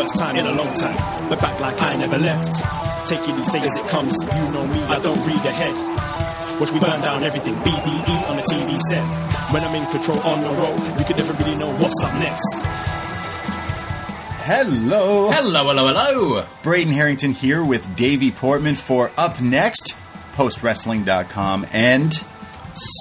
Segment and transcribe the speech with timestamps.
[0.00, 3.06] First time in a long time, but back like I never left.
[3.06, 6.58] Taking these things as it comes, you know me, I don't read ahead.
[6.58, 9.04] Watch me burn down everything, BDE on the TV set.
[9.52, 12.50] When I'm in control on the road, you can never really know what's up next.
[14.46, 15.28] Hello.
[15.28, 16.46] Hello, hello, hello.
[16.62, 19.94] Braden Herrington here with Davie Portman for Up Next,
[20.32, 22.14] postwrestling.com, and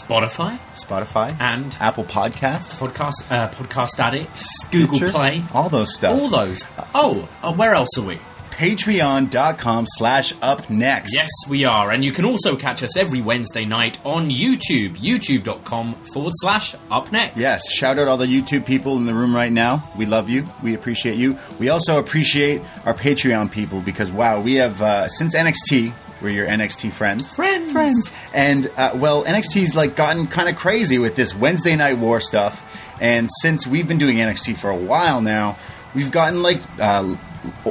[0.03, 6.19] Spotify Spotify, and Apple Podcasts, podcast, uh, podcast addict, Google Play, all those stuff.
[6.19, 6.65] all those.
[6.95, 8.19] Oh, uh, where else are we?
[8.51, 11.13] Patreon.com slash Up Next.
[11.13, 15.95] Yes, we are, and you can also catch us every Wednesday night on YouTube, youtube.com
[16.13, 17.37] forward slash up next.
[17.37, 19.89] Yes, shout out all the YouTube people in the room right now.
[19.97, 20.45] We love you.
[20.61, 21.37] We appreciate you.
[21.57, 26.47] We also appreciate our Patreon people because, wow, we have, uh, since NXT, we're your
[26.47, 27.33] NXT friends.
[27.33, 27.71] Friends.
[27.71, 28.11] Friends.
[28.33, 32.65] And, uh, well, NXT's like gotten kind of crazy with this Wednesday Night War stuff.
[32.99, 35.57] And since we've been doing NXT for a while now,
[35.95, 37.15] we've gotten like uh,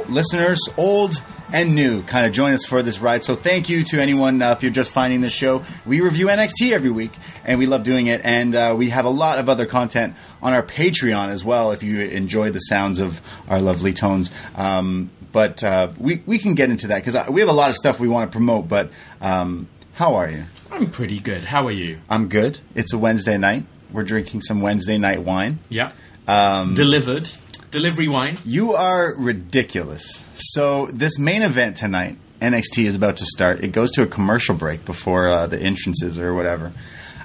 [0.07, 1.21] listeners, old
[1.51, 3.23] and new, kind of join us for this ride.
[3.23, 5.63] So thank you to anyone uh, if you're just finding this show.
[5.85, 7.11] We review NXT every week,
[7.43, 8.21] and we love doing it.
[8.23, 11.71] And uh, we have a lot of other content on our Patreon as well.
[11.71, 14.31] If you enjoy the sounds of our lovely tones.
[14.55, 17.75] Um, but uh, we we can get into that because we have a lot of
[17.75, 18.67] stuff we want to promote.
[18.67, 18.89] But
[19.21, 20.45] um, how are you?
[20.71, 21.41] I'm pretty good.
[21.41, 21.99] How are you?
[22.09, 22.59] I'm good.
[22.75, 23.65] It's a Wednesday night.
[23.91, 25.59] We're drinking some Wednesday night wine.
[25.69, 25.91] Yeah.
[26.27, 27.29] Um, Delivered.
[27.71, 28.37] Delivery wine.
[28.45, 30.23] You are ridiculous.
[30.37, 33.63] So this main event tonight, NXT is about to start.
[33.63, 36.71] It goes to a commercial break before uh, the entrances or whatever.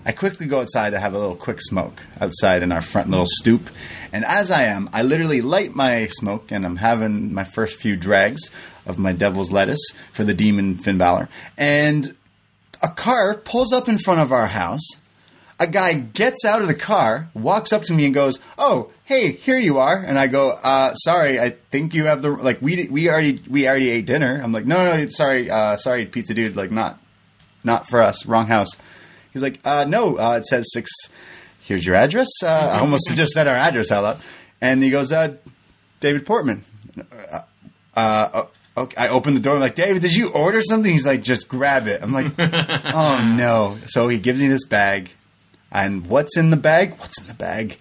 [0.07, 3.27] I quickly go outside to have a little quick smoke outside in our front little
[3.27, 3.71] stoop.
[4.13, 7.97] And as I am, I literally light my smoke and I'm having my first few
[7.97, 8.51] drags
[8.87, 11.29] of my devil's lettuce for the demon Finn Balor.
[11.57, 12.15] And
[12.83, 14.87] a car pulls up in front of our house.
[15.59, 19.33] A guy gets out of the car, walks up to me, and goes, "Oh, hey,
[19.33, 22.89] here you are." And I go, uh, "Sorry, I think you have the like we
[22.89, 26.35] we already we already ate dinner." I'm like, "No, no, no sorry, uh, sorry, pizza
[26.35, 26.99] dude, like not
[27.63, 28.71] not for us, wrong house."
[29.35, 30.91] He's like, uh, "No, uh, it says six.
[31.61, 34.21] Here's your address." Uh, I almost just said our address out loud,
[34.63, 35.35] and he goes, uh,
[36.01, 36.65] "David Portman."
[37.31, 37.43] Uh,
[37.95, 38.45] uh,
[38.77, 38.97] okay.
[38.97, 39.55] I open the door.
[39.55, 40.91] I'm like, David, did you order something?
[40.91, 42.03] He's like, just grab it.
[42.03, 43.77] I'm like, oh no.
[43.87, 45.11] So he gives me this bag.
[45.71, 46.99] And what's in the bag?
[46.99, 47.79] What's in the bag?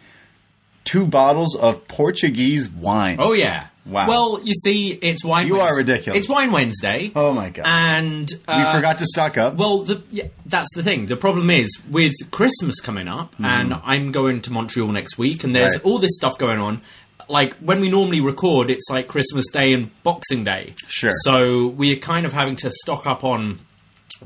[0.84, 3.18] Two bottles of Portuguese wine.
[3.20, 3.68] Oh, yeah.
[3.86, 4.08] Wow.
[4.08, 5.48] Well, you see, it's wine.
[5.48, 5.70] You Wednesday.
[5.70, 6.20] are ridiculous.
[6.20, 7.12] It's wine Wednesday.
[7.16, 7.66] Oh my god.
[7.68, 9.56] And we uh, forgot to stock up.
[9.56, 11.08] Well, the, yeah, that's the thing.
[11.08, 15.54] The problem is with Christmas coming up, and I'm going to Montreal next week, and
[15.54, 15.74] there's.
[15.74, 15.86] Right.
[15.86, 16.82] all this stuff going on.
[17.30, 20.74] Like when we normally record, it's like Christmas Day and Boxing Day.
[20.88, 21.12] Sure.
[21.24, 23.60] So we're kind of having to stock up on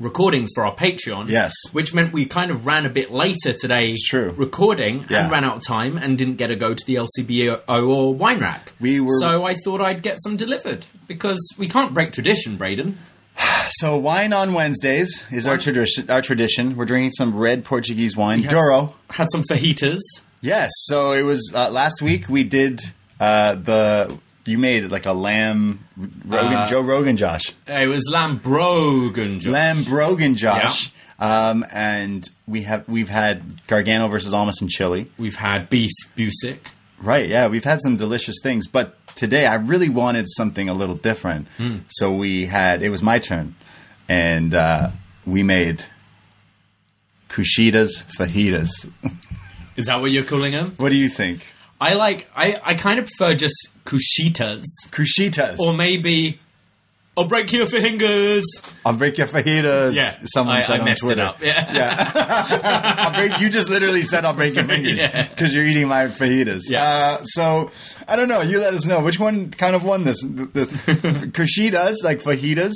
[0.00, 1.28] recordings for our Patreon.
[1.28, 1.52] Yes.
[1.72, 3.90] Which meant we kind of ran a bit later today.
[3.90, 4.34] It's true.
[4.36, 5.22] Recording Yeah.
[5.22, 8.38] and ran out of time and didn't get a go to the LCBO or Wine
[8.40, 8.72] Rack.
[8.80, 12.98] We were- So I thought I'd get some delivered because we can't break tradition, Braden.
[13.70, 16.10] so wine on Wednesdays is our tradition.
[16.10, 16.76] Our tradition.
[16.76, 18.94] We're drinking some red Portuguese wine, Had- Douro.
[19.10, 20.00] Had some fajitas.
[20.40, 20.70] Yes.
[20.86, 22.28] So it was uh, last week.
[22.28, 22.80] We did
[23.20, 24.16] uh, the
[24.48, 25.80] you made like a lamb
[26.24, 27.52] Rogan, Uh, Joe Rogan Josh.
[27.66, 29.40] It was Lambrogan.
[29.40, 29.50] Josh.
[29.52, 30.90] Lamb Brogan Josh.
[31.20, 35.10] Um, and we have we've had Gargano versus Almas and Chili.
[35.18, 36.58] We've had beef Busick.
[37.00, 40.96] Right, yeah, we've had some delicious things, but today I really wanted something a little
[40.96, 41.46] different.
[41.88, 43.54] So we had it was my turn,
[44.08, 44.90] and uh,
[45.26, 45.84] we made
[47.28, 48.90] Kushitas fajitas.
[49.76, 50.74] Is that what you're calling them?
[50.76, 51.46] What do you think?
[51.80, 52.28] I like.
[52.34, 53.54] I, I kind of prefer just
[53.84, 55.58] kushitas, Kushitas.
[55.58, 56.38] or maybe
[57.16, 58.44] I'll break your fingers.
[58.84, 59.94] I'll break your fajitas.
[59.94, 61.20] Yeah, someone I, said I on messed Twitter.
[61.22, 61.42] it up.
[61.42, 62.12] Yeah.
[62.98, 65.28] I'll break, you just literally said I'll break your fingers Yeah.
[65.28, 66.62] because you're eating my fajitas.
[66.68, 66.82] Yeah.
[66.84, 67.70] Uh, so
[68.06, 68.40] I don't know.
[68.40, 70.20] You let us know which one kind of won this.
[70.22, 72.72] The, the Kushitas, like fajitas,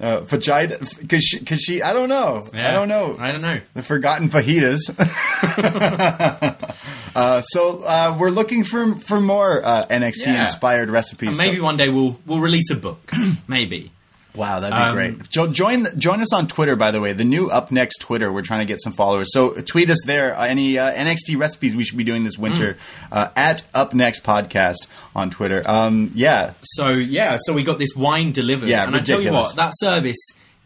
[0.00, 2.46] uh, fajita, kush, she, I don't know.
[2.52, 3.16] I don't know.
[3.18, 3.60] I don't know.
[3.74, 4.80] the forgotten fajitas.
[7.14, 10.40] uh, so uh, we're looking for for more uh, NXT Yeah.
[10.42, 11.30] inspired recipes.
[11.30, 13.10] And maybe So- one day we'll we'll release a book.
[13.48, 13.90] maybe.
[14.36, 15.28] Wow, that'd be Um, great.
[15.30, 17.12] Jo- join join us on Twitter, by the way.
[17.12, 18.30] The new Up Next Twitter.
[18.32, 19.32] We're trying to get some followers.
[19.32, 20.36] So tweet us there.
[20.38, 22.78] Uh, any uh, NXT recipes we should be doing this winter Mm.
[23.12, 25.62] uh, at Up Next Podcast on Twitter.
[25.66, 28.68] Um, yeah, So yeah, so we got this wine delivered.
[28.68, 29.48] Yeah, and I tell you ridiculous.
[29.48, 30.18] what, that service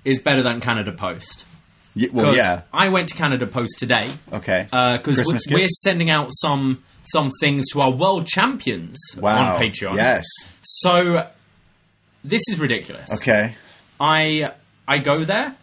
[0.04, 1.44] is better than Canada Post.
[1.96, 2.62] Y- well, yeah.
[2.72, 4.64] I went to Canada Post today Okay.
[4.70, 6.82] because Christmas we're, we're sending out some
[7.14, 9.54] some things to our world champions wow.
[9.56, 9.96] on Patreon.
[9.96, 10.26] Yes.
[10.62, 11.26] So
[12.24, 13.08] this is ridiculous.
[13.20, 13.54] Okay.
[14.00, 14.52] I
[14.88, 15.54] I go there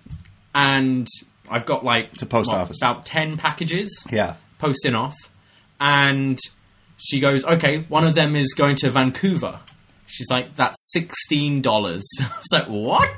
[0.56, 1.07] and
[1.50, 2.77] I've got like a post office.
[2.81, 4.36] about ten packages Yeah.
[4.59, 5.15] posting off,
[5.80, 6.38] and
[6.98, 9.59] she goes, "Okay, one of them is going to Vancouver."
[10.07, 13.18] She's like, "That's sixteen dollars." I was like, "What?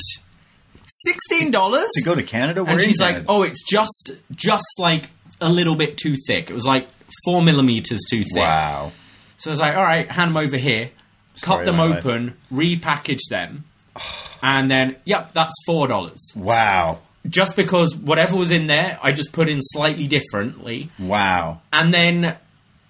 [0.87, 3.23] Sixteen dollars?" To go to Canada, We're and she's like.
[3.27, 5.05] "Oh, it's just just like
[5.41, 6.49] a little bit too thick.
[6.49, 6.87] It was like
[7.25, 8.91] four millimeters too thick." wow."
[9.37, 10.91] So I was like, all right, hand them over here,
[11.41, 12.05] cut them my life.
[12.05, 13.65] open, repackage them,
[14.41, 16.31] and then, yep, that's four dollars.
[16.35, 16.99] Wow.
[17.27, 21.61] Just because whatever was in there, I just put in slightly differently, Wow.
[21.73, 22.37] and then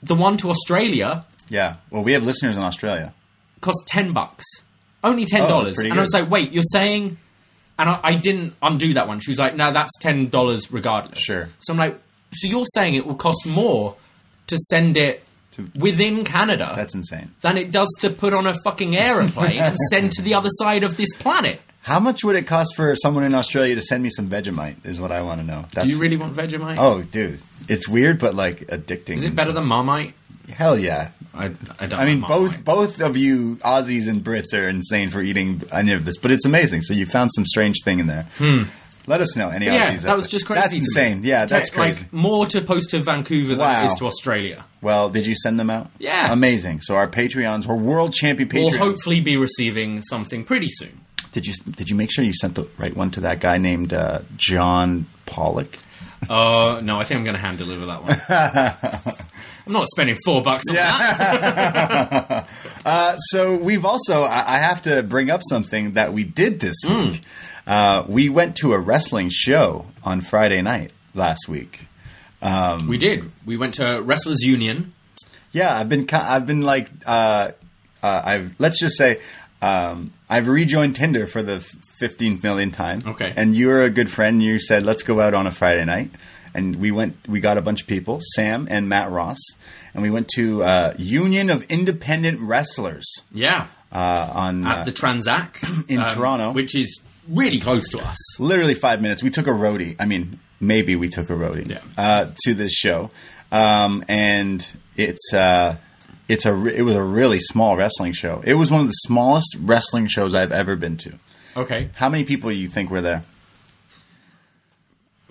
[0.03, 1.77] the one to Australia Yeah.
[1.89, 3.13] Well, we have listeners in Australia.
[3.61, 4.45] cost ten bucks,
[5.03, 7.17] only ten oh, dollars, that's pretty and I was like, wait, you're saying?
[7.79, 9.19] And I, I didn't undo that one.
[9.19, 11.19] She was like, no, that's ten dollars regardless.
[11.19, 11.49] Sure.
[11.59, 11.99] So I'm like,
[12.33, 13.95] so you're saying it will cost more
[14.47, 15.23] to send it
[15.73, 16.73] To- within Canada?
[16.75, 17.31] That's insane.
[17.41, 20.83] than it does to put on a fucking aeroplane and send to the other side
[20.83, 21.61] of this planet.
[21.81, 24.85] How much would it cost for someone in Australia to send me some Vegemite?
[24.85, 25.65] Is what I want to know.
[25.73, 26.75] That's, Do you really want Vegemite?
[26.77, 29.15] Oh, dude, it's weird, but like addicting.
[29.15, 30.13] Is it better than Marmite?
[30.49, 31.11] Hell yeah!
[31.33, 31.45] I,
[31.79, 32.65] I don't I mean, like both Marmite.
[32.65, 36.45] both of you Aussies and Brits are insane for eating any of this, but it's
[36.45, 36.81] amazing.
[36.81, 38.23] So you found some strange thing in there.
[38.37, 38.63] Hmm.
[39.09, 39.65] Let us know any.
[39.65, 40.61] Yeah, that was just crazy.
[40.61, 41.23] That's insane.
[41.23, 42.01] Yeah, that's Like, crazy.
[42.03, 43.83] Like more to post to Vancouver than Wow.
[43.83, 44.63] it is to Australia.
[44.81, 45.89] well, did you send them out?
[45.97, 46.31] Yeah.
[46.31, 46.81] amazing.
[46.81, 51.01] So our Patreons, we're world champion We'll hopefully be receiving something pretty soon.
[51.31, 53.93] did you did you make sure you sent the right one to that guy named
[53.93, 55.77] uh, John Pollock?
[56.29, 59.15] Uh, no, I think I'm going to hand deliver that one.
[59.65, 62.47] I'm not spending four bucks on that.
[63.31, 67.09] So we've also I I have to bring up something that we did this Hmm.
[67.11, 67.21] week.
[67.69, 71.81] Uh, we went to a wrestling show on Friday night last week.
[72.87, 73.31] We did.
[73.45, 74.93] We went to Wrestlers Union.
[75.51, 77.51] Yeah, I've been I've been like uh,
[78.01, 79.19] uh, I've let's just say
[79.61, 81.59] um, I've rejoined Tinder for the
[81.99, 83.03] fifteenth million time.
[83.05, 83.31] Okay.
[83.35, 84.41] and you're a good friend.
[84.41, 86.09] You said let's go out on a Friday night,
[86.55, 87.17] and we went.
[87.27, 89.39] We got a bunch of people, Sam and Matt Ross,
[89.93, 93.67] and we went to uh, Union of Independent Wrestlers Yeah.
[93.91, 95.63] uh, on At uh, the Transac.
[95.67, 96.51] um, in Toronto.
[96.53, 96.99] Which is
[97.29, 98.39] really close to us.
[98.39, 99.21] literally five minutes.
[99.23, 99.95] We took a roadie.
[99.99, 101.81] I mean, maybe we took a roadie Yeah.
[101.97, 103.11] uh, to this show,
[103.51, 104.65] um, and
[104.97, 105.77] it's uh,
[106.27, 108.41] it's a it was a really small wrestling show.
[108.45, 111.13] It was one of the smallest wrestling shows I've ever been to.
[111.57, 111.89] Okay.
[111.95, 113.23] How many people do you think were there?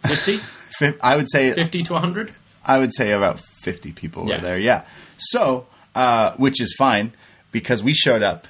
[0.07, 0.41] 50?
[1.03, 2.33] I would say 50 to 100?
[2.65, 4.59] I would say about fifty people were there.
[4.59, 4.85] Yeah,
[5.17, 7.13] so uh, which is fine
[7.51, 8.47] because we showed up.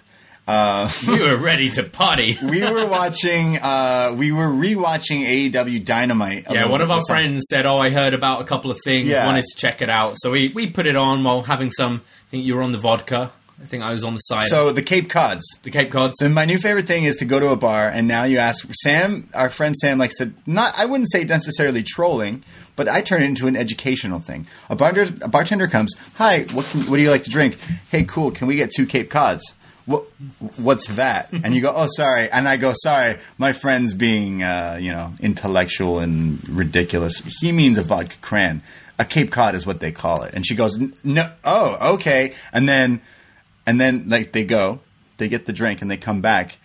[1.07, 2.39] We were ready to party.
[2.43, 3.59] We were watching.
[3.59, 6.47] Uh, we were rewatching AEW Dynamite.
[6.51, 9.09] Yeah, one of our friends said, "Oh, I heard about a couple of things.
[9.09, 9.27] Yeah.
[9.27, 11.97] Wanted to check it out." So we, we put it on while having some.
[11.97, 13.31] I think you were on the vodka.
[13.61, 14.47] I think I was on the side.
[14.47, 15.45] So the Cape Cods.
[15.65, 16.23] the Cape Cods.
[16.23, 18.69] And my new favorite thing is to go to a bar and now you ask
[18.73, 22.45] Sam, our friend Sam likes to not I wouldn't say necessarily trolling,
[22.77, 24.47] but I turn it into an educational thing.
[24.71, 27.59] A bartender, a bartender comes, "Hi, what can, what do you like to drink?"
[27.91, 29.55] "Hey, cool, can we get two Cape Cods?"
[29.89, 30.05] What
[30.61, 31.33] what's that?
[31.33, 35.15] and you go, "Oh, sorry." And I go, "Sorry, my friend's being uh, you know,
[35.19, 37.23] intellectual and ridiculous.
[37.41, 38.61] He means a vodka cran.
[38.99, 42.69] A Cape Cod is what they call it." And she goes, "No, oh, okay." And
[42.69, 43.01] then
[43.67, 44.81] And then like they go,
[45.19, 46.57] they get the drink, and they come back.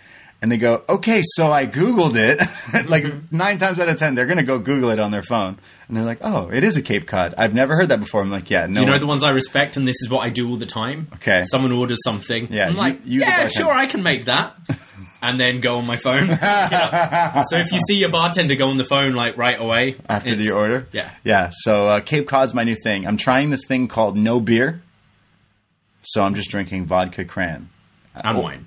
[0.44, 2.38] And they go, okay, so I Googled it.
[2.90, 5.58] like nine times out of ten, they're going to go Google it on their phone.
[5.88, 7.34] And they're like, oh, it is a Cape Cod.
[7.38, 8.22] I've never heard that before.
[8.22, 8.82] I'm like, yeah, no.
[8.82, 10.66] You know one- the ones I respect, and this is what I do all the
[10.66, 11.08] time.
[11.14, 11.44] Okay.
[11.46, 12.52] Someone orders something.
[12.52, 14.54] Yeah, I'm like, you the yeah, sure, I can make that.
[15.22, 16.28] and then go on my phone.
[16.28, 17.46] Pick it up.
[17.48, 20.52] so if you see your bartender go on the phone like right away after the
[20.52, 20.88] order.
[20.92, 21.52] yeah, Yeah.
[21.54, 23.08] So uh, Cape Cod's my new thing.
[23.08, 24.82] I'm trying this thing called no beer.
[26.02, 27.70] So I'm just drinking vodka cran.
[28.14, 28.66] and wine.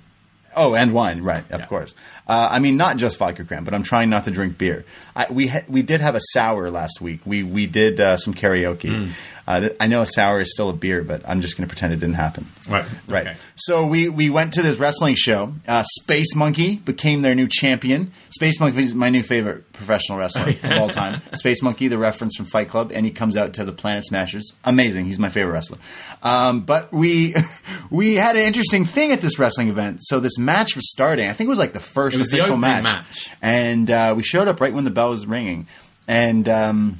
[0.57, 1.49] Oh, and wine, right?
[1.51, 1.65] Of Yeah.
[1.67, 1.95] course.
[2.27, 4.83] Uh, I mean, not just vodka cran, but I'm trying not to drink beer.
[5.15, 7.21] I, we ha- we did have a sour last week.
[7.25, 8.93] We we did uh, some karaoke.
[9.05, 9.11] Hmm.
[9.47, 11.73] Uh, th- I know a sour is still a beer, but I'm just going to
[11.73, 12.47] pretend it didn't happen.
[12.67, 12.83] Right.
[13.07, 13.27] Right.
[13.27, 13.37] Okay.
[13.55, 15.53] So we we went to this wrestling show.
[15.65, 18.11] Uh, Space Monkey became their new champion.
[18.31, 21.21] Space Monkey is my new favorite professional wrestler of all time.
[21.31, 24.51] Space Monkey, the reference from Fight Club, and he comes out to the Planet Smashers.
[24.65, 25.05] Amazing.
[25.05, 25.77] He's my favorite wrestler.
[26.21, 27.33] Um, but we
[27.89, 29.99] we had an interesting thing at this wrestling event.
[30.03, 31.29] So this match was starting.
[31.29, 32.83] I think it was like the first It was the official match.
[32.83, 33.29] match.
[33.41, 35.67] and uh, we showed up right when the bell was ringing.
[36.07, 36.99] And um,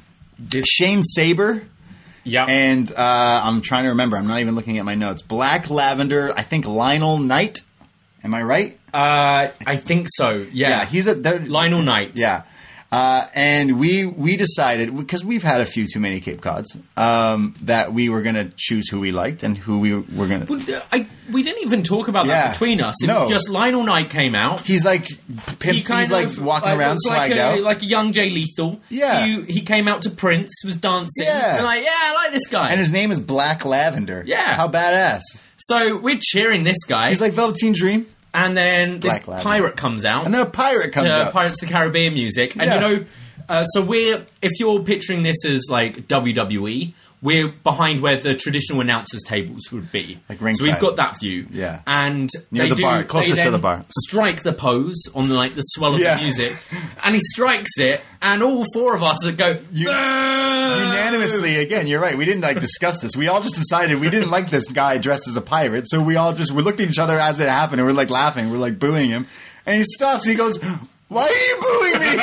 [0.64, 1.62] Shane Saber
[2.24, 2.44] Yeah.
[2.48, 4.16] and uh, I'm trying to remember.
[4.16, 5.22] I'm not even looking at my notes.
[5.22, 6.32] Black Lavender.
[6.36, 7.60] I think Lionel Knight.
[8.24, 8.78] Am I right?
[8.92, 10.30] uh, I think so.
[10.52, 10.68] Yeah.
[10.70, 12.12] Yeah, he's a Lionel Knight.
[12.14, 12.42] Yeah,
[12.90, 17.54] uh, and we we decided because we've had a few too many Cape Cods um,
[17.62, 20.52] that we were going to choose who we liked and who we were going to.
[20.90, 22.44] Well, we didn't even talk about Yeah.
[22.46, 22.94] that between us.
[23.02, 23.22] It No.
[23.24, 24.60] was just Lionel Knight came out.
[24.62, 25.06] He's like
[25.58, 27.60] pimp, he he's like of walking like, around like a, out.
[27.60, 28.80] like a young Jay Lethal.
[28.88, 29.26] Yeah.
[29.26, 31.26] he, he came out to Prince, was dancing.
[31.26, 31.60] Yeah.
[31.62, 32.70] like yeah, I like this guy.
[32.70, 34.22] and his name is Black Lavender.
[34.26, 34.54] Yeah.
[34.56, 35.20] how badass!
[35.58, 40.04] so we're cheering this guy, He's like Velveteen Dream, and then this Black pirate comes
[40.04, 40.24] out.
[40.26, 41.32] and then a pirate comes to out.
[41.32, 42.54] Pirates of the Caribbean music.
[42.56, 42.74] And Yeah.
[42.74, 43.04] you know,
[43.48, 48.80] uh, so we're if you're picturing this as like WWE, we're behind where the traditional
[48.80, 50.20] announcers tables would be.
[50.28, 51.46] Like so we've got that view.
[51.50, 51.82] Yeah.
[51.86, 53.84] and Near they the do, bar, closest to the bar.
[54.06, 56.16] Strike the pose on like the swell of Yeah.
[56.16, 56.56] the music,
[57.04, 59.58] and he strikes it, and all four of us go.
[59.72, 59.88] You-
[60.68, 64.30] unanimously again you're right we didn't like discuss this we all just decided we didn't
[64.30, 66.98] like this guy dressed as a pirate so we all just we looked at each
[66.98, 69.26] other as it happened and we're like laughing we're like booing him
[69.64, 70.58] and he stops and he goes
[71.08, 72.16] why are you booing me?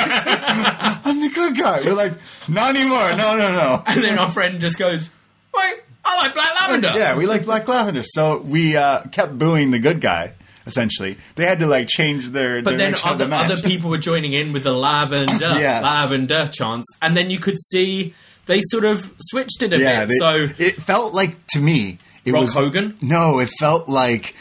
[1.04, 1.80] I'm the good guy.
[1.82, 2.12] We're like
[2.48, 3.10] not anymore.
[3.16, 3.82] No no no.
[3.86, 5.08] And then our friend just goes,
[5.54, 5.74] "Wait,
[6.04, 8.02] I like Black Lavender." yeah we like black lavender.
[8.04, 10.34] So we uh, kept booing the good guy
[10.66, 11.16] essentially.
[11.36, 13.50] They had to like change their But then the other, match.
[13.52, 15.80] other people were joining in with the lavender, Yeah.
[15.80, 18.14] lavender chants, and then you could see
[18.46, 20.08] they sort of switched it a yeah bit.
[20.08, 24.34] they- so it felt like to me it Rock was Hogan, No, it felt like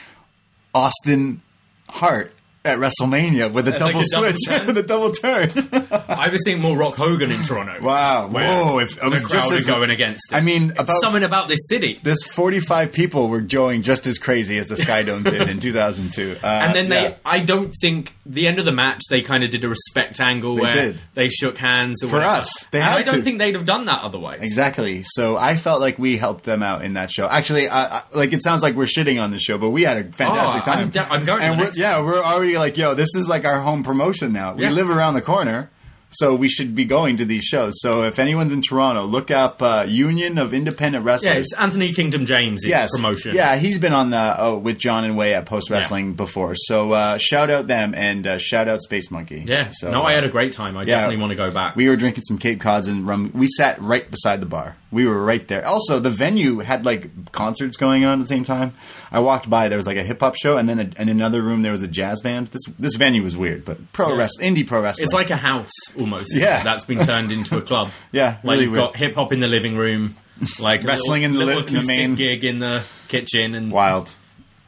[0.74, 1.42] Austin
[1.90, 2.34] Hart
[2.66, 5.50] at WrestleMania with a like double a switch, with a double turn.
[6.10, 7.80] I was thinking more Rock Hogan in Toronto.
[7.82, 8.28] wow!
[8.28, 8.80] Whoa!
[8.80, 10.36] If, it the was crowd as, going against it.
[10.36, 12.00] I mean, It's about something about this city.
[12.04, 16.12] this forty-five people were going just as crazy as the Skydome did in two thousand
[16.12, 16.36] two.
[16.44, 17.16] Uh, And then they, yeah.
[17.24, 20.56] I don't think the end of the match they kind of did a respect angle
[20.56, 21.00] where did.
[21.14, 22.32] they shook hands or For whatever.
[22.42, 22.66] us.
[22.72, 23.22] They And had I don't to.
[23.22, 24.40] think they'd have done that otherwise.
[24.42, 25.04] Exactly.
[25.06, 27.28] So I felt like we helped them out in that show.
[27.28, 29.98] Actually, uh, uh, like it sounds like we're shitting on the show, but we had
[29.98, 30.90] a fantastic Oh, I'm time.
[30.90, 33.60] de- I'm going to And we're, yeah, we're already like, yo, this is like our
[33.62, 34.54] home promotion now.
[34.56, 34.72] We Yeah.
[34.72, 35.70] live around the corner,
[36.16, 37.74] so we should be going to these shows.
[37.82, 41.34] So if anyone's in Toronto, look up uh, Union of Independent Wrestlers.
[41.34, 43.36] Yeah, it's Anthony Kingdom James' Yes, promotion.
[43.36, 46.56] Yeah, he's been on the oh, with John and Wai at Post Wrestling before.
[46.56, 49.44] So uh, shout out them and uh, shout out Space Monkey.
[49.46, 49.70] Yeah.
[49.72, 50.78] So, no, I uh, had a great time.
[50.78, 50.98] I yeah.
[50.98, 51.76] definitely want to go back.
[51.76, 53.32] we were drinking some Cape Cods and rum.
[53.34, 54.76] We sat right beside the bar.
[54.92, 55.66] We were right there.
[55.66, 58.74] Also, the venue had like concerts going on at the same time.
[59.12, 59.70] I walked by.
[59.70, 61.82] There was like a hip hop show, and then a, in another room there was
[61.82, 62.48] a jazz band.
[62.48, 64.18] This this venue was weird, but pro Yeah.
[64.18, 65.06] wrestling, indie pro wrestling.
[65.06, 66.36] It's like a house almost.
[66.36, 66.64] Yeah.
[66.64, 67.92] that's been turned into a club.
[68.12, 68.84] Yeah, like really you've weird.
[68.86, 70.16] got hip hop in the living room,
[70.60, 73.72] like Wrestling little, in the little li- in the main- gig in the kitchen, and
[73.72, 74.14] wild.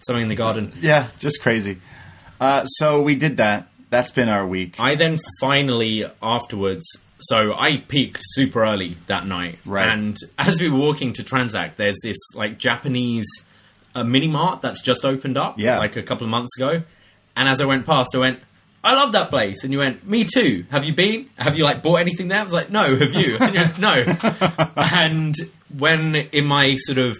[0.01, 0.73] something in the garden.
[0.81, 1.79] Yeah, just crazy.
[2.39, 3.67] Uh, so we did that.
[3.89, 4.75] That's been our week.
[4.79, 6.85] I then finally afterwards.
[7.19, 9.87] So I peaked super early that night, Right.
[9.87, 13.25] and as we were walking to Transact, there's this like Japanese
[13.97, 15.77] uh, mini mart that's just opened up, Yeah.
[15.79, 16.83] like a couple of months ago.
[17.35, 18.39] And as I went past, I went,
[18.83, 21.29] "I love that place," and you went, "Me too." Have you been?
[21.37, 22.39] Have you like bought anything there?
[22.39, 23.37] I was like, "No." Have you?
[23.39, 24.05] And you went, no.
[24.77, 25.35] and
[25.77, 27.17] when in my sort of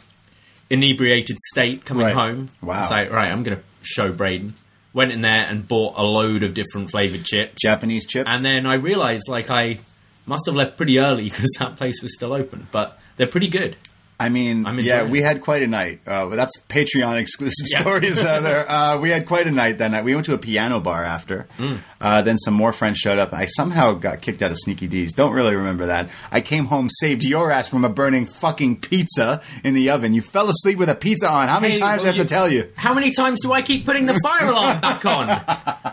[0.70, 2.16] inebriated state coming Right.
[2.16, 2.76] home, Wow.
[2.76, 4.54] I was like, "Right, I'm going to show Braden."
[4.94, 7.62] Went in there and bought a load of different flavored chips.
[7.62, 8.30] Japanese chips.
[8.34, 9.78] And then I realized like I
[10.26, 13.76] must have left pretty early because that place was still open, but they're pretty good.
[14.20, 16.00] I mean, yeah, we had quite a night.
[16.08, 17.82] Uh, that's Patreon exclusive Yeah.
[17.82, 18.20] stories.
[18.20, 18.66] Uh, there.
[18.78, 20.04] Uh, we had quite a night that night.
[20.04, 21.48] We went to a piano bar after.
[21.60, 21.78] Mm.
[22.02, 23.32] Uh, then some more friends showed up.
[23.34, 25.14] I somehow got kicked out of Sneaky Dee's.
[25.14, 26.10] Don't really remember that.
[26.32, 30.14] I came home, saved your ass from a burning fucking pizza in the oven.
[30.16, 31.48] You fell asleep with a pizza on.
[31.48, 32.70] How many Hey, times do I have to tell you?
[32.76, 35.30] How many times do I keep putting the fire alarm back on?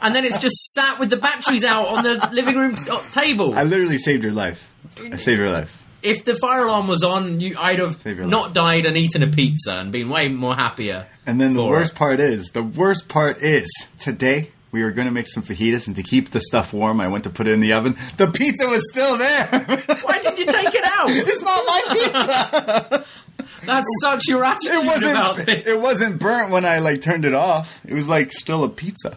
[0.02, 3.00] And then it's just sat with the batteries out on the living room t- uh,
[3.12, 3.54] table.
[3.54, 4.72] I literally saved your life.
[4.98, 5.83] I saved your life.
[6.04, 9.72] If the fire alarm was on, you, I'd have not died and eaten a pizza
[9.76, 11.06] and been way more happier.
[11.26, 11.96] And then the worst it.
[11.98, 13.66] part is, the worst part is,
[13.98, 17.08] today we were going to make some fajitas, and to keep the stuff warm, I
[17.08, 17.96] went to put it in the oven.
[18.16, 19.46] The pizza was still there.
[20.02, 21.06] Why didn't you take it out?
[21.10, 23.04] it's not my pizza.
[23.66, 25.46] That's such your attitude It about wasn't.
[25.46, 25.66] this.
[25.66, 27.80] It wasn't burnt when I like turned it off.
[27.86, 29.16] It was like still a pizza.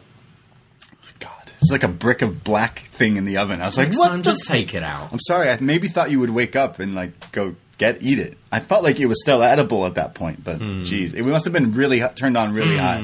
[1.67, 3.61] It's like a brick of black thing in the oven.
[3.61, 4.07] I was like, Next what?
[4.09, 5.11] time, just take it out.
[5.11, 5.49] I'm sorry.
[5.49, 8.37] I maybe thought you would wake up and like go get eat it.
[8.51, 11.45] I felt like it was still edible at that point, but jeez, geez, it must
[11.45, 13.03] have been really hot- turned on really high.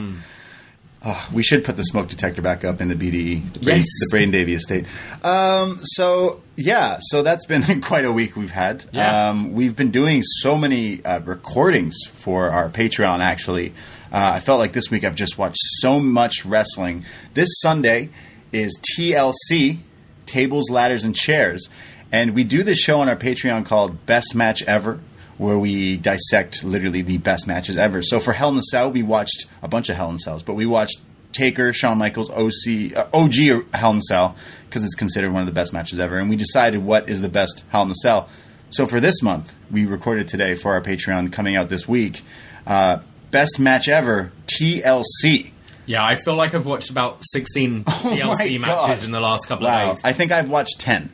[1.05, 3.85] Oh, we should put the smoke detector back up in the BDE, the, Brain, Yes.
[3.99, 4.85] the Brain Davie estate.
[5.21, 8.85] Um, so yeah, so that's been quite a week we've had.
[8.93, 9.27] Yeah.
[9.29, 13.19] Um, we've been doing so many uh, recordings for our Patreon.
[13.19, 13.71] Actually,
[14.13, 17.03] uh, I felt like this week I've just watched so much wrestling.
[17.33, 18.09] This Sunday
[18.53, 19.79] is TLC,
[20.25, 21.69] Tables, Ladders, and Chairs,
[22.11, 24.99] and we do this show on our Patreon called Best Match Ever.
[25.39, 28.03] Where we dissect literally the best matches ever.
[28.03, 30.53] So for Hell in a Cell, we watched a bunch of Hell in Cells, but
[30.53, 34.35] we watched Taker, Shawn Michaels, OC, uh, OG Hell in a Cell
[34.69, 37.29] because it's considered one of the best matches ever, and we decided what is the
[37.29, 38.29] best Hell in a Cell.
[38.69, 42.21] So for this month, we recorded today for our Patreon coming out this week.
[42.65, 42.99] Uh,
[43.31, 45.52] best match ever TLC.
[45.85, 47.89] Yeah, I feel like I've watched about 16 TLC
[48.59, 48.87] Oh God.
[48.87, 50.05] matches in the last couple Wow, of days.
[50.05, 51.09] I think I've watched ten.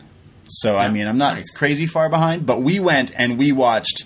[0.46, 1.52] So I mean, I'm not nice.
[1.56, 4.06] crazy far behind, but we went and we watched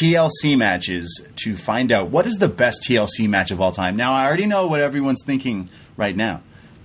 [0.00, 3.96] TLC matches to find out what is the best TLC match of all time.
[3.96, 6.42] Now I already know what everyone's thinking right now,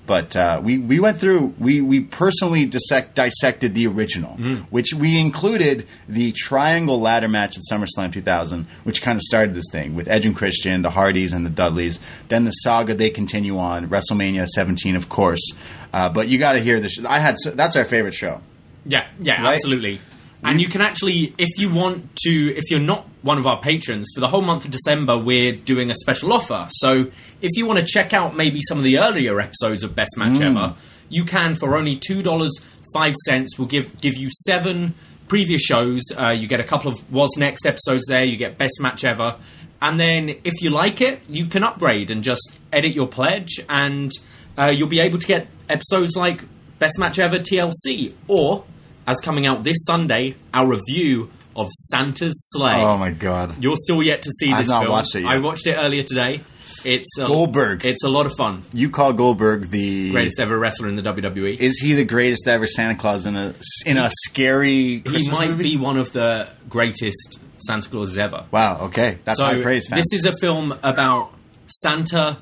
[0.08, 4.63] but uh, we we went through we we personally dissect, dissected the original, Mm.
[4.70, 9.65] which we included the triangle ladder match at SummerSlam 2000, which kind of started this
[9.72, 12.00] thing with Edge and Christian, the Hardys, and the Dudleys.
[12.29, 15.53] Then the saga they continue on WrestleMania 17, of course.
[15.93, 17.03] Uh, but you got to hear this.
[17.05, 18.41] I had that's our favorite show.
[18.86, 19.53] Yeah, yeah, Right?
[19.53, 20.00] absolutely.
[20.43, 24.09] And you can actually, if you want to, if you're not one of our patrons,
[24.13, 26.68] for the whole month of December, we're doing a special offer.
[26.72, 27.11] So
[27.42, 30.42] if you want to check out maybe some of the earlier episodes of Best Match
[30.42, 30.75] Ever,
[31.09, 32.59] you can for only two dollars
[32.94, 33.57] five cents.
[33.59, 34.96] We'll give give you seven
[35.27, 36.01] previous shows.
[36.18, 38.24] Uh, you get a couple of What's Next episodes there.
[38.24, 39.37] You get Best Match Ever.
[39.81, 44.11] And then, if you like it, you can upgrade and just edit your pledge, and
[44.57, 46.44] uh, you'll be able to get episodes like
[46.77, 48.63] Best Match Ever TLC, or
[49.11, 52.74] as coming out this Sunday, our review of Santa's Slay.
[52.75, 53.61] Oh my god.
[53.63, 54.91] You're still yet to see this I've not film.
[54.91, 55.31] watched it yet.
[55.33, 56.41] I watched it earlier today.
[56.83, 57.85] It's a, Goldberg.
[57.85, 58.63] It's a lot of fun.
[58.74, 61.59] You call Goldberg the Greatest ever wrestler in the WWE.
[61.59, 63.53] Is he the greatest ever Santa Claus in a
[63.85, 65.63] in a scary Christmas he might movie?
[65.63, 68.45] be one of the greatest Santa Clauses ever.
[68.50, 68.85] Wow.
[68.87, 71.33] Okay, that's so high praise, this is a film about
[71.67, 72.39] Santa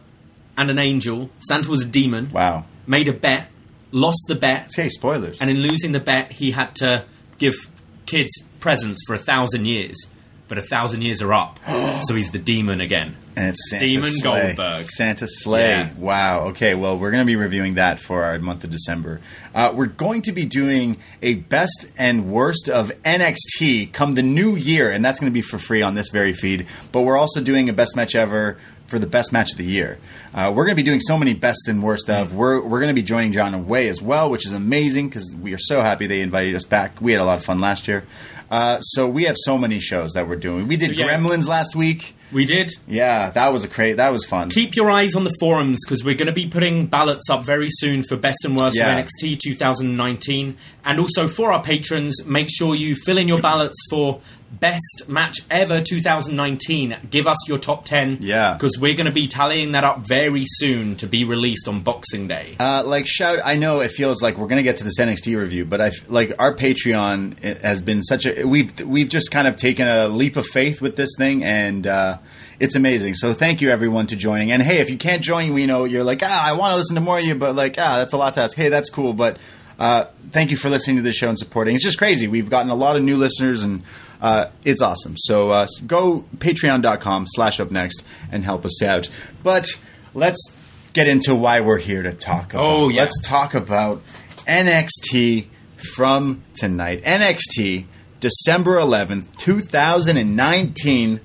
[0.57, 1.29] and an angel.
[1.39, 2.31] Santa was a demon.
[2.31, 2.63] wow.
[2.87, 3.49] Made a bet,
[3.91, 5.39] lost the bet, Hey, spoilers.
[5.39, 7.05] and in losing the bet, he had to
[7.37, 7.55] give
[8.05, 9.95] kids presents for a thousand years.
[10.47, 11.59] But a thousand years are up,
[12.07, 13.15] so he's the demon again.
[13.35, 14.55] And it's Santa Demon Slay.
[14.55, 14.83] Goldberg.
[14.83, 15.67] Santa Slay.
[15.69, 15.93] Yeah.
[15.95, 16.39] Wow.
[16.47, 16.73] Okay.
[16.73, 19.21] Well, we're going to be reviewing that for our month of December.
[19.53, 24.55] Uh, we're going to be doing a best and worst of NXT come the new
[24.55, 26.65] year, and that's going to be for free on this very feed.
[26.91, 28.57] But we're also doing a best match ever
[28.89, 29.99] for the best match of the year.
[30.33, 32.33] Uh, we're going to be doing so many best and worst of.
[32.33, 35.35] We're we're going to be joining John and Wai as well, which is amazing because
[35.39, 36.99] we are so happy they invited us back.
[37.01, 38.05] We had a lot of fun last year.
[38.51, 40.67] Uh, so we have so many shows that we're doing.
[40.67, 41.07] We did So, yeah.
[41.19, 42.15] Gremlins last week.
[42.31, 42.71] We did.
[42.87, 44.49] Yeah, that was a cra That was fun.
[44.49, 47.67] Keep your eyes on the forums because we're going to be putting ballots up very
[47.69, 48.97] soon for best and worst Yeah.
[48.97, 50.57] of NXT 2019.
[50.85, 55.39] And also for our patrons, make sure you fill in your ballots for best match
[55.49, 56.97] ever 2019.
[57.09, 58.19] Give us your top 10.
[58.21, 58.53] Yeah.
[58.53, 62.27] Because we're going to be tallying that up very soon to be released on Boxing
[62.27, 62.55] Day.
[62.59, 65.65] Uh, like shout, I know it feels like we're gonna get to this NXT review,
[65.65, 69.87] but I like our Patreon has been such a we've we've just kind of taken
[69.87, 72.17] a leap of faith with this thing, and uh,
[72.59, 73.13] it's amazing.
[73.15, 74.51] So thank you everyone to joining.
[74.51, 76.95] And hey, if you can't join, we know you're like ah, I want to listen
[76.95, 78.55] to more of you, but like ah, that's a lot to ask.
[78.55, 79.37] Hey, that's cool, but
[79.79, 81.75] uh, thank you for listening to the show and supporting.
[81.75, 82.27] It's just crazy.
[82.27, 83.83] We've gotten a lot of new listeners and.
[84.21, 85.15] Uh, it's awesome.
[85.15, 89.09] So uh, go patreon.com slash up next and help us out.
[89.43, 89.69] But
[90.13, 90.43] let's
[90.91, 92.65] get into why we're here to talk about.
[92.65, 93.03] Oh, yeah.
[93.03, 94.01] Let's talk about
[94.45, 95.47] NXT
[95.95, 97.01] from tonight.
[97.03, 97.85] NXT
[98.19, 101.21] December 11th, 2019.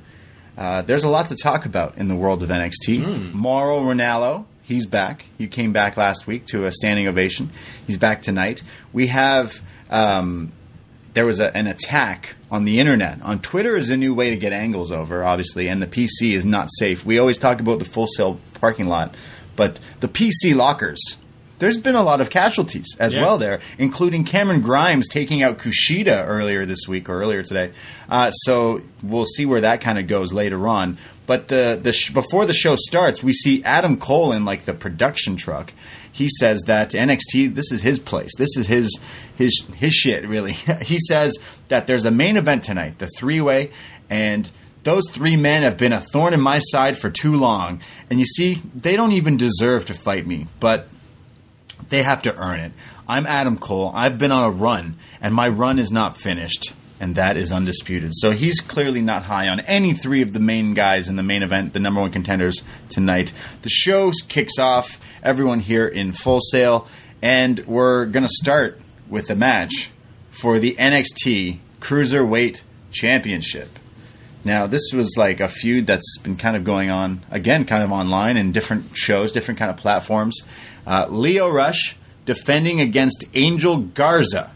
[0.56, 3.34] Uh, there's a lot to talk about in the world of NXT.
[3.34, 5.26] Mauro Ranallo, he's back.
[5.38, 7.50] He came back last week to a standing ovation.
[7.86, 8.62] He's back tonight.
[8.92, 9.60] We have.
[9.90, 10.52] Um,
[11.12, 13.22] there was a, an attack on the internet.
[13.22, 16.44] On Twitter is a new way to get angles over, obviously, and the PC is
[16.44, 17.06] not safe.
[17.06, 19.14] We always talk about the full sail parking lot,
[19.54, 21.00] but the PC lockers.
[21.60, 23.22] There's been a lot of casualties as Yeah.
[23.22, 27.70] well there, including Cameron Grimes taking out Kushida earlier this week or earlier today.
[28.10, 30.98] Uh, so we'll see where that kind of goes later on.
[31.26, 34.74] But the the sh- before the show starts, we see Adam Cole in like the
[34.74, 35.72] production truck.
[36.10, 38.30] He says that NXT this is his place.
[38.36, 39.00] This is his
[39.34, 40.28] his his shit.
[40.28, 43.70] Really, he says that there's a main event tonight, the three way,
[44.10, 44.50] and
[44.84, 47.80] those three men have been a thorn in my side for too long.
[48.10, 50.88] And you see, they don't even deserve to fight me, but
[51.88, 52.72] they have to earn it.
[53.08, 53.90] I'm Adam Cole.
[53.94, 56.72] I've been on a run, and my run is not finished,
[57.04, 58.12] and that is undisputed.
[58.14, 61.42] So he's clearly not high on any three of the main guys in the main
[61.42, 63.34] event, the number one contenders tonight.
[63.60, 66.88] The show kicks off, everyone here in full sail,
[67.20, 69.90] and we're going to start with the match
[70.30, 73.78] for the NXT Cruiserweight Championship.
[74.42, 77.92] Now, this was like a feud that's been kind of going on again, kind of
[77.92, 80.40] online in different shows, different kind of platforms.
[80.86, 84.52] Uh, Lio Rush defending against Angel Garza.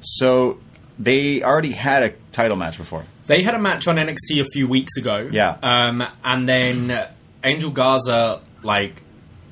[0.00, 0.60] So
[0.98, 3.04] they already had a title match before.
[3.26, 5.28] They had a match on NXT a few weeks ago.
[5.32, 5.56] Yeah.
[5.62, 7.06] Um, and then
[7.44, 9.00] Angel Garza, like,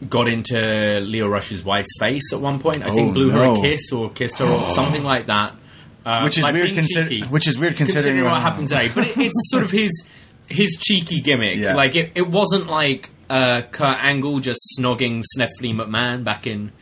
[0.08, 2.82] got into Lio Rush's wife's face at one point.
[2.82, 5.54] I Oh, think blew her a kiss or kissed her or something like that.
[6.04, 8.88] Uh, Which is like weird consider- which is weird considering what what- happened today.
[8.94, 9.90] But it, it's sort of his
[10.48, 11.58] his cheeky gimmick.
[11.58, 11.74] Yeah.
[11.74, 16.72] Like, it, it wasn't like uh, Kurt Angle just snogging Stephanie McMahon back in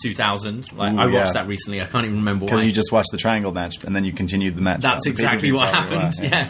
[0.00, 0.72] 2000.
[0.72, 1.32] Like, Ooh, I watched yeah.
[1.42, 1.80] that recently.
[1.80, 2.50] I can't even remember why.
[2.50, 4.80] Because you just watched the triangle match and then you continued the match.
[4.80, 6.14] That's exactly what happened.
[6.20, 6.48] wow, Yeah.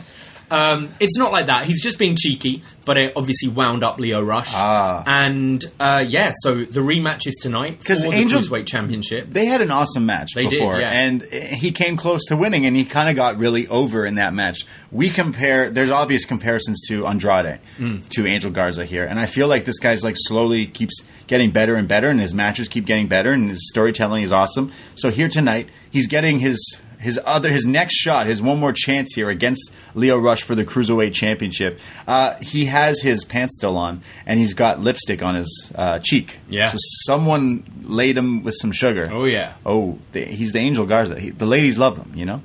[0.53, 1.67] Um, it's not like that.
[1.67, 4.51] He's just being cheeky, but it obviously wound up Lio Rush.
[4.53, 5.03] Ah.
[5.07, 9.29] And uh, yeah, so the rematch is tonight for 'Cause the Angel- Cruiserweight Championship.
[9.33, 10.91] They had an awesome match They did, before, yeah.
[10.91, 14.35] and he came close to winning, and he kind of got really over in that
[14.35, 14.67] match.
[14.91, 18.07] We compare, there's obvious comparisons to Andrade, Mm.
[18.11, 21.77] to Angel Garza here, and I feel like this guy's like slowly keeps getting better
[21.77, 24.71] and better, and his matches keep getting better, and his storytelling is awesome.
[24.97, 26.59] So here tonight, he's getting his
[27.03, 30.65] his other his next shot, his one more chance here against Lio Rush for the
[30.65, 31.81] cruiserweight championship.
[32.07, 36.39] Uh, he has his pants still on, and he's got lipstick on his uh, cheek.
[36.49, 36.69] Yeah.
[36.69, 39.11] So someone laid him with some sugar.
[39.13, 39.55] Oh, yeah.
[39.67, 41.19] Oh, the, he's the Angel Garza.
[41.19, 42.13] He, the ladies love him.
[42.15, 42.43] You know,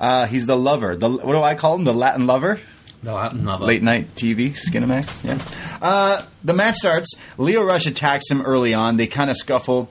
[0.00, 0.96] uh, he's the lover.
[0.96, 1.84] The what do I call him?
[1.84, 2.58] The Latin lover.
[3.02, 3.64] The Latin lover.
[3.64, 5.24] Late night TV, Skinamax.
[5.24, 5.78] Yeah.
[5.80, 7.14] Uh, the match starts.
[7.38, 8.96] Lio Rush attacks him early on.
[8.96, 9.88] They kind of scuffle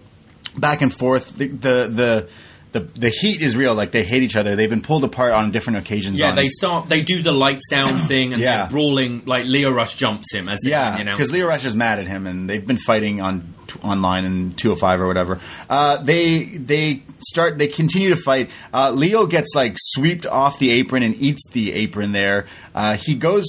[0.55, 1.37] back and forth.
[1.37, 2.29] The, the the
[2.71, 3.73] the the heat is real.
[3.75, 4.55] Like they hate each other.
[4.55, 6.19] They've been pulled apart on different occasions.
[6.19, 6.87] Yeah, on, they start.
[6.87, 8.63] They do the lights down thing, and Yeah.
[8.63, 9.23] they're brawling.
[9.25, 12.27] Like Lio Rush jumps him as they Yeah, because Lio Rush is mad at him,
[12.27, 13.53] and they've been fighting on
[13.83, 15.39] online in 205 or whatever.
[15.69, 18.49] Uh, they they start they continue to fight.
[18.73, 22.47] Uh, Lio gets like swept off the apron and eats the apron there.
[22.73, 23.45] Uh, he goes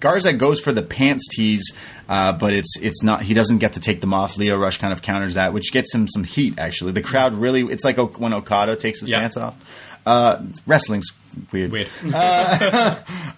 [0.00, 1.72] Garza goes for the pants tees,
[2.08, 3.22] uh, but it's it's not.
[3.22, 4.36] He doesn't get to take them off.
[4.36, 6.58] Lio Rush kind of counters that, which gets him some heat.
[6.58, 9.20] Actually, the crowd really it's like when Okada takes his Yeah.
[9.20, 9.56] pants off.
[10.04, 11.06] Uh, wrestling's
[11.52, 11.70] weird.
[11.72, 11.88] Weird.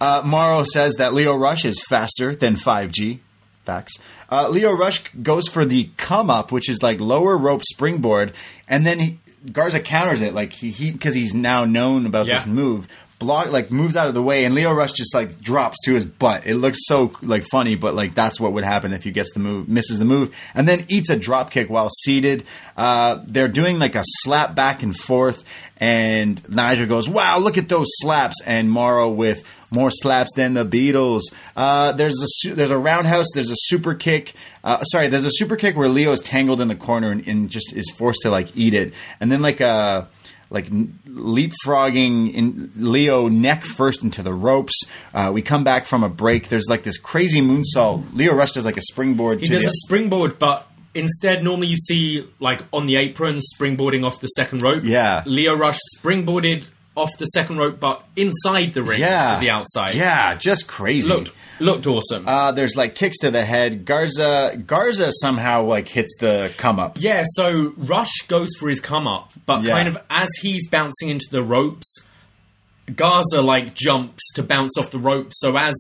[0.01, 3.21] Uh, Mauro says that Lio Rush is faster than 5G.
[3.65, 3.95] Facts.
[4.35, 8.33] Uh, Lio Rush goes for the come up, which is like lower rope springboard,
[8.69, 9.19] and then he,
[9.53, 12.37] Garza counters it like he because he's now known about Yeah.
[12.37, 12.89] this move.
[13.21, 16.05] Block like moves out of the way, and Lio Rush just like drops to his
[16.05, 16.47] butt.
[16.47, 19.41] It looks so like funny, but like that's what would happen if he gets the
[19.41, 22.43] move, misses the move, and then eats a drop kick while seated.
[22.77, 25.45] Uh, they're doing like a slap back and forth,
[25.79, 29.45] and Nigel goes, "Wow, look at those slaps!" And Mauro with
[29.75, 31.23] more slaps than the Beatles.
[31.57, 33.27] Uh, there's a su- there's a roundhouse.
[33.35, 34.35] There's a super kick.
[34.63, 37.51] Uh, sorry, there's a super kick where Lio is tangled in the corner and, and
[37.51, 40.09] just is forced to like eat it, and then like a
[40.51, 44.85] like leapfrogging in Lio neck first into the ropes.
[45.13, 46.49] Uh, we come back from a break.
[46.49, 48.15] There's like this crazy moonsault.
[48.15, 49.41] Lio Rush does like a springboard.
[49.41, 53.41] He to does the, a springboard, but instead, normally you see like on the apron
[53.59, 54.85] springboarding off the second rope.
[54.85, 55.23] Yeah.
[55.27, 56.65] Lio Rush springboarded
[56.97, 59.95] off the second rope, but inside the ring yeah to the outside.
[59.97, 61.09] Yeah, just crazy.
[61.09, 62.27] looked looked awesome.
[62.29, 63.85] Uh, there's like kicks to the head.
[63.85, 66.99] Garza Garza somehow like hits the come up.
[67.01, 69.73] yeah, so Rush goes for his come up, but Yeah.
[69.75, 72.03] kind of as he's bouncing into the ropes,
[72.95, 75.29] Garza like jumps to bounce off the rope.
[75.33, 75.75] So as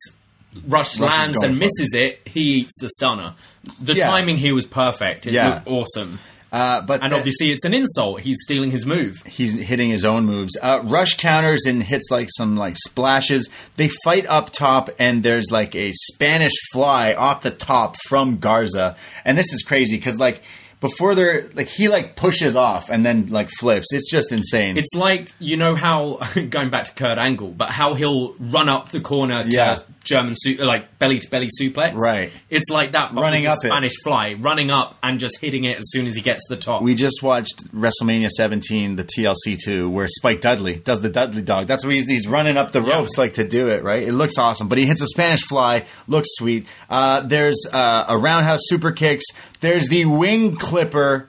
[0.66, 1.66] Rush, Rush lands and for it.
[1.66, 3.35] misses it, he eats the stunner.
[3.81, 4.09] The Yeah.
[4.09, 5.27] timing here was perfect.
[5.27, 5.48] It Yeah.
[5.55, 6.18] looked awesome.
[6.55, 8.21] Uh, but And obviously, it's an insult.
[8.21, 9.21] He's stealing his move.
[9.27, 10.57] he's hitting his own moves.
[10.62, 13.51] Uh, Rush counters and hits like some like splashes.
[13.75, 18.97] They fight up top, and there's like a Spanish fly off the top from Garza,
[19.25, 20.45] and this is crazy because like
[20.81, 23.93] before they're like he like pushes off and then like flips.
[23.93, 24.77] It's just insane.
[24.77, 28.90] It's like you know how going back to Kurt Angle, but how he'll run up
[28.90, 29.79] the corner to Yeah.
[30.05, 31.95] German su- like belly to belly suplex.
[31.95, 32.31] Right.
[32.51, 33.71] It's like that, but Running up the it.
[33.71, 36.61] Spanish fly, running up and just hitting it as soon as he gets to the
[36.61, 36.83] top.
[36.83, 41.67] we just watched WrestleMania 17, the TLC 2, where Spike Dudley does the Dudley dog.
[41.67, 44.03] That's what he's, he's running up the ropes like to do it, right?
[44.03, 44.69] It looks awesome.
[44.69, 46.67] But he hits a Spanish fly, looks sweet.
[46.90, 49.25] Uh, there's uh, a roundhouse super kicks.
[49.61, 51.29] There's the wing clipper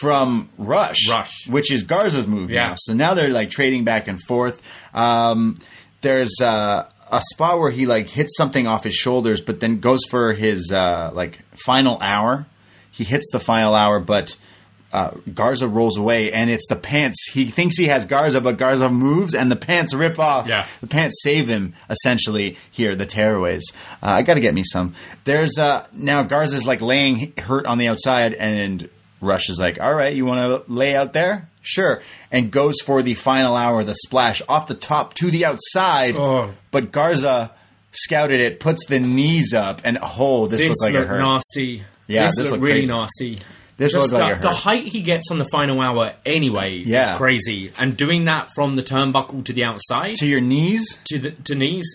[0.00, 1.46] from Rush, Rush.
[1.48, 2.68] which is Garza's move Yeah.
[2.68, 2.74] now.
[2.78, 4.62] So now they're like trading back and forth.
[4.94, 5.58] Um,
[6.00, 10.00] there's uh, a spot where he like hits something off his shoulders, but then goes
[10.08, 12.46] for his uh, like final hour.
[12.90, 14.36] He hits the final hour, but
[14.92, 17.30] uh, Garza rolls away, and it's the pants.
[17.32, 20.48] He thinks he has Garza, but Garza moves, and the pants rip off.
[20.48, 20.66] Yeah.
[20.80, 22.94] the pants save him essentially here.
[22.94, 23.62] The tearaways.
[24.02, 24.94] Uh, I got to get me some.
[25.24, 28.88] There's uh, now Garza's like laying hurt on the outside, and
[29.22, 33.02] Rush is like, "All right, you want to lay out there?" Sure, and goes for
[33.02, 36.18] the final hour, the splash off the top to the outside.
[36.18, 36.50] Oh.
[36.72, 37.52] But Garza
[37.92, 41.20] scouted it, puts the knees up, and oh, this, this looks like it looked hurt.
[41.20, 41.82] nasty.
[42.08, 42.92] Yeah, this, this looked looked really crazy.
[42.92, 43.38] nasty.
[43.78, 46.76] This Just looked like the, it the height he gets on the final hour anyway
[46.76, 47.12] Yeah.
[47.12, 50.98] is crazy, and doing that from the turnbuckle to the outside to your knees.
[51.06, 51.86] to the to knees,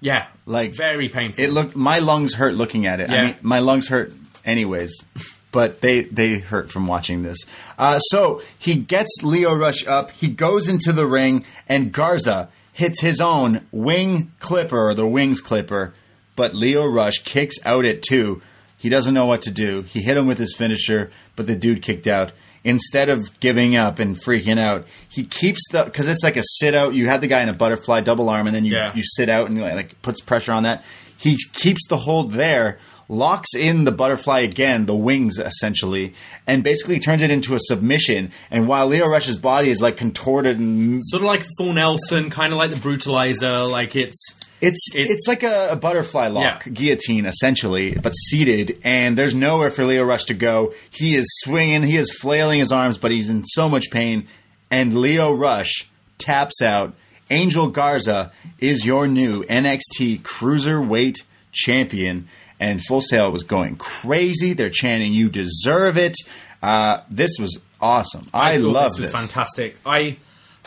[0.00, 1.42] yeah, Like, very painful.
[1.42, 3.10] It looked my lungs hurt looking at it.
[3.10, 3.24] I Yeah.
[3.26, 4.12] mean, my lungs hurt
[4.44, 4.92] anyways,
[5.54, 7.38] but they they hurt from watching this.
[7.78, 10.10] Uh, so he gets Lio Rush up.
[10.10, 15.40] He goes into the ring, and Garza hits his own wing clipper or the wings
[15.40, 15.94] clipper,
[16.34, 18.42] but Lio Rush kicks out at two.
[18.76, 19.82] He doesn't know what to do.
[19.82, 22.32] He hit him with his finisher, but the dude kicked out.
[22.64, 26.74] Instead of giving up and freaking out, he keeps the because it's like a sit
[26.74, 26.94] out.
[26.94, 28.92] You have the guy in a butterfly double arm, and then you Yeah.
[28.94, 30.82] you sit out and like, like puts pressure on that.
[31.16, 36.14] He keeps the hold there, locks in the butterfly again, the wings essentially,
[36.46, 38.32] and basically turns it into a submission.
[38.50, 42.52] And while Lio Rush's body is like contorted and sort of like full Nelson, kind
[42.52, 43.70] of like the brutalizer.
[43.70, 44.16] Like it's
[44.60, 46.72] it's It- it's like a, a butterfly lock Yeah.
[46.72, 48.78] guillotine essentially, but seated.
[48.84, 50.72] And there's nowhere for Lio Rush to go.
[50.90, 54.26] He is swinging, he is flailing his arms, but he's in so much pain.
[54.70, 56.94] And Lio Rush taps out.
[57.30, 62.28] Angel Garza is your new NXT Cruiserweight champion.
[62.60, 64.52] And Full Sail was going crazy.
[64.52, 66.16] They're chanting, "You deserve it."
[66.62, 68.26] Uh, this was awesome.
[68.32, 69.20] I, thought love this was this.
[69.20, 69.78] fantastic.
[69.84, 70.16] I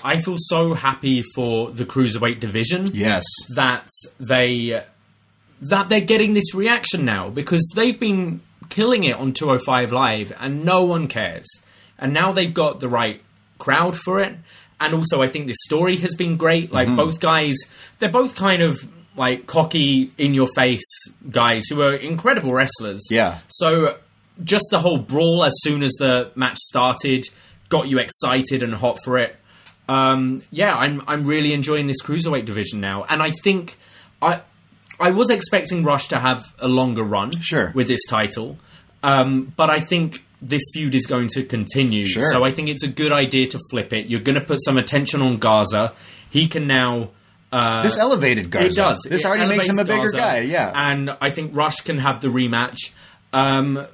[0.04, 2.86] I feel so happy for the cruiserweight division.
[2.94, 3.24] Yes,
[3.56, 3.88] that
[4.20, 4.84] they
[5.62, 10.64] that they're getting this reaction now because they've been killing it on 205 live and
[10.66, 11.48] no one cares
[11.98, 13.22] and now they've got the right
[13.58, 14.36] crowd for it
[14.80, 16.76] and also i think this story has been great Mm-hmm.
[16.76, 17.56] like both guys
[17.98, 18.86] they're both kind of
[19.18, 20.86] like cocky in your face
[21.30, 23.40] guys who are incredible wrestlers Yeah.
[23.50, 23.98] so
[24.44, 27.26] just the whole brawl as soon as the match started
[27.70, 29.36] got you excited and hot for it
[29.90, 33.78] um, yeah, I'm I'm really enjoying this cruiserweight division now, and I think
[34.22, 34.42] I
[35.00, 37.72] I was expecting Rush to have a longer run, Sure.
[37.74, 38.58] with this title,
[39.02, 42.06] um, but I think this feud is going to continue.
[42.06, 42.30] Sure.
[42.30, 44.08] So I think it's a good idea to flip it.
[44.08, 45.94] You're going to put some attention on Garza.
[46.30, 47.12] He can now.
[47.52, 48.68] Uh, this elevated Garza.
[48.68, 49.02] it does.
[49.10, 50.40] This It already makes him a bigger Garza, guy.
[50.42, 52.92] Yeah, and I think Rush can have the rematch.
[53.34, 53.86] Um,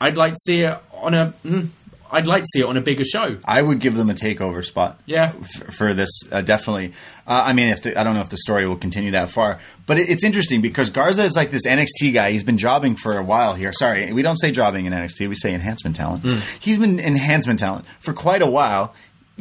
[0.00, 1.34] I'd like to see it on a.
[1.44, 1.68] Mm,
[2.14, 3.38] I'd like to see it on a bigger show.
[3.44, 5.00] I would give them a takeover spot.
[5.06, 5.32] Yeah.
[5.40, 6.92] f- for this uh, definitely.
[7.26, 9.60] Uh, I mean, if the, I don't know if the story will continue that far,
[9.86, 12.32] but it, it's interesting because Garza is like this NXT guy.
[12.32, 13.72] He's been jobbing for a while here.
[13.72, 15.26] Sorry, we don't say jobbing in NXT.
[15.28, 16.24] We say enhancement talent.
[16.60, 18.92] He's been enhancement talent for quite a while.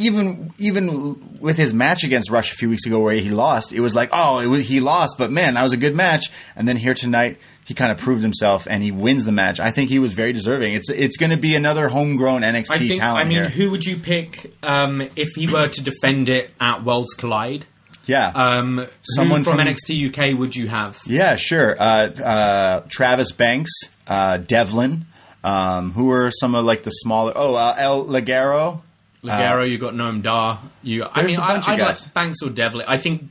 [0.01, 3.79] Even even with his match against Rush a few weeks ago, where he lost, it
[3.79, 6.25] was like, oh, it was, he lost, but man, that was a good match.
[6.55, 9.59] And then here tonight, he kind of proved himself and he wins the match.
[9.59, 10.73] I think he was very deserving.
[10.73, 12.99] It's it's going to be another homegrown NXT I think.
[12.99, 13.49] talent I mean, here.
[13.49, 17.65] who would you pick um, if he were to defend it at Worlds Collide?
[18.07, 20.99] yeah, Um, Someone from, from- NXT UK would you have?
[21.05, 21.75] Yeah, sure.
[21.79, 23.71] Uh, uh, Travis Banks,
[24.07, 25.05] uh, Devlin.
[25.43, 27.33] Um, who are some of like the smaller?
[27.35, 28.81] Oh, uh, El Ligero.
[29.23, 30.59] Ligero, you've got Noam Dar.
[30.83, 32.05] You, I Uh, mean, I, guys.
[32.05, 32.85] like Banks or Devlin.
[32.87, 33.23] I think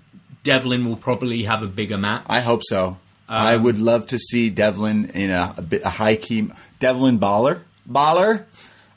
[0.44, 2.22] Devlin will probably have a bigger match.
[2.28, 2.98] I hope so.
[3.28, 6.48] I Um, would love to see Devlin in a, a, bit, a high key.
[6.78, 8.44] Devlin Baller, Baller,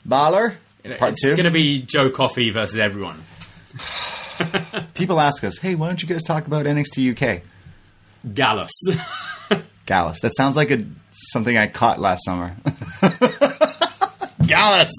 [0.08, 0.54] Baller.
[0.98, 1.30] Part it's two.
[1.36, 3.22] going to be Joe Coffey versus everyone.
[4.94, 7.42] People ask us, "Hey, why don't you guys talk about NXT UK?"
[8.34, 8.70] Gallus.
[9.86, 10.20] Gallus.
[10.20, 10.84] That sounds like a
[11.32, 12.54] something I caught last summer.
[14.46, 14.90] Gallus.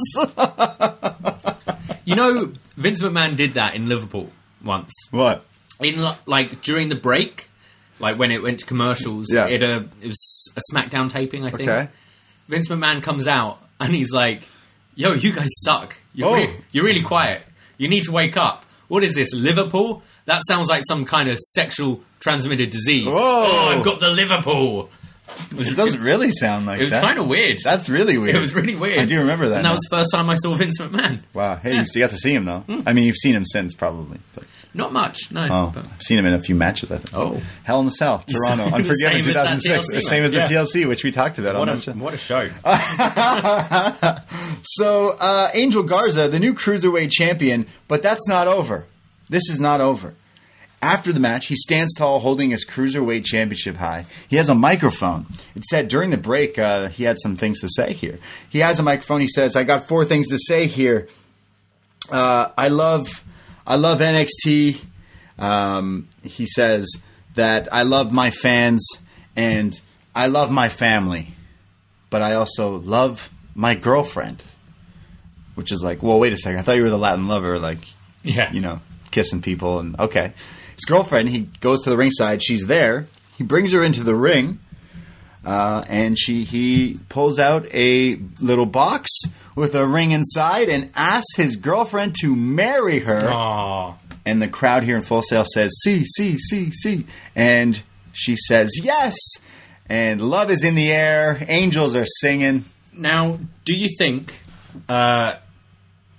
[2.05, 4.31] You know, Vince McMahon did that in Liverpool
[4.63, 4.91] once.
[5.11, 5.43] what?
[5.81, 7.49] In li- like during the break,
[7.99, 9.27] like when it went to commercials.
[9.33, 9.47] Yeah.
[9.47, 11.69] It, uh, it was a SmackDown taping, I think.
[11.69, 11.89] Okay.
[12.47, 14.47] Vince McMahon comes out and he's like,
[14.95, 15.97] "Yo, you guys suck.
[16.13, 16.35] You're, Oh.
[16.35, 17.43] re- you're really quiet.
[17.77, 18.65] You need to wake up.
[18.87, 20.01] What is this, Liverpool?
[20.25, 23.05] That sounds like some kind of sexual transmitted disease.
[23.05, 23.13] Whoa.
[23.17, 24.89] Oh, I've got the Liverpool.
[25.51, 27.03] It doesn't really sound like It was that.
[27.03, 27.59] kind of weird.
[27.63, 28.35] That's really weird.
[28.35, 28.99] it was really weird.
[28.99, 29.57] I do remember that.
[29.57, 29.73] And that now.
[29.75, 31.21] was the first time I saw Vince McMahon.
[31.33, 31.55] wow.
[31.55, 31.83] Hey, Yeah.
[31.93, 32.63] you got to see him though.
[32.85, 34.19] I mean, you've seen him since probably.
[34.33, 35.47] But- Not much, no.
[35.49, 36.91] oh, but- I've seen him in a few matches.
[36.91, 37.13] I think.
[37.15, 37.41] Oh.
[37.63, 39.87] Hell in the South, Toronto, The Unforgiven, as that 2006.
[39.93, 40.39] The same as the.
[40.41, 41.91] TLC, which we talked about what, on a, that show.
[41.93, 42.49] what a show.
[44.67, 48.85] So, uh, Angel Garza, the new cruiserweight champion, but that's not over.
[49.29, 50.13] This is not over.
[50.85, 54.05] After the match, he stands tall holding his cruiserweight championship high.
[54.27, 55.25] He has a microphone.
[55.55, 58.19] It said during the break uh, he had some things to say here.
[58.47, 59.19] He has a microphone.
[59.19, 61.07] He says, "I got four things to say here.
[62.11, 63.23] Uh, I love,
[63.65, 64.79] I love NXT."
[65.39, 66.87] Um, he says
[67.33, 68.87] that I love my fans
[69.35, 69.73] and
[70.15, 71.29] I love my family,
[72.11, 74.43] but I also love my girlfriend.
[75.55, 76.59] Which is like, well, wait a second.
[76.59, 77.79] I thought you were the Latin lover, like
[78.23, 78.51] Yeah.
[78.51, 80.33] you know, kissing people and okay.
[80.75, 83.07] His girlfriend, he goes to the ringside, she's there.
[83.37, 84.59] He brings her into the ring,
[85.45, 89.11] uh, and she he pulls out a little box
[89.55, 93.27] with a ring inside and asks his girlfriend to marry her.
[93.27, 93.95] Aw.
[94.25, 98.71] And the crowd here in Full Sail says, "See, see, see, see," and she says,
[98.81, 99.15] "Yes."
[99.87, 101.45] And love is in the air.
[101.47, 102.65] Angels are singing.
[102.91, 104.33] Now, do you think
[104.89, 105.35] uh,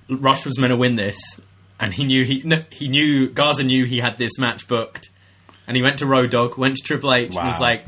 [0.08, 1.40] Rush was meant to win this,
[1.80, 5.08] and he knew he no, he knew Garza knew he had this match booked,
[5.66, 7.86] and he went to Road Dogg, went to Triple H, and was like,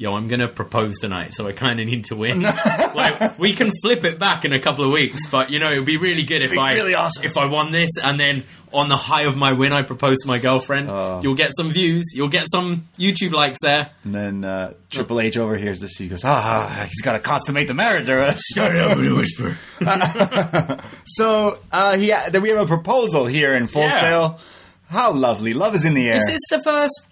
[0.00, 2.40] "Yo, I'm gonna propose tonight, so I kind of need to win.
[2.94, 5.84] like, we can flip it back in a couple of weeks, but you know, it'd
[5.84, 7.22] be really good if I really awesome.
[7.24, 10.28] if I won this, and then on the high of my win, I propose to
[10.28, 10.88] my girlfriend.
[10.88, 11.20] Oh.
[11.22, 13.90] You'll get some views, you'll get some YouTube likes there.
[14.04, 15.96] And then uh, Triple H overhears this.
[15.98, 18.38] He goes, "Ah, he's got to consummate the marriage." Or whatever.
[18.38, 19.56] Started out with a whisper.
[21.04, 24.00] So uh, he, then we have a proposal here in Full Yeah.
[24.00, 24.40] Sail.
[24.88, 25.52] How lovely!
[25.54, 26.24] Love is in the air.
[26.28, 27.06] Is this the first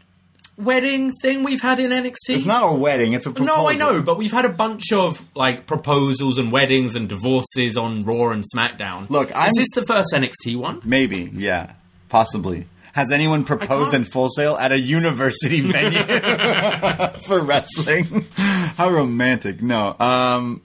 [0.58, 2.14] wedding thing we've had in NXT?
[2.28, 3.56] it's not a wedding; it's a proposal.
[3.56, 7.76] No, I know, but we've had a bunch of like proposals and weddings and divorces
[7.76, 9.08] on Raw and SmackDown.
[9.08, 10.80] Look, I'm- is this the first NXT one?
[10.84, 11.72] Maybe, yeah,
[12.08, 12.66] possibly.
[12.92, 16.02] Has anyone proposed in Full Sail at a university venue
[17.26, 18.26] for wrestling?
[18.36, 19.62] How romantic!
[19.62, 20.62] No, um,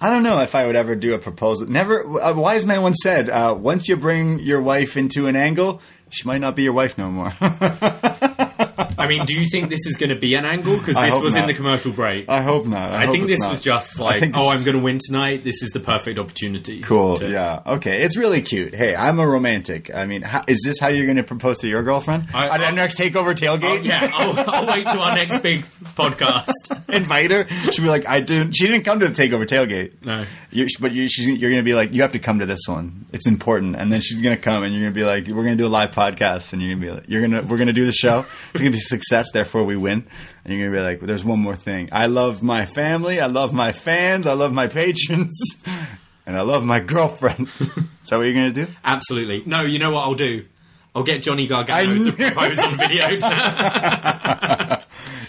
[0.00, 1.68] I don't know if I would ever do a proposal.
[1.68, 2.00] Never.
[2.00, 5.80] A wise man once said, uh, "Once you bring your wife into an angle,
[6.10, 7.32] she might not be your wife no more."
[9.06, 10.76] I mean, do you think this is going to be an angle?
[10.76, 12.28] Because this was in the commercial break.
[12.28, 12.92] I hope not.
[12.92, 13.50] I, I hope think this not.
[13.50, 15.44] was just like, oh, I'm going to win tonight.
[15.44, 16.80] This is the perfect opportunity.
[16.82, 17.16] Cool.
[17.18, 17.62] to- Yeah.
[17.66, 18.02] Okay.
[18.02, 18.74] It's really cute.
[18.74, 19.94] Hey, I'm a romantic.
[19.94, 22.60] I mean, how, is this how you're going to propose to your girlfriend I- at
[22.62, 23.84] our next takeover Oh, tailgate?
[23.84, 25.60] yeah, I'll, I'll wait to our next big
[25.96, 26.52] podcast.
[26.92, 27.46] Invite her.
[27.72, 28.52] She'll be like, I didn't.
[28.52, 30.04] She didn't come to the takeover tailgate.
[30.04, 30.24] No.
[30.50, 32.60] You, but you, she's, you're going to be like, you have to come to this
[32.66, 33.06] one.
[33.12, 33.76] It's important.
[33.76, 35.62] And then she's going to come, and you're going to be like, we're going to
[35.62, 37.66] do a live podcast, and you're going to be like, you're going to, we're going
[37.66, 38.24] to do the show.
[38.56, 39.32] It's going to be a success.
[39.32, 40.06] Therefore, we win.
[40.44, 41.88] And you're going to be like, there's one more thing.
[41.92, 43.20] I love my family.
[43.20, 44.26] I love my fans.
[44.26, 45.62] I love my patrons.
[46.28, 47.42] And I love my girlfriend.
[47.46, 47.56] Is
[48.10, 48.72] that what you're going to do?
[48.82, 49.44] Absolutely.
[49.46, 50.44] No, you know what I'll do?
[50.92, 53.20] I'll get Johnny Gargano I to propose on video.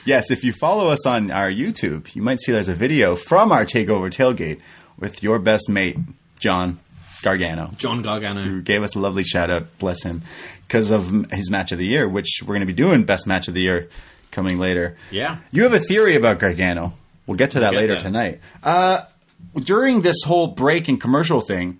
[0.07, 3.51] Yes, if you follow us on our YouTube, you might see there's a video from
[3.51, 4.61] our takeover tailgate
[4.97, 5.97] with your best mate,
[6.39, 6.79] John
[7.21, 8.43] Gargano, John Gargano.
[8.43, 10.21] who gave us a lovely shout out, bless him,
[10.67, 13.47] because of his match of the year, which we're going to be doing best match
[13.47, 13.89] of the year
[14.31, 14.97] coming later.
[15.11, 15.37] Yeah.
[15.51, 16.93] You have a theory about Gargano.
[17.25, 18.03] We'll get to that get later there.
[18.03, 18.39] tonight.
[18.63, 19.01] Uh,
[19.55, 21.79] during this whole break and commercial thing,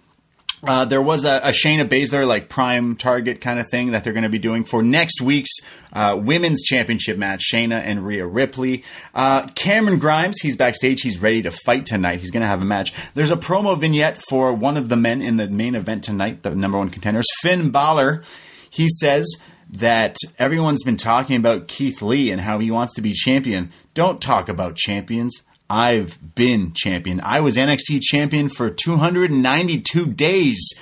[0.67, 4.13] uh, there was a, a Shayna Baszler like prime target kind of thing that they're
[4.13, 5.51] going to be doing for next week's
[5.93, 7.43] uh, women's championship match.
[7.51, 8.83] Shayna and Rhea Ripley.
[9.15, 11.01] Uh, Cameron Grimes, he's backstage.
[11.01, 12.19] He's ready to fight tonight.
[12.19, 12.93] He's going to have a match.
[13.13, 16.53] There's a promo vignette for one of the men in the main event tonight, the
[16.55, 18.23] number one contenders, Finn Balor.
[18.69, 19.25] He says
[19.69, 23.71] that everyone's been talking about Keith Lee and how he wants to be champion.
[23.93, 25.43] Don't talk about champions.
[25.69, 27.19] I've been champion.
[27.21, 30.73] I was NXT champion for 292 days,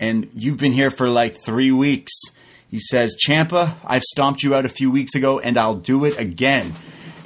[0.00, 2.12] and you've been here for like three weeks.
[2.68, 6.18] He says, Ciampa, I've stomped you out a few weeks ago, and I'll do it
[6.18, 6.72] again.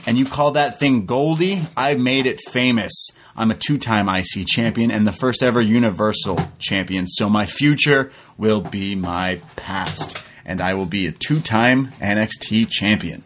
[0.06, 1.62] And you call that thing Goldie?
[1.76, 2.92] I've made it famous.
[3.36, 8.10] I'm a two time IC champion and the first ever Universal champion, so my future
[8.38, 10.24] will be my past.
[10.44, 13.24] And I will be a two time NXT champion.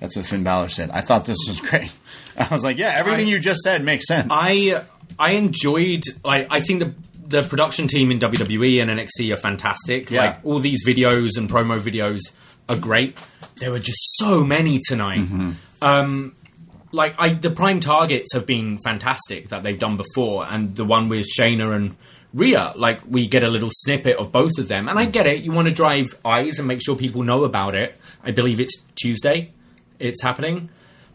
[0.00, 0.90] That's what Finn Balor said.
[0.90, 1.92] I thought this was great.
[2.50, 4.28] I was like, yeah, everything I- you just said makes sense.
[4.30, 4.82] I
[5.18, 6.02] I enjoyed.
[6.24, 6.94] Like, I think the
[7.26, 10.10] the production team in WWE and NXT are fantastic.
[10.10, 10.20] Yeah.
[10.24, 12.20] Like all these videos and promo videos
[12.68, 13.20] are great.
[13.56, 15.20] There were just so many tonight.
[15.20, 15.50] Mm-hmm.
[15.82, 16.34] Um,
[16.90, 21.08] like I, the prime targets have been fantastic that they've done before, and the one
[21.08, 21.96] with Shayna and
[22.32, 25.42] Rhea, like we get a little snippet of both of them, and I get it.
[25.42, 27.94] You want to drive eyes and make sure people know about it.
[28.22, 29.52] I believe it's Tuesday.
[29.98, 30.70] It's happening.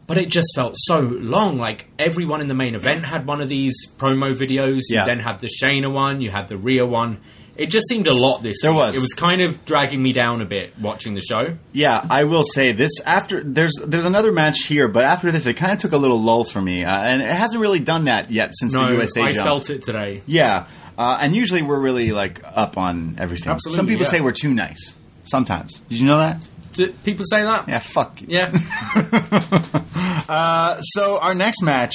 [0.05, 1.57] But it just felt so long.
[1.57, 4.81] Like everyone in the main event had one of these promo videos.
[4.89, 5.05] You Yeah.
[5.05, 6.19] then had the Shayna one.
[6.21, 7.17] You had the Rhea one.
[7.55, 8.79] It just seemed a lot this There week.
[8.79, 8.97] was.
[8.97, 11.55] It was kind of dragging me down a bit watching the show.
[11.71, 15.53] Yeah, I will say this after there's there's another match here, but after this, it
[15.53, 18.31] kind of took a little lull for me, uh, and it hasn't really done that
[18.31, 19.45] yet since No, the USA I jump.
[19.45, 20.23] felt it today.
[20.25, 20.65] Yeah,
[20.97, 23.51] uh, and usually we're really like up on everything.
[23.51, 24.09] Absolutely, Some people yeah.
[24.11, 24.95] say we're too nice.
[25.25, 25.79] Sometimes.
[25.89, 26.43] Did you know that?
[26.73, 27.67] Do people say that?
[27.67, 28.21] Yeah, fuck.
[28.21, 28.27] you.
[28.29, 28.51] Yeah.
[30.95, 31.93] So our next match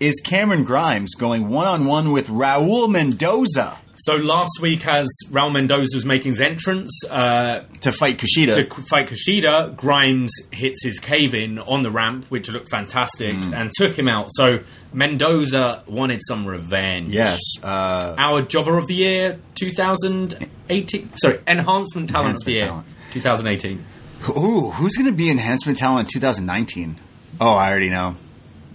[0.00, 5.52] is Cameron Grimes going one on one with Raul Mendoza So last week, as Raul
[5.52, 8.54] Mendoza was making his entrance uh, to fight Kushida.
[8.54, 13.32] to k- fight Kushida, Grimes hits his cave in on the ramp, which looked fantastic,
[13.34, 13.54] Mm.
[13.54, 14.28] and took him out.
[14.30, 14.60] So
[14.92, 17.12] Mendoza wanted some revenge.
[17.12, 17.38] yes.
[17.62, 21.10] Uh, Our Jobber of the Year 2018.
[21.16, 22.86] Sorry, Enhancement Talent of the Enhancement Year Talent.
[23.12, 23.84] 2018.
[24.28, 26.96] Ooh, who's going to be enhancement talent in 2019?
[27.40, 28.16] Oh, I already know.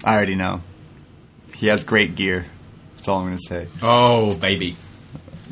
[0.04, 0.62] I already know.
[1.56, 2.46] He has great gear.
[2.96, 3.68] That's all I'm going to say.
[3.82, 4.76] Oh, baby.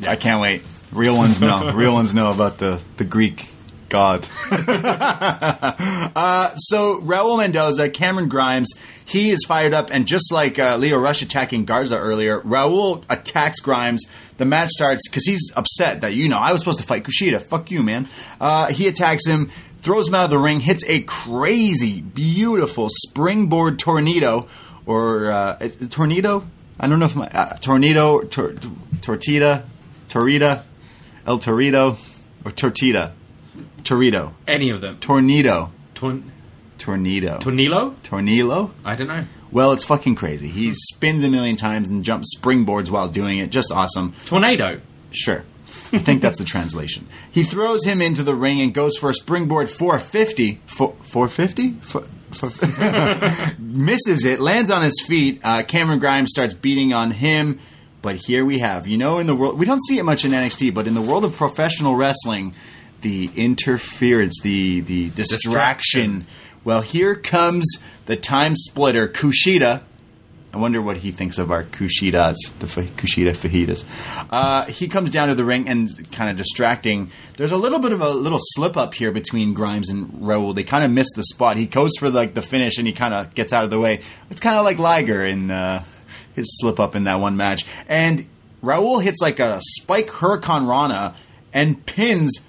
[0.06, 0.62] I can't wait.
[0.92, 1.72] Real ones know.
[1.74, 3.48] Real ones know about the, the Greek
[3.88, 4.26] god.
[4.50, 8.72] uh, so Raul Mendoza, Cameron Grimes,
[9.04, 13.60] he is fired up, and just like uh, Lio Rush attacking Garza earlier, Raul attacks
[13.60, 14.04] Grimes.
[14.36, 17.40] The match starts because he's upset that you know I was supposed to fight Kushida.
[17.40, 18.08] Fuck you, man.
[18.40, 19.48] Uh, he attacks him,
[19.84, 24.48] throws him out of the ring, hits a crazy, beautiful springboard tornado
[24.86, 26.44] or uh, tornado.
[26.80, 28.54] I don't know if my uh, tornado, tor-
[29.00, 29.64] tortita,
[30.08, 30.62] torita,
[31.26, 31.96] el torito,
[32.44, 33.12] or tortita,
[33.82, 34.98] torito, Any of them.
[34.98, 36.32] tornado, Torn-
[36.78, 37.94] tornado, Tornillo?
[38.02, 38.70] tornillo.
[38.84, 39.24] I don't know.
[39.52, 40.48] Well, it's fucking crazy.
[40.48, 43.50] He spins a million times and jumps springboards while doing it.
[43.50, 44.12] Just awesome.
[44.26, 44.80] Tornado.
[45.12, 45.44] Sure.
[45.92, 47.06] I think that's the translation.
[47.30, 50.60] He throws him into the ring and goes for a springboard 450.
[50.66, 51.70] Four- 450?
[51.72, 55.40] Four- four- misses it, lands on his feet.
[55.42, 57.60] Uh, Cameron Grimes starts beating on him.
[58.02, 60.32] But here we have, you know, in the world, we don't see it much in
[60.32, 62.54] NXT, but in the world of professional wrestling,
[63.00, 66.26] the interference, the the distraction.
[66.64, 67.64] Well, here comes
[68.04, 69.82] the time splitter, Kushida.
[70.54, 73.84] I wonder what he thinks of our Kushidas, the fa- Kushida fajitas.
[74.30, 77.10] Uh, he comes down to the ring and kind of distracting.
[77.36, 80.54] There's a little bit of a little slip up here between Grimes and Raul.
[80.54, 81.56] They kind of miss the spot.
[81.56, 84.02] He goes for like the finish and he kind of gets out of the way.
[84.30, 85.82] It's kind of like Liger in uh,
[86.36, 87.66] his slip up in that one match.
[87.88, 88.28] And
[88.62, 91.16] Raul hits like a spike Hurricane Rana
[91.52, 92.40] and pins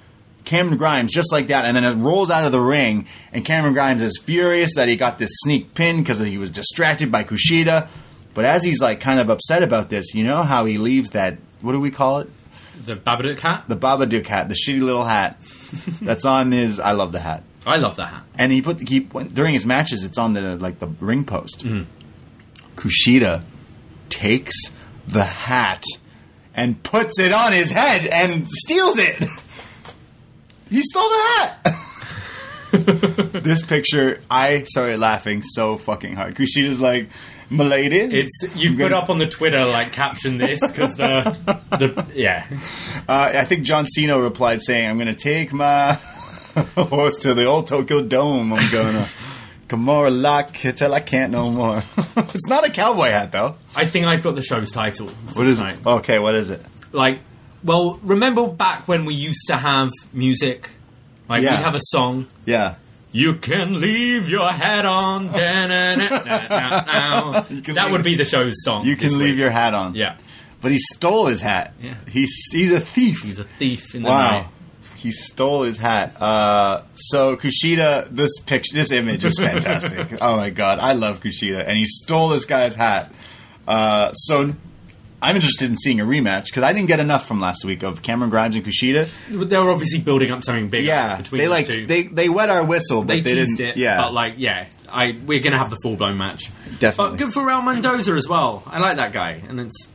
[0.45, 3.07] Cameron Grimes just like that, and then it rolls out of the ring.
[3.33, 7.11] And Cameron Grimes is furious that he got this sneak pin because he was distracted
[7.11, 7.87] by Kushida.
[8.33, 11.37] But as he's like kind of upset about this, you know how he leaves that
[11.61, 12.29] what do we call it?
[12.85, 13.65] The Babadook hat.
[13.67, 15.39] The Babadook hat, the shitty little hat
[16.01, 16.79] that's on his.
[16.79, 17.43] I love the hat.
[17.65, 18.23] I love the hat.
[18.35, 21.65] And he put the he during his matches, it's on the like the ring post.
[21.65, 21.89] Mm-hmm.
[22.75, 23.43] Kushida
[24.09, 24.55] takes
[25.07, 25.83] the hat
[26.53, 29.23] and puts it on his head and steals it.
[30.69, 31.75] He stole the hat.
[33.43, 36.35] this picture, I started laughing so fucking hard.
[36.35, 37.09] Kushida's like,
[37.49, 41.37] "Milady." It's you I'm put gonna- up on the Twitter like caption this because the
[41.71, 42.45] the yeah
[43.07, 45.93] Uh, I think John Cena replied saying, "I'm going to take my
[46.75, 48.51] horse to the old Tokyo Dome.
[48.53, 49.07] I'm going to
[49.69, 51.77] Kimura lock it till I can't no more."
[52.17, 53.55] it's not a cowboy hat though.
[53.75, 55.07] I think I've got the show's title.
[55.33, 55.77] What is tonight.
[55.79, 55.87] it?
[55.87, 56.61] Okay, what is it?
[56.91, 57.19] Like,
[57.65, 60.69] well, remember back when we used to have music?
[61.27, 61.57] Like Yeah.
[61.57, 62.27] we'd have a song.
[62.45, 62.75] Yeah.
[63.11, 65.27] You can leave your hat on.
[66.29, 67.45] da-na-na-na-na-na.
[67.49, 68.85] You can That leave- would be the show's song.
[68.85, 69.39] You can this leave week.
[69.39, 69.95] your hat on.
[69.95, 70.17] Yeah,
[70.61, 71.73] But he stole his hat.
[71.81, 71.95] Yeah.
[72.09, 73.21] He's he's a thief.
[73.23, 74.31] he's a thief in the wow.
[74.31, 74.47] night.
[74.97, 76.19] He stole his hat.
[76.19, 80.17] Uh, so Kushida, this picture, this image is fantastic.
[80.21, 83.11] oh my god, I love Kushida, and he stole this guy's hat.
[83.67, 84.53] Uh, so
[85.25, 88.01] I'm interested in seeing a rematch because I didn't get enough from last week of
[88.01, 89.09] Cameron Grimes and Kushida.
[89.29, 90.85] They were obviously building up something big.
[90.85, 91.87] Yeah, between they like two.
[91.87, 93.71] they they wet our whistle, but they they, teased didn't.
[93.71, 93.77] it.
[93.77, 96.51] Yeah, but like, yeah, I we're gonna have the full blown match.
[96.79, 97.17] Definitely.
[97.17, 98.63] But good for Raul Mendoza as well.
[98.67, 99.87] I like that guy, and it's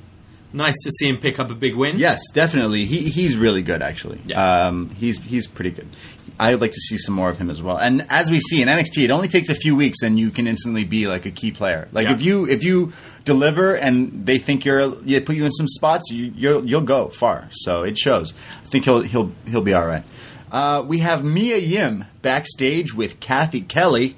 [0.53, 1.97] nice to see him pick up a big win.
[1.97, 2.87] Yes, definitely.
[2.87, 4.21] He he's really good actually.
[4.25, 4.67] Yeah.
[4.67, 5.89] Um, he's he's pretty good.
[6.43, 7.77] I'd like to see some more of him as well.
[7.77, 10.47] And as we see in NXT, it only takes a few weeks, and you can
[10.47, 11.87] instantly be like a key player.
[11.93, 12.15] Like Yeah.
[12.15, 12.93] if you if you
[13.27, 17.09] deliver and they think you're you put you in some spots, you, you'll you'll go
[17.09, 17.49] far.
[17.53, 18.33] So it shows.
[18.65, 20.03] I think he'll he'll he'll be all right.
[20.51, 24.17] Uh, we have Mia Yim backstage with Cathy Kelley.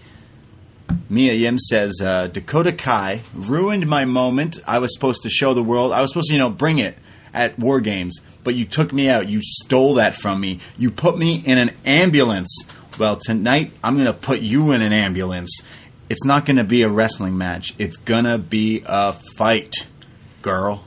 [1.08, 4.58] Mia Yim says uh, Dakota Kai ruined my moment.
[4.66, 5.92] I was supposed to show the world.
[5.92, 6.96] I was supposed to, you know, bring it
[7.34, 9.28] at War Games, but you took me out.
[9.28, 10.58] You stole that from me.
[10.78, 12.56] You put me in an ambulance.
[12.98, 15.62] Well, tonight I'm going to put you in an ambulance.
[16.10, 17.74] It's not going to be a wrestling match.
[17.78, 19.74] It's going to be a fight,
[20.42, 20.84] girl.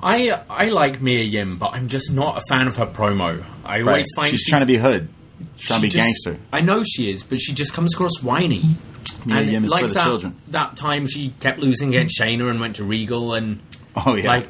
[0.00, 3.44] I I like Mia Yim, but I'm just not a fan of her promo.
[3.64, 3.88] I Right.
[3.88, 5.08] always find She's trying to be hood.
[5.56, 6.38] She's trying to be just- gangster.
[6.52, 8.76] I know she is, but she just comes across whiny.
[9.24, 10.36] Mia and Yim is like for the that, children.
[10.48, 13.60] that time she kept losing against Shayna and went to Regal and
[13.94, 14.26] Oh yeah.
[14.26, 14.48] like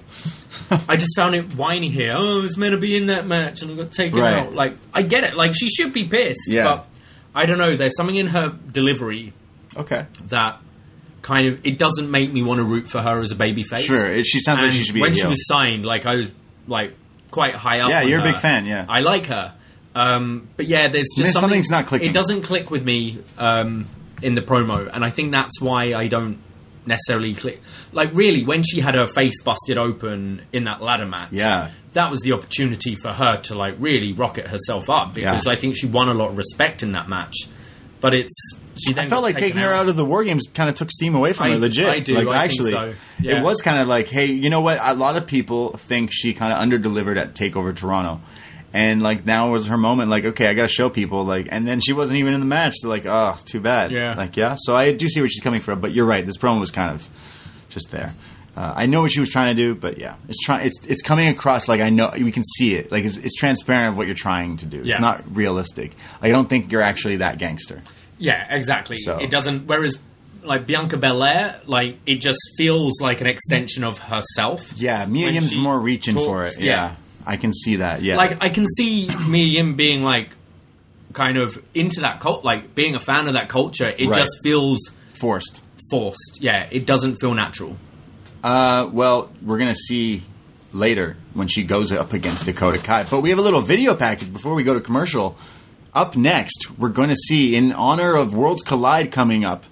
[0.88, 2.14] I just found it whiny here.
[2.16, 4.34] Oh, I was meant to be in that match and I got taken Right.
[4.38, 4.54] out.
[4.54, 5.34] Like I get it.
[5.36, 6.48] Like she should be pissed.
[6.48, 6.64] Yeah.
[6.64, 6.86] But
[7.34, 7.76] I don't know.
[7.76, 9.32] There's something in her delivery
[9.76, 10.06] okay.
[10.28, 10.60] that
[11.22, 13.84] kind of it doesn't make me want to root for her as a baby face.
[13.84, 14.12] Sure.
[14.12, 15.00] It, she sounds like she should be.
[15.00, 16.30] when she was signed, like I was
[16.66, 16.94] like
[17.30, 17.90] quite high up.
[17.90, 18.84] Yeah, you're a big fan, yeah.
[18.88, 19.54] I like her.
[19.94, 22.08] Um, but yeah, there's just There's- something, something's not clicking.
[22.08, 23.86] It doesn't click with me um,
[24.22, 26.38] in the promo, and I think that's why I don't
[26.86, 27.60] necessarily click.
[27.92, 31.70] Like really, when she had her face busted open in that ladder match, Yeah.
[31.92, 35.52] that was the opportunity for her to like really rocket herself up because Yeah.
[35.52, 37.34] I think she won a lot of respect in that match.
[38.00, 40.48] But it's she then I felt like taking her out out of the war games
[40.52, 41.58] kind of took steam away from I- her.
[41.58, 42.94] Legit, I do, Like I actually, so.
[43.20, 43.38] Yeah.
[43.38, 44.78] it was kind of like, hey, you know what?
[44.80, 48.20] A lot of people think she kind of underdelivered at Takeover Toronto,
[48.72, 50.10] and like now was her moment.
[50.10, 51.24] Like, okay, I got to show people.
[51.24, 52.74] Like, and then she wasn't even in the match.
[52.78, 53.92] So like, oh, too bad.
[53.92, 54.14] Yeah.
[54.14, 54.56] Like, yeah.
[54.58, 56.24] So I do see where she's coming from, but you're right.
[56.24, 57.08] This promo was kind of
[57.70, 58.14] just there.
[58.54, 60.66] Uh, I know what she was trying to do, but yeah, it's trying.
[60.66, 62.92] It's it's coming across like I know we can see it.
[62.92, 64.76] Like it's, it's transparent of what you're trying to do.
[64.78, 64.90] Yeah.
[64.90, 65.92] It's not realistic.
[66.20, 67.82] I don't think you're actually that gangster.
[68.18, 68.96] Yeah, exactly.
[68.98, 69.66] So- It doesn't.
[69.66, 69.98] Whereas,
[70.44, 74.70] like Bianca Belair, like it just feels like an extension of herself.
[74.76, 76.64] Yeah, Yim's more reaching for talks, it.
[76.64, 76.96] Yeah.
[77.26, 78.02] I can see that.
[78.02, 80.30] Yeah, Like I can see Mia Yim being like
[81.12, 83.88] kind of into that cult, like being a fan of that culture.
[83.88, 84.16] It Right.
[84.16, 84.78] just feels
[85.14, 85.62] forced.
[85.90, 86.38] forced.
[86.40, 87.76] Yeah, it doesn't feel natural.
[88.42, 90.22] Uh, well, we're gonna see
[90.72, 93.04] later when she goes up against Dakota Kai.
[93.10, 95.36] But we have a little video package before we go to commercial.
[95.94, 99.64] Up next, we're going to see, in honor of Worlds Collide coming up,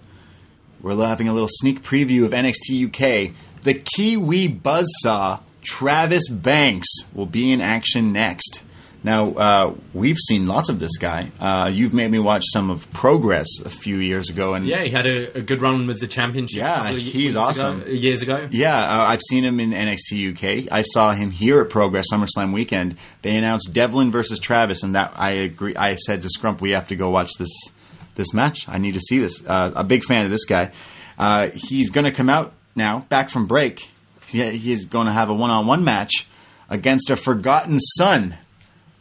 [0.82, 3.32] we're having a little sneak preview of NXT UK.
[3.62, 8.64] The Kiwi Buzzsaw, Travis Banks, will be in action next.
[9.02, 11.30] Now, uh, we've seen lots of this guy.
[11.40, 14.90] Uh, you've made me watch some of Progress a few years ago, and Yeah, he
[14.90, 16.58] had a, a good run with the championship.
[16.58, 17.84] Yeah, he's weeks ago- awesome.
[17.88, 18.46] years ago.
[18.50, 20.32] Yeah, uh, I've seen him in NXT
[20.66, 20.70] UK.
[20.70, 22.96] I saw him here at Progress SummerSlam weekend.
[23.22, 25.74] They announced Devlin versus Travis, and that I agree.
[25.76, 27.52] I said to Scrump, "We have to go watch this
[28.16, 28.68] this match.
[28.68, 30.72] I need to see this." Uh, a big fan of this guy.
[31.18, 33.90] Uh, he's going to come out now, back from break.
[34.30, 36.26] He, he's going to have a one on one match
[36.68, 38.34] against a Forgotten Son,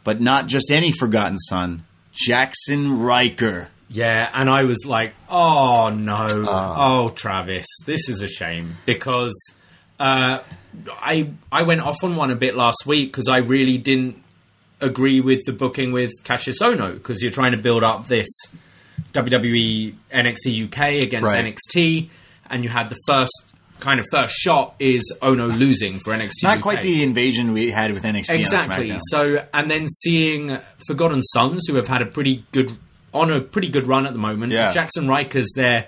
[0.04, 3.68] but not just any Forgotten Son, Jaxson Ryker.
[3.88, 6.74] Yeah, and I was like, oh no, Ah.
[7.04, 9.34] oh Travis, this is a shame because
[9.98, 10.38] uh,
[10.88, 14.22] I I went off on one a bit last week because I really didn't
[14.80, 18.28] agree with the booking with Kassius Ohno because you're trying to build up this
[19.12, 21.54] WWE NXT UK against Right.
[21.56, 22.10] NXT,
[22.48, 23.49] and you had the first
[23.80, 26.42] kind of first shot is Ohno losing for NXT.
[26.44, 26.62] Not UK.
[26.62, 28.88] quite the invasion we had with NXT on exactly.
[28.90, 29.00] SmackDown.
[29.10, 32.76] So, and then seeing Forgotten Sons, who have had a pretty good
[33.12, 34.52] on a pretty good run at the moment.
[34.52, 34.70] Yeah.
[34.70, 35.86] Jaxson Ryker's their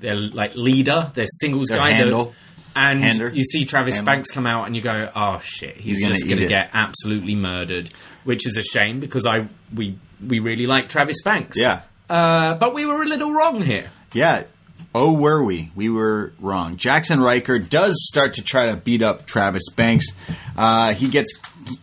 [0.00, 2.34] their like leader, their singles Their guy, that- handle.
[2.76, 3.28] and Hander.
[3.28, 4.12] you see Travis Handle.
[4.14, 6.70] Banks come out, and you go, "Oh shit, he's, He's gonna just going to get
[6.72, 11.56] absolutely murdered," which is a shame because I we we really like Travis Banks.
[11.58, 11.82] Yeah.
[12.10, 13.88] uh, but we were a little wrong here.
[14.12, 14.44] Yeah.
[14.94, 15.70] Oh, were we?
[15.74, 16.76] We were wrong.
[16.76, 20.06] Jaxson Ryker does start to try to beat up Travis Banks.
[20.56, 21.32] Uh, he gets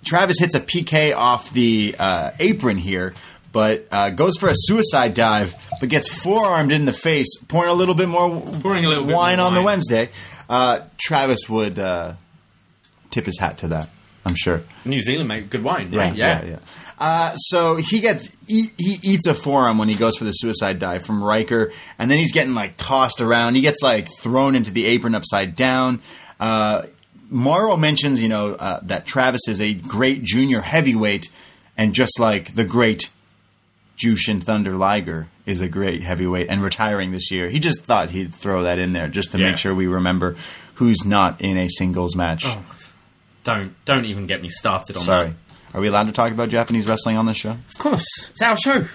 [0.06, 3.14] Travis hits a PK off the uh, apron here,
[3.52, 7.74] but uh, goes for a suicide dive, but gets forearmed in the face, pouring a
[7.74, 9.62] little bit more Pouring a little wine on the.
[9.62, 10.10] Wednesday.
[10.50, 12.14] Uh, Travis would uh,
[13.10, 13.90] tip his hat to that.
[14.26, 14.62] I'm sure.
[14.86, 16.16] New Zealand make good wine, Yeah, right?
[16.16, 16.60] yeah, yeah.
[17.04, 20.78] Uh, so he gets he, he eats a forearm when he goes for the suicide
[20.78, 23.56] dive from Ryker, and then he's getting like tossed around.
[23.56, 26.00] He gets like thrown into the apron upside down.
[26.40, 26.84] Uh,
[27.32, 31.30] Mauro mentions, you know, uh, that Travis is a great junior heavyweight,
[31.76, 33.10] and just like the great
[33.98, 37.50] Jushin Thunder Liger is a great heavyweight and retiring this year.
[37.50, 39.50] He just thought he'd throw that in there just to Yeah.
[39.50, 40.36] make sure we remember
[40.76, 42.46] who's not in a singles match.
[43.44, 45.28] Don't don't even get me started on Sorry.
[45.30, 45.36] that.
[45.74, 47.52] Are we allowed to talk about Japanese wrestling on this show?
[47.52, 48.86] Of course, it's our show.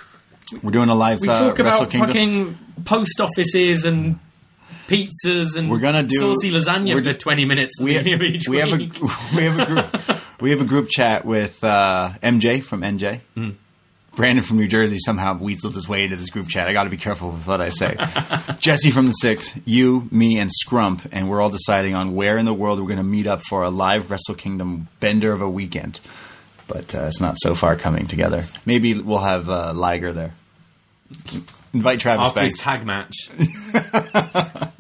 [0.63, 1.21] We're doing a live.
[1.21, 2.07] We uh, talk about Kingdom.
[2.09, 4.19] fucking post offices and
[4.87, 7.81] pizzas and We're gonna do- saucy lasagna we're for twenty minutes.
[7.81, 8.77] we, each we have a
[9.35, 13.21] we have a group we have a group chat with uh, MJ from NJ.
[13.35, 13.51] Hmm.
[14.15, 16.69] Brandon from New Jersey somehow weaseled his way into this group chat.
[16.69, 17.97] I got to be careful with what I say.
[18.61, 22.47] Jesse from the Six, you, me, and Scrump, and we're all deciding on where in
[22.47, 25.51] the world we're going to meet up for a live Wrestle Kingdom bender of a
[25.51, 26.01] weekend.
[26.69, 28.45] But uh, it's not so far coming together.
[28.65, 30.35] Maybe we'll have uh, Liger there.
[31.73, 33.31] Invite Travis after his tag match.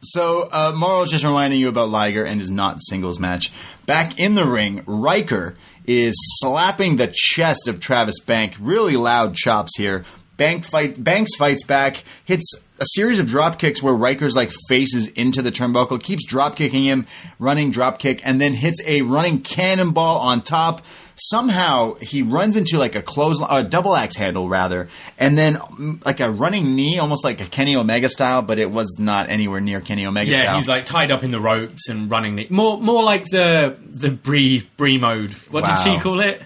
[0.00, 3.52] So, uh, Mauro is just reminding you about Liger and his not singles match.
[3.84, 5.56] Back in the ring, Ryker
[5.86, 8.54] is slapping the chest of Travis Bank.
[8.60, 10.04] Really loud chops here.
[10.36, 15.08] Bank fight, Banks fights back, hits a series of drop kicks where Ryker's like faces
[15.08, 17.06] into the turnbuckle, keeps drop kicking him,
[17.38, 20.80] running drop kick, and then hits a running cannonball on top.
[21.20, 24.88] Somehow he runs into like a close, a double axe handle rather,
[25.18, 25.58] and then
[26.04, 29.60] like a running knee, almost like a Kenny Omega style, but it was not anywhere
[29.60, 30.42] near Kenny Omega style.
[30.42, 30.58] Yeah, style.
[30.58, 34.10] he's like tied up in the ropes and running the more more like the the
[34.10, 35.32] Brie Brie mode.
[35.50, 36.42] What did she call it?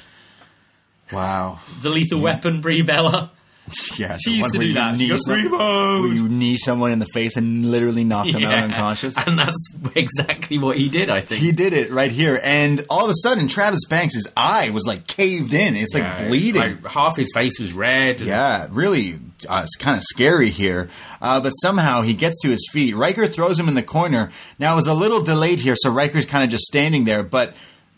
[1.12, 3.32] wow, The lethal weapon Brie Bella.
[3.96, 4.98] yeah, She used to do you that.
[4.98, 9.16] She goes, "Reload!" you knee someone in the face and literally knock them out unconscious.
[9.16, 11.40] And that's exactly what he did, I think.
[11.40, 15.06] He did it right here, and all of a sudden, Travis Banks' eye was like
[15.06, 15.76] caved in.
[15.76, 16.60] It's like Yeah, bleeding.
[16.82, 18.16] Like half his face was red.
[18.18, 20.90] and- Yeah, really, uh, it's kind of scary here.
[21.20, 22.96] Uh, but somehow he gets to his feet.
[22.96, 24.32] Ryker throws him in the corner.
[24.58, 27.22] Now it was a little delayed here, so Ryker's kind of just standing there.
[27.22, 27.54] But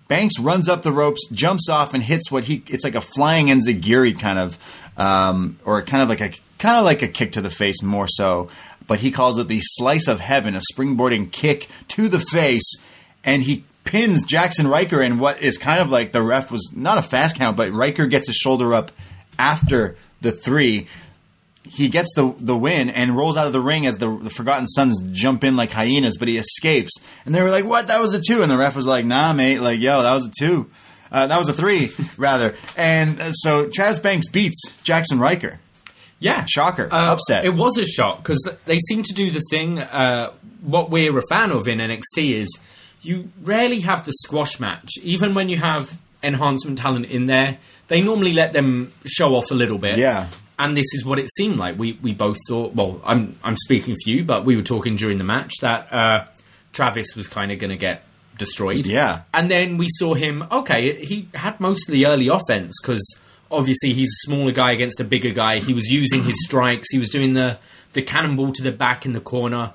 [0.06, 2.62] Banks runs up the ropes, jumps off, and hits what he.
[2.66, 4.58] It's like a flying enziguri kind of,
[4.96, 8.08] um, or kind of like a kind of like a kick to the face more
[8.08, 8.48] so.
[8.86, 12.74] But he calls it the slice of heaven, a springboarding kick to the face,
[13.24, 16.98] and he pins Jaxson Ryker in what is kind of like the ref was not
[16.98, 18.92] a fast count, but Ryker gets his shoulder up
[19.38, 20.88] after the three.
[21.62, 24.66] He gets the the win and rolls out of the ring as the, the Forgotten
[24.66, 26.92] Sons jump in like hyenas, but he escapes.
[27.24, 27.86] And they were like, "What?
[27.88, 28.42] That was a two.
[28.42, 29.60] And the ref was like, "Nah, mate.
[29.60, 30.70] Like, yo, that was a two.
[31.14, 35.60] Uh, that was a three, rather." And uh, so Travis Banks beats Jaxson Ryker.
[36.18, 36.88] Yeah, Shocker.
[36.90, 37.44] Uh, Upset.
[37.44, 39.78] It was a shock because th- they seem to do the thing.
[39.78, 42.60] Uh, what we're a fan of in NXT is
[43.02, 47.58] you rarely have the squash match, even when you have enhancement talent in there.
[47.88, 49.98] They normally let them show off a little bit.
[49.98, 50.28] Yeah.
[50.58, 51.78] And this is what it seemed like.
[51.78, 52.74] We we both thought.
[52.74, 56.24] Well, I'm I'm speaking for you, but we were talking during the match that uh,
[56.72, 58.02] Travis was kind of going to get
[58.38, 58.86] destroyed.
[58.86, 59.22] Yeah.
[59.32, 60.44] And then we saw him.
[60.50, 63.04] Okay, he had most of the early offense because
[63.50, 65.60] obviously he's a smaller guy against a bigger guy.
[65.60, 66.88] He was using his strikes.
[66.90, 67.58] He was doing the
[67.92, 69.72] the cannonball to the back in the corner,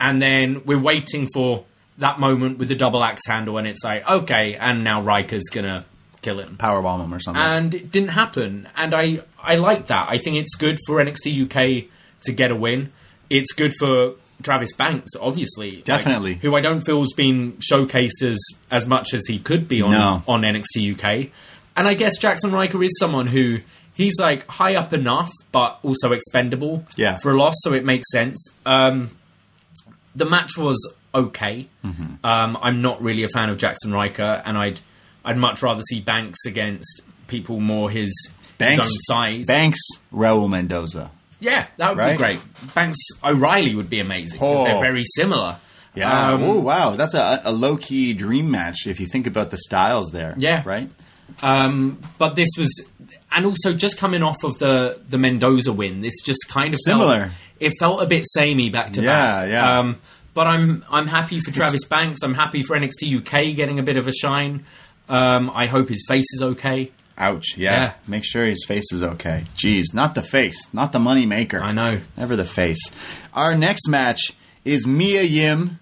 [0.00, 1.64] and then we're waiting for
[1.98, 5.84] that moment with the double axe handle, and it's like okay, and now Ryker's gonna
[6.22, 7.40] kill him Powerbomb him or something.
[7.42, 8.68] and it didn't happen.
[8.76, 10.08] And I I like that.
[10.08, 11.90] I think it's good for NXT UK
[12.24, 12.92] to get a win.
[13.30, 16.34] It's good for Travis Banks, obviously, like, Definitely.
[16.34, 18.38] who I don't feel has been showcased as
[18.70, 20.22] as much as he could be on No.
[20.28, 21.30] on NXT UK.
[21.76, 23.58] And I guess Jaxson Ryker is someone who
[23.94, 27.18] he's like high up enough, but also expendable Yeah.
[27.18, 28.44] for a loss, so it makes sense.
[28.64, 29.10] Um,
[30.14, 30.76] the match was
[31.14, 31.66] okay.
[31.84, 32.24] Mm-hmm.
[32.24, 34.80] Um, I'm not really a fan of Jaxson Ryker, and I'd
[35.24, 38.10] I'd much rather see Banks against people more his,
[38.56, 39.46] Banks, his own size.
[39.46, 39.80] Banks,
[40.12, 41.10] Raul Mendoza.
[41.40, 42.12] Yeah, that would Right?
[42.12, 42.40] be great.
[42.74, 44.64] Banks O'Reilly would be amazing because Oh.
[44.64, 45.56] they're very similar.
[45.94, 46.30] Yeah.
[46.32, 49.56] Um, oh wow, that's a, a low key dream match if you think about the
[49.56, 50.34] styles there.
[50.38, 50.62] Yeah.
[50.64, 50.90] Right.
[51.42, 52.70] Um, but this was,
[53.30, 57.18] and also just coming off of the the Mendoza win, this just kind of Similar.
[57.20, 59.50] Felt, it felt a bit samey back to Yeah, back.
[59.50, 59.78] yeah.
[59.78, 59.96] Um,
[60.34, 62.22] but I'm I'm happy for Travis Banks.
[62.22, 64.64] I'm happy for NXT UK getting a bit of a shine.
[65.08, 66.92] Um, I hope his face is okay.
[67.18, 67.56] Ouch.
[67.56, 67.72] Yeah.
[67.72, 67.92] Yeah.
[68.06, 69.44] Make sure his face is okay.
[69.56, 71.60] Jeez, not the face, not the money maker.
[71.60, 72.00] I know.
[72.16, 72.92] Never the face.
[73.34, 74.32] Our next match
[74.64, 75.80] is Mia Yim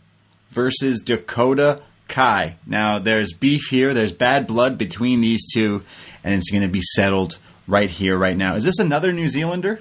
[0.51, 2.57] versus Dakota Kai.
[2.67, 3.93] Now, there's beef here.
[3.93, 5.83] There's bad blood between these two,
[6.25, 7.37] and it's going to be settled
[7.69, 8.55] right here, right now.
[8.55, 9.81] Is this another New Zealander?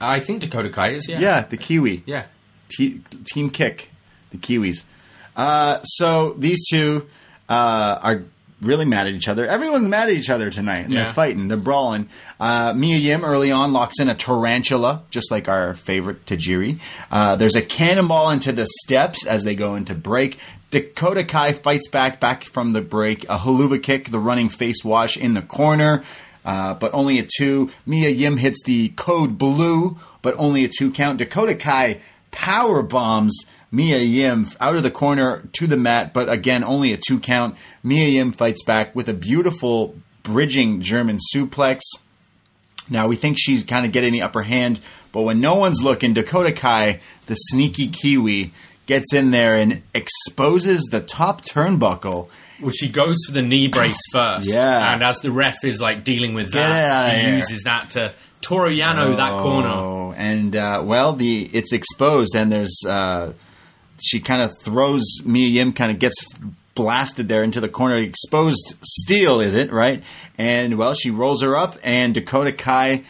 [0.00, 2.02] I think Dakota Kai is yeah Yeah, the Kiwi.
[2.06, 2.24] yeah.
[2.68, 3.00] T-
[3.32, 3.90] Team Kick,
[4.30, 4.82] the Kiwis.
[5.36, 7.06] Uh, so these two
[7.48, 8.22] uh, are
[8.64, 9.46] really mad at each other.
[9.46, 11.04] Everyone's mad at each other tonight, and Yeah.
[11.04, 12.08] they're fighting, they're brawling.
[12.40, 16.78] Uh, Mia Yim early on locks in a tarantula, just like our favorite Tajiri.
[17.10, 20.38] Uh, there's a cannonball into the steps as they go into break.
[20.70, 23.24] Dakota Kai fights back, back from the break.
[23.24, 26.02] A helluva kick, the running face wash in the corner.
[26.44, 27.70] Uh, but only a two.
[27.86, 31.18] Mia Yim hits the code blue, but only a two count.
[31.18, 32.00] Dakota Kai
[32.32, 33.34] power bombs
[33.74, 37.56] Mia Yim out of the corner to the mat, but again, only a two count.
[37.82, 41.80] Mia Yim fights back with a beautiful bridging German suplex.
[42.88, 44.78] Now we think she's kind of getting the upper hand,
[45.10, 48.52] but when no one's looking, Dakota Kai, the sneaky Kiwi,
[48.86, 52.28] gets in there and exposes the top turnbuckle.
[52.60, 54.48] Well, she goes for the knee brace first.
[54.48, 54.94] Yeah.
[54.94, 57.36] And as the ref is like dealing with that, she here.
[57.38, 59.68] uses that to Toru Yano that corner.
[59.68, 63.32] Oh, and uh, well, the it's exposed, and there's uh,
[64.00, 66.16] she kind of throws Mia Yim, kind of gets
[66.74, 67.96] blasted there into the corner.
[67.96, 70.02] Exposed steel, is it right?
[70.38, 73.04] And well, she rolls her up, and Dakota Kai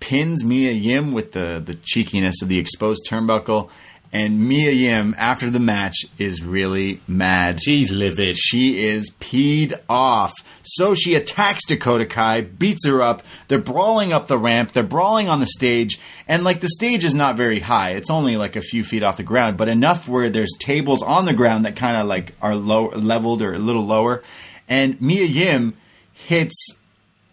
[0.00, 3.70] pins Mia Yim with the the cheekiness of the exposed turnbuckle.
[4.10, 7.62] And Mia Yim, after the match, is really mad.
[7.62, 8.38] She's livid.
[8.38, 10.32] She is peed off.
[10.62, 13.22] So she attacks Dakota Kai, beats her up.
[13.48, 14.72] They're brawling up the ramp.
[14.72, 16.00] They're brawling on the stage.
[16.26, 17.90] And like the stage is not very high.
[17.90, 21.26] It's only like a few feet off the ground, but enough where there's tables on
[21.26, 24.22] the ground that kind of like are low leveled or a little lower.
[24.68, 25.74] And Mia Yim
[26.14, 26.54] hits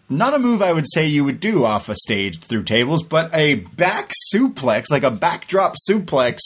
[0.08, 3.34] not a move I would say you would do off a stage through tables, but
[3.34, 6.38] a back suplex, like a backdrop suplex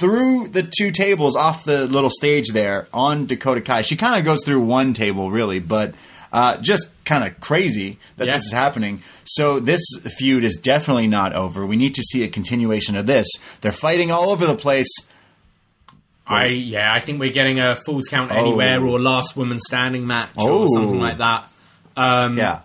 [0.00, 3.82] through the two tables off the little stage there on Dakota Kai.
[3.82, 5.94] She kind of goes through one table, really, but
[6.32, 8.34] uh, just kind of crazy that Yeah.
[8.34, 9.02] this is happening.
[9.24, 9.80] So this
[10.18, 11.64] feud is definitely not over.
[11.64, 13.28] We need to see a continuation of this.
[13.60, 14.88] They're fighting all over the place.
[16.26, 20.30] I yeah, I think we're getting a Falls Count Anywhere or Last Woman Standing match
[20.38, 20.62] Oh.
[20.62, 21.44] or something like that.
[21.96, 22.60] Um, Yeah.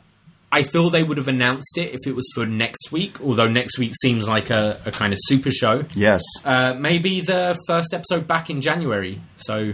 [0.52, 3.78] I feel they would have announced it if it was for next week, although next
[3.78, 5.86] week seems like a, a kind of super show.
[5.96, 6.24] Yes.
[6.44, 9.22] Uh, maybe the first episode back in January.
[9.38, 9.74] So,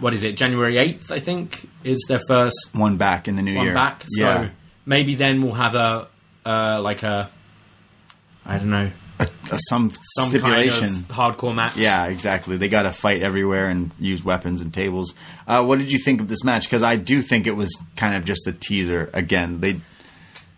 [0.00, 0.36] what is it?
[0.36, 3.74] January 8th, I think, is their first One back in the new one year.
[3.74, 4.02] back.
[4.08, 4.48] So, yeah.
[4.84, 6.08] maybe then we'll have a,
[6.44, 7.30] uh, like a,
[8.44, 8.90] I don't know,
[9.20, 11.04] Uh, some, some stipulation.
[11.04, 11.76] kind of hardcore match.
[11.76, 12.56] Yeah, exactly.
[12.56, 15.14] They got to fight everywhere and use weapons and tables.
[15.46, 16.66] Uh, what did you think of this match?
[16.66, 19.10] Because I do think it was kind of just a teaser.
[19.12, 19.80] Again, they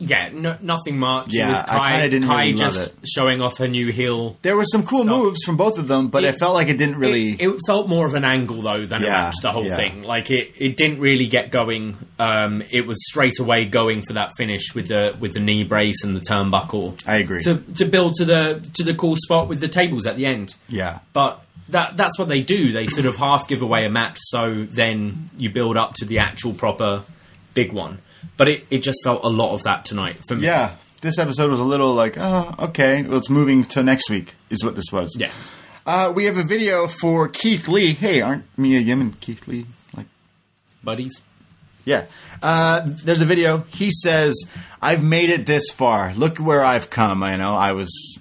[0.02, 1.26] Yeah, no, nothing much.
[1.32, 2.94] Yeah, it was I kinda didn't Kai really love just it.
[3.14, 4.38] showing off her new heel.
[4.42, 5.18] there were some cool Stuff.
[5.22, 7.32] moves from both of them, but it, It- felt like it didn't really.
[7.32, 9.34] It, it felt more of an angle though than a match.
[9.42, 9.76] The whole yeah.
[9.76, 11.96] thing, like it, it didn't really get going.
[12.18, 16.02] Um, it was straight away going for that finish with the with the knee brace
[16.02, 17.00] and the turnbuckle.
[17.06, 17.42] I agree.
[17.42, 20.54] To to build to the to the cool spot with the tables at the end.
[20.68, 22.72] yeah, But that that's what they do.
[22.72, 26.18] They sort of half give away a match, so then you build up to the
[26.20, 27.02] actual proper
[27.54, 27.98] big one.
[28.36, 30.46] But it, it just felt a lot of that tonight for me.
[30.46, 30.76] yeah.
[31.00, 34.34] This episode was a little like, oh, okay, well, it's moving to next week.
[34.50, 35.16] Is what this was.
[35.18, 35.30] Yeah.
[35.86, 37.94] Uh, we have a video for Keith Lee.
[37.94, 39.64] Hey, aren't Mia Yim and Keith Lee
[39.96, 40.06] like?
[40.84, 41.22] Buddies.
[41.86, 42.04] Yeah.
[42.42, 43.64] Uh, there's a video.
[43.72, 44.34] He says,
[44.82, 46.12] I've made it this far.
[46.14, 47.22] Look where I've come.
[47.22, 48.18] I know I was.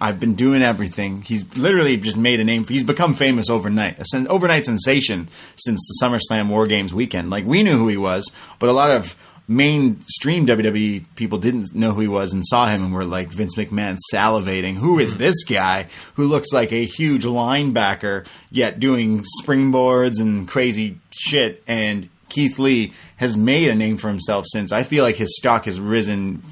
[0.00, 1.22] I've been doing everything.
[1.22, 2.64] He's literally just made a name.
[2.64, 7.28] He's become famous overnight, a sen- overnight sensation since the SummerSlam War Games weekend.
[7.28, 8.30] Like we knew who he was,
[8.60, 9.16] but a lot of
[9.50, 13.56] mainstream WWE people didn't know who he was and saw him and were like Vince
[13.56, 14.76] McMahon salivating.
[14.76, 21.00] Who is this guy who looks like a huge linebacker yet doing springboards and crazy
[21.10, 21.64] shit?
[21.66, 24.70] And Keith Lee has made a name for himself since.
[24.70, 26.44] I feel like his stock has risen,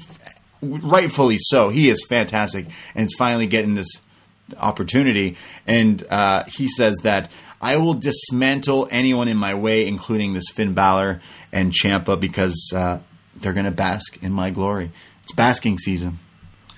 [0.61, 1.69] rightfully so.
[1.69, 3.89] He is fantastic, and it's finally getting this
[4.57, 5.37] opportunity.
[5.65, 7.29] And uh, he says that
[7.61, 11.21] I will dismantle anyone in my way, including this Finn Balor
[11.51, 12.99] and Ciampa, because uh,
[13.35, 14.91] they're going to bask in my glory.
[15.23, 16.19] It's basking season.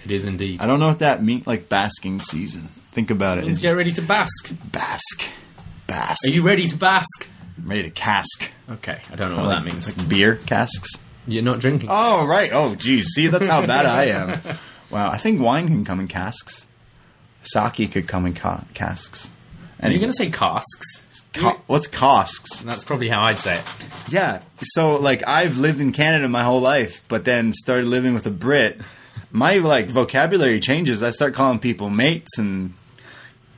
[0.04, 0.62] It is indeed.
[0.62, 2.70] I don't know what that means, like basking season.
[2.92, 3.46] Think about it.
[3.46, 4.54] Let's get ready to bask.
[4.72, 5.24] bask.
[5.88, 6.26] Bask.
[6.26, 7.28] Are you ready to bask?
[7.58, 8.50] I'm ready to cask?
[8.70, 9.98] Okay, I don't know what that means.
[9.98, 10.90] Like beer casks?
[11.28, 11.90] You're not drinking.
[11.92, 12.50] Oh, right.
[12.52, 13.08] Oh, geez.
[13.14, 14.42] See, that's how bad I am.
[14.92, 15.10] Wow.
[15.10, 16.68] I think wine can come in casks.
[17.44, 19.30] Sake could come in ca- casks.
[19.82, 21.06] Are you going to say casks?
[21.34, 22.62] Ca- what's casks?
[22.62, 23.64] That's probably how I'd say it.
[24.10, 24.42] Yeah.
[24.62, 28.32] So, like, I've lived in Canada my whole life, but then started living with a
[28.32, 28.82] Brit.
[29.32, 31.02] My, like, vocabulary changes.
[31.02, 32.74] I start calling people mates and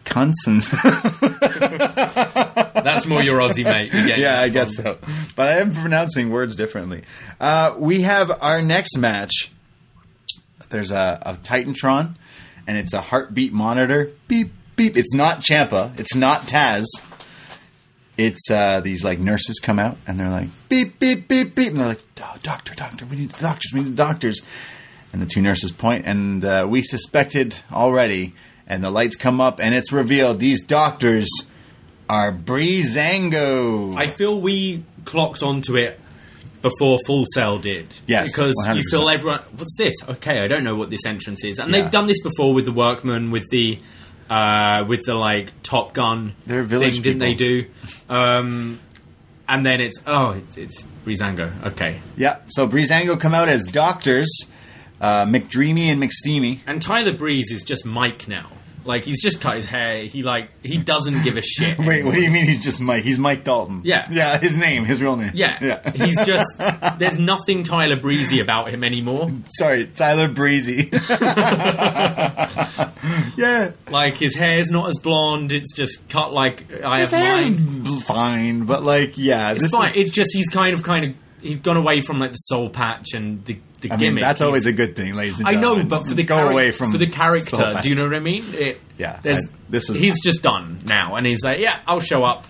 [0.06, 0.62] cunts and.
[2.84, 3.92] That's more your Aussie mate.
[4.18, 4.98] Yeah, I guess so.
[5.36, 7.04] But I am pronouncing words differently.
[7.40, 9.52] Uh, we have our next match.
[10.70, 12.16] There's a, a Titantron,
[12.68, 14.12] and it's a heartbeat monitor.
[14.28, 14.98] Beep beep.
[14.98, 15.98] It's not Ciampa.
[16.00, 16.86] It's not Taz.
[18.18, 21.80] It's uh, these like nurses come out and they're like beep beep beep beep, and
[21.80, 23.72] they're like, oh, "Doctor, doctor, we need the doctors.
[23.74, 24.42] We need the doctors."
[25.12, 28.34] And the two nurses point, and uh, we suspected already.
[28.66, 31.28] And the lights come up, and it's revealed these doctors
[32.10, 33.96] are Breezango.
[33.98, 36.00] I feel we clocked onto it
[36.62, 37.94] before Full Sail did.
[38.08, 38.84] Yes, Because you 100%.
[38.90, 39.94] feel everyone, what's this?
[40.08, 41.60] Okay, I don't know what this entrance is.
[41.60, 41.82] And Yeah.
[41.82, 43.80] they've done this before with the Workman, with the.
[44.30, 47.66] Uh, with the like Top Gun They're village thing, didn't they do?
[48.10, 48.80] Um,
[49.48, 51.52] and then it's oh, it's, it's Breezango.
[51.68, 54.30] Okay, Yeah, so Breezango come out as doctors.
[55.02, 56.60] uh, McDreamy and McSteamy.
[56.66, 58.50] And Tyler Breeze is just Mike now.
[58.86, 60.04] Like he's just cut his hair.
[60.06, 61.78] He like he doesn't give a shit.
[61.80, 63.04] Wait, what do you mean he's just Mike?
[63.04, 63.82] He's Mike Dalton.
[63.86, 64.08] Yeah.
[64.12, 65.32] Yeah, his name, his real name.
[65.34, 65.92] Yeah, Yeah.
[65.92, 66.58] he's just.
[67.00, 69.30] There's nothing Tyler Breezy about him anymore.
[69.58, 70.90] Sorry, Tyler Breezy.
[73.44, 73.72] yeah.
[73.90, 75.52] Like his hair's not as blonde.
[75.52, 77.84] It's just cut like I His have mine.
[77.84, 79.52] b- fine, but like, yeah.
[79.52, 79.92] It's this fine.
[79.92, 82.70] is- It's just he's kind of kind of he's gone away from like the soul
[82.70, 84.22] patch and the the I mean, gimmick.
[84.24, 85.90] that's always He's- a good thing, ladies and I gentlemen.
[85.90, 87.84] know, but for the go charac- away from for the Soul character, Patch.
[87.84, 88.46] do you know what I mean?
[88.54, 92.00] It, Yeah, there's, I- this is- he's just done now, and he's like, yeah, I'll
[92.00, 92.46] show up.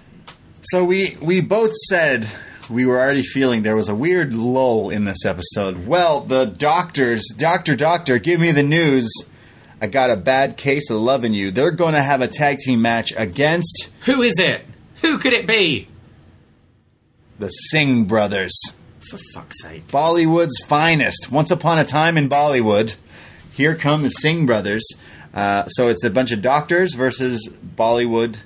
[0.61, 2.27] So we we both said
[2.69, 5.87] we were already feeling there was a weird lull in this episode.
[5.87, 9.11] Well, the doctors, doctor, doctor, give me the news.
[9.84, 11.51] I got a bad case of loving you.
[11.51, 14.65] They're going to have a tag team match against Who is it?
[15.01, 15.89] Who could it be?
[17.38, 18.53] the Singh brothers,
[19.01, 19.86] For fuck's sake!
[19.89, 21.29] Bollywood's finest.
[21.29, 22.95] Once upon a time in Bollywood,
[23.53, 24.88] here come the Singh brothers.
[25.34, 28.38] Uh, so it's a bunch of doctors versus Bollywood.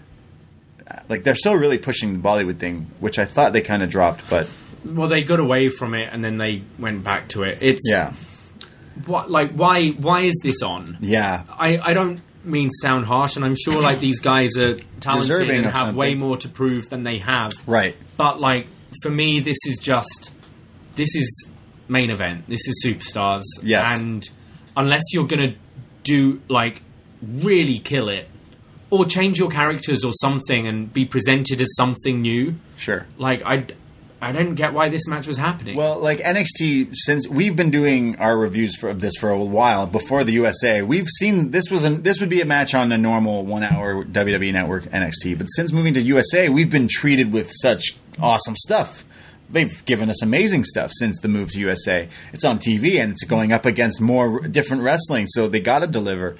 [0.89, 3.89] Uh, Like they're still really pushing the Bollywood thing, which I thought they kind of
[3.91, 4.49] dropped, but
[4.83, 7.59] Well, they got away from it, and then they went back to it.
[7.61, 8.13] It's yeah,
[9.05, 10.97] what like why why is this on?
[11.01, 11.43] yeah.
[11.49, 15.63] I, I don't mean sound harsh, and I'm sure like these guys are talented Deserving
[15.63, 17.51] and have way more to prove than they have.
[17.67, 17.95] Right.
[18.15, 18.67] But like
[19.03, 20.31] for me, this is just
[20.95, 21.49] this is
[21.87, 22.45] main event.
[22.47, 23.43] This is superstars.
[23.63, 23.99] Yes.
[24.01, 24.23] and
[24.75, 25.55] unless you're gonna
[26.03, 26.81] do like
[27.21, 28.29] really kill it
[28.89, 33.05] or change your characters or something and be presented as something new, Sure.
[33.17, 33.65] like I
[34.19, 35.77] I don't get why this match was happening.
[35.77, 39.85] Well, like NXT, since we've been doing our reviews for, of this for a while
[39.85, 42.97] before the USA, we've seen this was an, this would be a match on a
[42.97, 45.37] normal one hour WWE Network NXT.
[45.37, 49.05] But since moving to USA, we've been treated with such awesome stuff.
[49.49, 52.09] They've given us amazing stuff since the move to USA.
[52.33, 55.87] It's on TV and it's going up against more different wrestling, so they got to
[55.87, 56.37] deliver.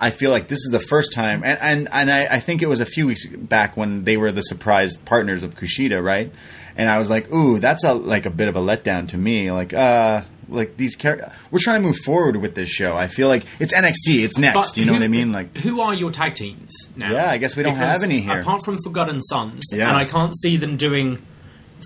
[0.00, 2.68] I feel like this is the first time, and and, and I, I think it
[2.68, 6.32] was a few weeks back when they were the surprise partners of Kushida, right?
[6.80, 9.52] And I was like, ooh, that's a like a bit of a letdown to me.
[9.52, 11.28] Like, uh, like these characters.
[11.50, 12.96] we're trying to move forward with this show.
[12.96, 14.54] I feel like it's NXT, it's next.
[14.70, 15.30] But you know who- what I mean?
[15.30, 17.12] Like, who are your tag teams now?
[17.12, 18.40] Yeah, I guess we don't Because have any here.
[18.40, 19.88] Apart from Forgotten Sons, Yeah.
[19.88, 21.18] and I can't see them doing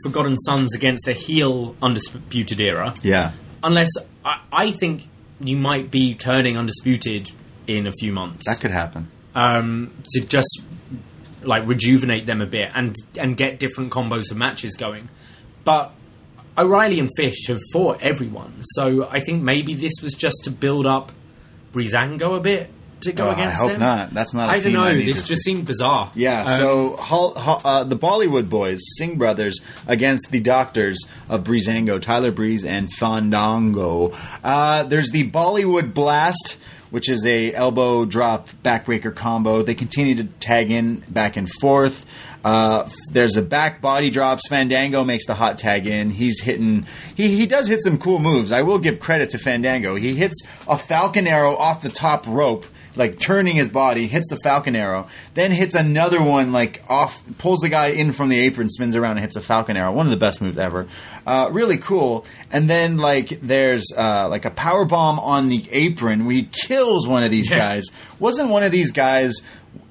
[0.05, 3.33] Forgotten Sons against a heel Undisputed Era, yeah,
[3.63, 3.91] unless
[4.25, 5.09] I, I think
[5.41, 7.31] you might be turning Undisputed
[7.67, 9.09] in a few months that could happen.
[9.35, 10.63] um, to just
[11.47, 15.09] like rejuvenate them a bit and and get different combos of matches going.
[15.65, 15.93] But
[16.57, 20.87] O'Reilly and Fish have fought everyone, so I think maybe this was just to build
[20.87, 21.11] up
[21.73, 22.71] Breezango a bit
[23.01, 23.81] to go Oh, I hope them.
[23.81, 24.11] not.
[24.13, 24.85] That's not a I don't know.
[24.85, 25.55] I this just see.
[25.55, 26.11] seemed bizarre.
[26.15, 31.45] Yeah, Um, so Hol- Hol- uh, the Bollywood boys, Singh brothers, against the Doctors of
[31.45, 34.13] Breezango, Tyler Breeze and Fandango.
[34.43, 36.57] Uh, there's the Bollywood Blast,
[36.95, 39.63] which is a elbow drop backbreaker combo.
[39.63, 42.07] They continue to tag in back and forth.
[42.45, 44.47] Uh, there's a back body drops.
[44.49, 46.11] Fandango makes the hot tag in.
[46.11, 46.87] He's hitting.
[47.17, 48.53] He he does hit some cool moves.
[48.53, 49.97] I will give credit to Fandango.
[49.97, 52.65] He hits a Falcon Arrow off the top rope
[52.97, 57.61] like turning his body, hits the Falcon Arrow, then hits another one like off, pulls
[57.61, 59.93] the guy in from the apron, spins around and hits a Falcon Arrow.
[59.93, 60.87] One of the best moves ever.
[61.27, 62.25] Uh, really cool.
[62.51, 67.07] And then like there's uh, like a power bomb on the apron where he kills
[67.09, 67.59] one of these Yeah.
[67.59, 67.85] guys.
[68.19, 69.35] Wasn't one of these guys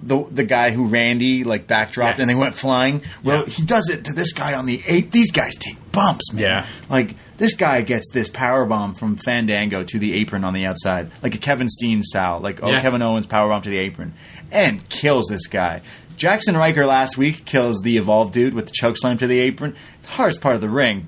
[0.01, 2.19] the the guy who Randy like backdropped Yes.
[2.19, 3.01] and they went flying?
[3.23, 3.53] Well, Yeah.
[3.53, 5.11] he does it to this guy on the ape.
[5.11, 6.41] These guys take bumps, man.
[6.41, 6.65] Yeah.
[6.89, 11.11] Like this guy gets this power bomb from Fandango to the apron on the outside,
[11.21, 12.81] like a Kevin Steen style, like oh Yeah.
[12.81, 14.13] Kevin Owens power bomb to the apron,
[14.51, 15.81] and kills this guy.
[16.17, 19.75] Jaxson Ryker last week kills the evolved dude with the choke slam to the apron.
[20.03, 21.07] The hardest part of the ring.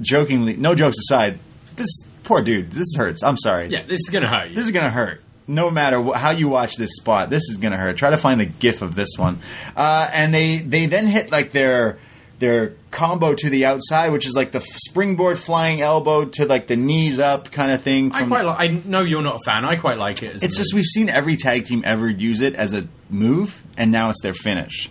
[0.00, 1.38] Jokingly, no jokes aside,
[1.76, 1.88] this
[2.24, 2.70] poor dude.
[2.72, 3.22] This hurts.
[3.22, 3.68] I'm sorry.
[3.68, 4.54] yeah, this is gonna hurt you.
[4.54, 5.22] This is gonna hurt.
[5.48, 7.96] No matter wh- how you watch this spot, this is gonna hurt.
[7.96, 9.38] Try to find the gif of this one.
[9.76, 11.98] Uh, and they they then hit like their
[12.38, 16.76] their combo to the outside, which is like the springboard flying elbow to like the
[16.76, 18.12] knees up kind of thing.
[18.12, 18.58] I quite like.
[18.58, 19.64] I know you're not a fan.
[19.64, 20.34] I quite like it.
[20.36, 23.90] As it's just we've seen every tag team ever use it as a move, and
[23.90, 24.90] now it's their finish.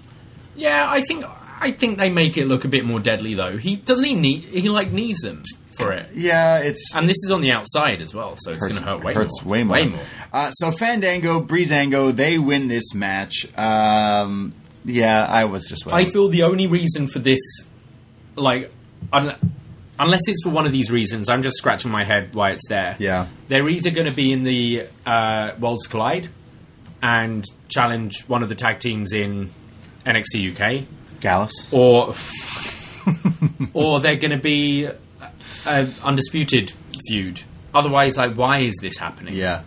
[0.56, 0.88] yeah.
[0.90, 1.26] I think
[1.62, 3.58] I think they make it look a bit more deadly though.
[3.58, 5.44] He doesn't he need he like knees them
[5.78, 8.80] for it, Yeah, it's and this is on the outside as well, so it's hurts,
[8.80, 9.52] gonna hurt way hurts more.
[9.52, 9.74] way more.
[9.76, 10.00] Way more.
[10.32, 13.46] Uh, so Fandango, Breezango, they win this match.
[13.58, 14.54] Um,
[14.86, 15.92] yeah, I was just.
[15.92, 17.40] I feel the only reason for this,
[18.36, 18.72] like,
[19.12, 19.36] un-
[20.00, 22.96] unless it's for one of these reasons, I'm just scratching my head why it's there.
[23.00, 23.28] Yeah.
[23.48, 26.30] They're either going to be in the uh, Worlds Collide
[27.02, 29.50] and challenge one of the tag teams in
[30.06, 30.86] NXT UK,
[31.20, 31.68] Gallus.
[31.72, 32.14] or
[33.74, 34.96] or they're going to be a,
[35.66, 36.72] a undisputed
[37.08, 37.42] feud
[37.76, 39.36] Otherwise, like, why is this happening?
[39.36, 39.64] Yeah,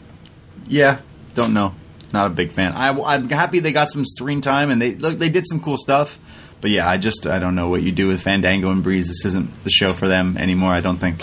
[0.66, 1.00] yeah.
[1.34, 1.74] Don't know.
[2.12, 2.72] Not a big fan.
[2.72, 5.18] I, I'm happy they got some screen time and they look.
[5.18, 6.18] They did some cool stuff.
[6.60, 9.06] But yeah, I just I don't know what you do with Fandango and Breeze.
[9.08, 10.70] This isn't the show for them anymore.
[10.72, 11.22] I don't think.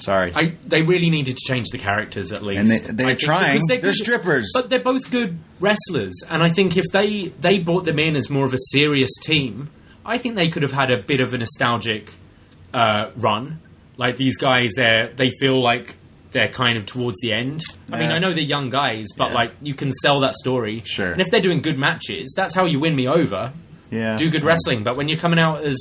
[0.00, 0.32] Sorry.
[0.34, 2.58] I, they really needed to change the characters at least.
[2.60, 3.60] And they- they're think, trying.
[3.66, 4.50] because They're strippers.
[4.52, 6.12] but they're both good wrestlers.
[6.28, 9.70] And I think if they they brought them in as more of a serious team,
[10.04, 12.10] I think they could have had a bit of a nostalgic
[12.74, 13.60] uh, run.
[13.96, 15.94] Like these guys, they they feel like
[16.34, 17.62] they're kind of towards the end.
[17.90, 18.16] I mean, Yeah.
[18.16, 19.34] I know they're young guys, but Yeah.
[19.34, 20.82] like you can sell that story.
[20.84, 21.12] Sure.
[21.12, 23.52] And if they're doing good matches, that's how you win me over.
[23.90, 24.16] yeah.
[24.16, 24.82] Do good wrestling.
[24.82, 25.78] But when you're coming out as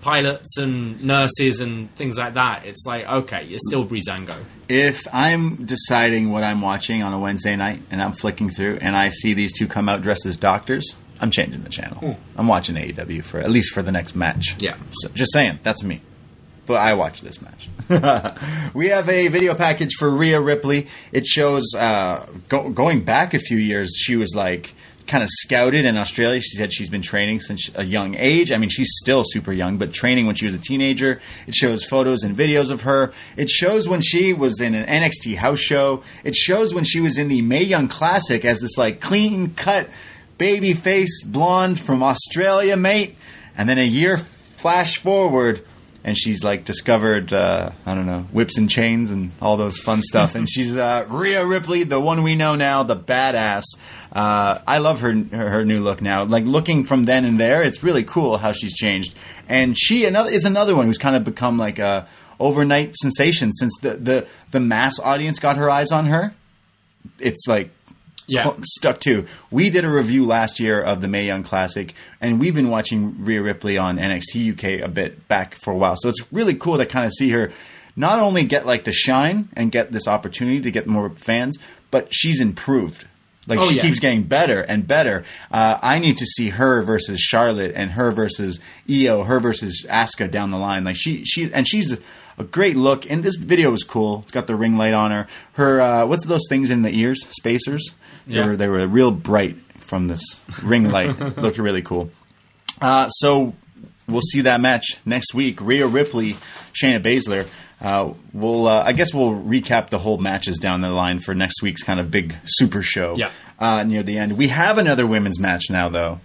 [0.00, 4.34] pilots and nurses and things like that, it's like okay, you're still Breezango.
[4.68, 8.96] If I'm deciding what I'm watching on a Wednesday night and I'm flicking through and
[8.96, 11.98] I see these two come out dressed as doctors, I'm changing the channel.
[11.98, 12.12] Hmm.
[12.36, 14.56] I'm watching AEW for at least for the next match.
[14.58, 14.74] Yeah.
[14.90, 16.00] So, just saying, that's me.
[16.66, 17.68] But I watch this match.
[18.74, 20.86] we have a video package for Rhea Ripley.
[21.10, 23.92] It shows uh, go- going back a few years.
[23.96, 24.74] She was like
[25.06, 26.40] kind of scouted in Australia.
[26.40, 28.52] She said she's been training since a young age.
[28.52, 31.20] I mean, she's still super young, but training when she was a teenager.
[31.46, 33.12] It shows photos and videos of her.
[33.36, 36.02] It shows when she was in an NXT house show.
[36.24, 39.88] It shows when she was in the Mae Young Classic as this like clean cut
[40.38, 43.16] baby face blonde from Australia, mate.
[43.56, 44.18] And then a year
[44.56, 45.64] flash forward
[46.04, 50.02] and she's like discovered uh, I don't know whips and chains and all those fun
[50.02, 50.34] stuff.
[50.34, 53.64] and she's uh, Rhea Ripley, the one we know now, the badass.
[54.12, 56.24] Uh, I love her, her her new look now.
[56.24, 59.14] Like looking from then and there, it's really cool how she's changed.
[59.48, 62.06] And she another is another one who's kind of become like a
[62.40, 66.34] overnight sensation since the the the mass audience got her eyes on her.
[67.18, 67.70] It's like
[68.26, 68.52] Yeah.
[68.62, 69.26] stuck to.
[69.50, 73.24] We did a review last year of the Mae Young Classic, and we've been watching
[73.24, 75.96] Rhea Ripley on NXT UK a bit back for a while.
[75.96, 77.50] So it's really cool to kind of see her
[77.96, 81.58] not only get like the shine and get this opportunity to get more fans,
[81.90, 83.06] but she's improved.
[83.46, 83.82] Like Oh, she yeah.
[83.82, 85.24] keeps getting better and better.
[85.50, 90.30] Uh, I need to see her versus Charlotte and her versus Io, her versus Asuka
[90.30, 90.84] down the line.
[90.84, 91.98] Like she, she, and she's a,
[92.38, 93.10] a great look.
[93.10, 94.20] And this video was cool.
[94.22, 95.26] It's got the ring light on her.
[95.54, 97.26] Her, uh, what's those things in the ears?
[97.30, 97.90] Spacers.
[98.26, 98.46] They Yeah.
[98.46, 101.18] were they were real bright from this ring light.
[101.38, 102.10] Looked really cool.
[102.80, 103.54] Uh, so
[104.08, 105.60] we'll see that match next week.
[105.60, 106.34] Rhea Ripley,
[106.74, 107.48] Shayna Baszler.
[107.80, 111.62] Uh, we'll uh, I guess we'll recap the whole matches down the line for next
[111.62, 113.16] week's kind of big super show.
[113.16, 113.30] Yeah.
[113.58, 116.20] Uh, near the end, we have another women's match now though.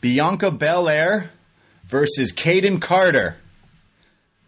[0.00, 1.30] Bianca Belair
[1.86, 3.36] versus Kayden Carter.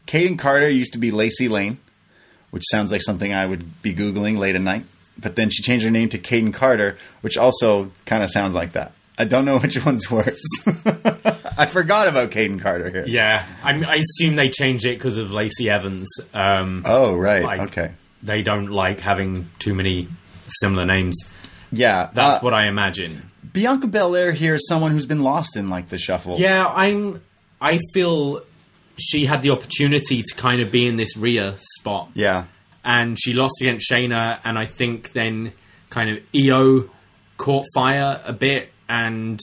[0.06, 1.78] Kayden Carter used to be Lacey Lane,
[2.50, 4.84] which sounds like something I would be googling late at night.
[5.20, 8.72] But then she changed her name to Kayden Carter, which also kind of sounds like
[8.72, 8.92] that.
[9.18, 10.42] I don't know which one's worse.
[11.58, 13.04] I forgot about Kayden Carter here.
[13.06, 16.08] Yeah, I, I assume they changed it because of Lacey Evans.
[16.32, 17.42] Um, Oh, right.
[17.44, 17.92] like, okay.
[18.22, 20.08] They don't like having too many
[20.60, 21.16] similar names.
[21.72, 22.08] Yeah.
[22.12, 23.30] That's uh, what I imagine.
[23.52, 26.38] Bianca Belair here is someone who's been lost in like the shuffle.
[26.38, 27.20] Yeah, I'm.
[27.60, 28.42] I feel
[28.98, 32.10] she had the opportunity to kind of be in this Rhea spot.
[32.14, 32.44] Yeah.
[32.82, 35.52] And she lost against Shayna, and I think then
[35.90, 36.88] kind of Io
[37.36, 39.40] caught fire a bit, and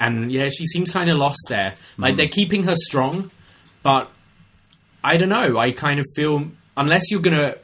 [0.00, 1.74] and yeah, she seems kind of lost there.
[1.96, 2.16] Like mm.
[2.18, 3.30] they're keeping her strong,
[3.82, 4.10] but
[5.02, 5.58] I don't know.
[5.58, 7.56] I kind of feel unless you're gonna,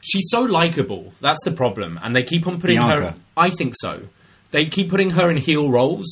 [0.00, 1.12] she's so likable.
[1.20, 3.14] That's the problem, and they keep on putting her.
[3.36, 4.02] I think so.
[4.50, 6.08] They keep putting her in heel roles,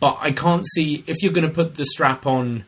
[0.00, 2.64] but I can't see if you're gonna put the strap on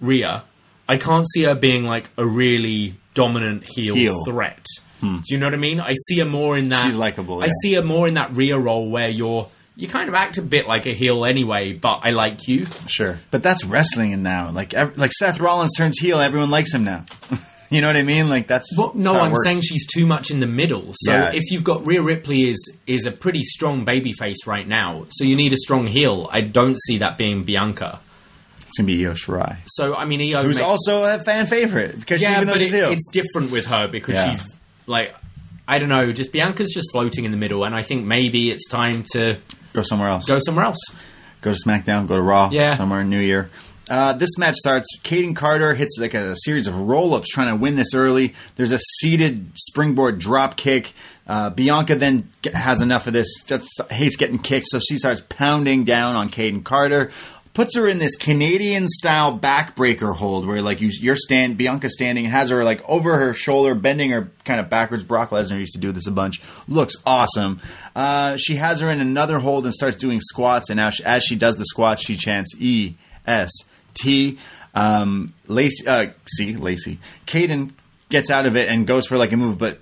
[0.00, 0.44] Rhea.
[0.88, 4.24] I can't see her being like a really dominant heel, Heel.
[4.24, 4.64] threat.
[5.00, 5.16] Hmm.
[5.16, 5.80] Do you know what I mean?
[5.80, 6.84] I see her more in that.
[6.84, 10.14] She's likable, I see her more in that Rhea role where you're you kind of
[10.14, 12.66] act a bit like a heel anyway, but I like you.
[12.86, 13.18] Sure.
[13.30, 14.50] But that's wrestling now.
[14.50, 17.06] Like ev- like Seth Rollins turns heel, everyone likes him now.
[17.70, 18.28] you know what I mean?
[18.28, 19.44] Like that's Well, no, that's I'm works.
[19.46, 20.90] saying she's too much in the middle.
[20.94, 21.30] So Yeah.
[21.32, 25.34] if you've got Rhea Ripley is is a pretty strong babyface right now, so you
[25.34, 26.28] need a strong heel.
[26.30, 28.00] I don't see that being Bianca.
[28.70, 31.98] It's gonna be Io Shirai, So I mean, Io who's may- also a fan favorite
[31.98, 32.90] because she, yeah, even though but she's it, heel.
[32.92, 34.30] it's different with her because Yeah.
[34.32, 35.14] she's like
[35.68, 38.68] I don't know, just Bianca's just floating in the middle, and I think maybe it's
[38.68, 39.36] time to
[39.72, 40.26] Go somewhere else.
[40.26, 40.78] go somewhere else.
[41.42, 42.76] go to SmackDown, go to Raw, Yeah.
[42.76, 43.50] somewhere in New Year.
[43.88, 44.86] Uh, this match starts.
[45.02, 48.34] Kayden Carter hits like a series of roll ups trying to win this early.
[48.56, 50.92] There's a seated springboard drop kick.
[51.26, 55.84] Uh, Bianca then has enough of this, just hates getting kicked, so she starts pounding
[55.84, 57.10] down on Kayden Carter.
[57.52, 62.26] Puts her in this Canadian style backbreaker hold where like you, you're stand Bianca standing
[62.26, 65.02] has her like over her shoulder bending her kind of backwards.
[65.02, 66.40] Brock Lesnar used to do this a bunch.
[66.68, 67.60] Looks awesome.
[67.94, 70.70] Uh, she has her in another hold and starts doing squats.
[70.70, 72.94] And now she, as she does the squats, she chants E
[73.26, 73.50] S
[73.94, 74.38] T.
[74.72, 77.00] Um, Lacey, uh, see Lacey.
[77.26, 77.72] Kayden
[78.08, 79.80] gets out of it and goes for like a move, but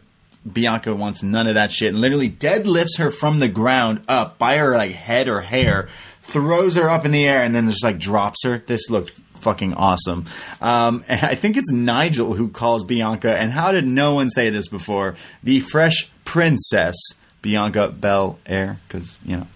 [0.50, 4.56] Bianca wants none of that shit and literally deadlifts her from the ground up by
[4.56, 5.88] her like head or hair,
[6.28, 8.58] throws her up in the air, and then just like drops her.
[8.58, 10.26] This looked fucking awesome.
[10.60, 14.68] Um, I think it's Nigel who calls Bianca, and how did no one say this
[14.68, 15.16] before?
[15.42, 16.96] The Fresh Princess,
[17.40, 19.46] Bianca Bel Air, because, you know.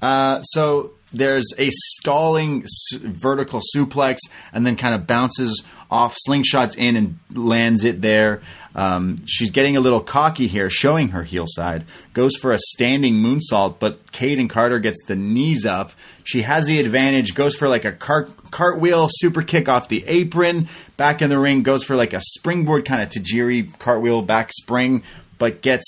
[0.00, 4.18] Uh, so there's a stalling s- vertical suplex
[4.52, 8.40] and then kind of bounces off, slingshots in, and lands it there.
[8.74, 11.84] Um, she's getting a little cocky here, showing her heel side.
[12.12, 15.92] Goes for a standing moonsault, but Kayden Carter gets the knees up.
[16.22, 17.34] She has the advantage.
[17.34, 20.68] Goes for like a cart, cartwheel super kick off the apron.
[20.96, 25.02] Back in the ring, goes for like a springboard kind of Tajiri cartwheel back spring,
[25.38, 25.84] but gets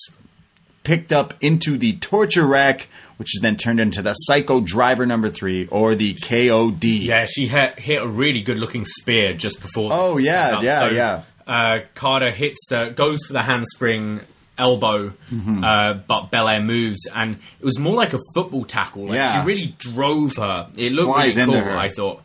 [0.82, 2.88] picked up into the torture rack,
[3.22, 7.04] which is then turned into the Psycho Driver number three or the KOD.
[7.04, 9.90] Yeah, she hit, hit a really good looking spear just before.
[9.92, 11.22] Oh, yeah, yeah, So, yeah.
[11.46, 14.20] Uh, Carter hits the goes for the handspring
[14.58, 15.62] elbow, Mm-hmm.
[15.62, 19.04] uh, but Belair moves, and it was more like a football tackle.
[19.06, 19.40] Like Yeah.
[19.42, 20.68] she really drove her.
[20.76, 21.60] It looked Flies really cool.
[21.60, 21.76] her.
[21.78, 22.24] I thought.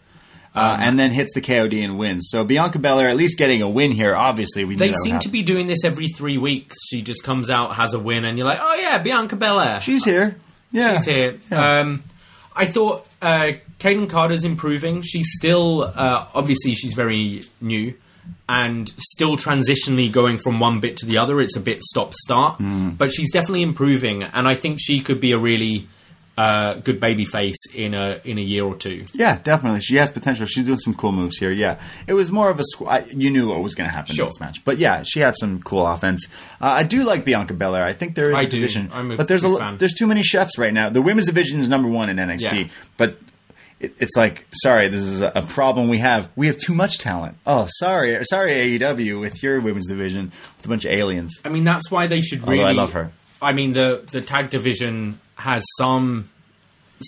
[0.55, 2.29] Uh, and then hits the KOD and wins.
[2.31, 4.15] So Bianca Belair at least getting a win here.
[4.15, 6.75] Obviously, we They seem to be doing this every three weeks.
[6.87, 9.79] She just comes out, has a win, and you're like, oh yeah, Bianca Belair.
[9.81, 10.35] She's here.
[10.71, 11.37] Yeah, She's here.
[11.51, 11.79] Yeah.
[11.79, 12.03] Um,
[12.55, 15.01] I thought uh, Kayden Carter's improving.
[15.01, 17.93] She's still, uh, obviously, she's very new
[18.49, 21.39] and still transitionally going from one bit to the other.
[21.39, 22.89] It's a bit stop start, Hmm.
[22.91, 25.87] but she's definitely improving, and I think she could be a really
[26.37, 29.05] uh, good baby face in a in a year or two.
[29.13, 29.81] Yeah, definitely.
[29.81, 30.45] She has potential.
[30.45, 31.51] She's doing some cool moves here.
[31.51, 32.63] Yeah, it was more of a.
[32.63, 34.25] Squ- I, you knew what was going to happen Sure.
[34.25, 36.27] in this match, but yeah, she had some cool offense.
[36.61, 37.83] Uh, I do like Bianca Belair.
[37.83, 38.67] I think there is I a do.
[38.93, 39.77] I'm a but there's a fan.
[39.77, 40.89] there's too many chefs right now.
[40.89, 42.67] The women's division is number one in NXT, Yeah.
[42.97, 43.17] but.
[43.79, 46.29] It's like, sorry, this is a problem we have.
[46.35, 47.37] We have too much talent.
[47.45, 51.39] Oh, sorry, sorry, AEW with your women's division with a bunch of aliens.
[51.45, 52.63] I mean, that's why they should Although really.
[52.63, 53.11] I love her.
[53.39, 56.29] I mean, the the tag division has some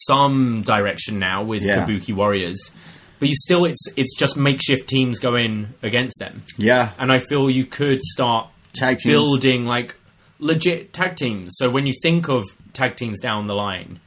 [0.08, 1.86] some direction now with Yeah.
[1.86, 2.72] Kabuki Warriors,
[3.20, 7.50] but you still it's it's just makeshift teams going against them, Yeah, and I feel
[7.50, 9.12] you could start Tag teams.
[9.14, 9.96] building like
[10.40, 11.52] legit tag teams.
[11.58, 14.00] So when you think of tag teams down the line,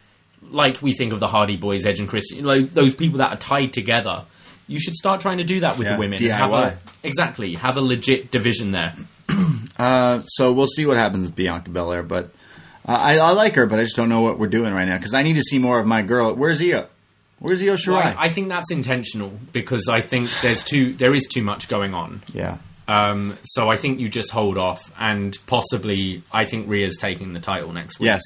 [0.51, 3.37] like we think of the Hardy Boys, Edge and Christian, like those people that are
[3.37, 4.25] tied together.
[4.68, 6.23] You should start trying to do that with Yeah, the women.
[6.23, 7.57] and Have a, exactly.
[7.57, 8.95] Have a legit division there.
[9.79, 12.31] Uh, so we'll see what happens with Bianca Belair, but
[12.87, 14.97] uh, I, I like her, but I just don't know what we're doing right now
[14.97, 16.35] because I need to see more of my girl.
[16.35, 16.87] Where's Io?
[17.39, 17.89] Where's Io Shirai?
[18.05, 21.68] Well, I, I think that's intentional because I think there's too there is too much
[21.68, 22.22] going on.
[22.33, 22.59] yeah,
[22.89, 27.41] Um, so I think you just hold off and possibly I think Rhea's taking the
[27.41, 28.07] title next week.
[28.07, 28.22] yes.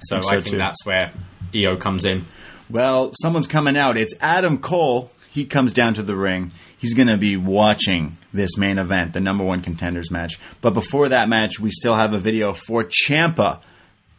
[0.00, 0.56] So I think think, so, too.
[0.58, 1.12] that's where
[1.54, 2.24] Io comes in.
[2.68, 3.96] Well, someone's coming out.
[3.96, 5.10] It's Adam Cole.
[5.30, 6.50] He comes down to the ring.
[6.76, 10.38] He's going to be watching this main event, the number one contenders match.
[10.60, 13.60] But before that match, we still have a video for Ciampa.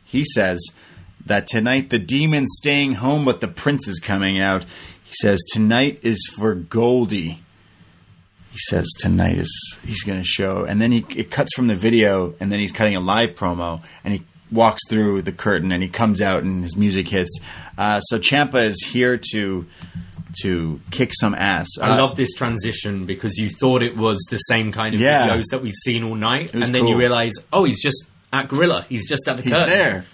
[0.07, 0.59] He says
[1.25, 4.63] that tonight the demon's staying home, but the prince is coming out.
[5.03, 7.41] He says tonight is for Goldie.
[8.51, 11.75] He says tonight is he's going to show, and then he it cuts from the
[11.75, 15.83] video, and then he's cutting a live promo, and he walks through the curtain, and
[15.83, 17.37] he comes out, and his music hits.
[17.77, 19.65] Uh, so Ciampa is here to
[20.43, 21.67] to kick some ass.
[21.81, 25.29] I Uh, love this transition because you thought it was the same kind of Yeah.
[25.29, 28.85] videos that we've seen all night, and then you realize, oh, he's just at Gorilla.
[28.89, 29.69] He's just at the He's curtain.
[29.69, 30.05] there.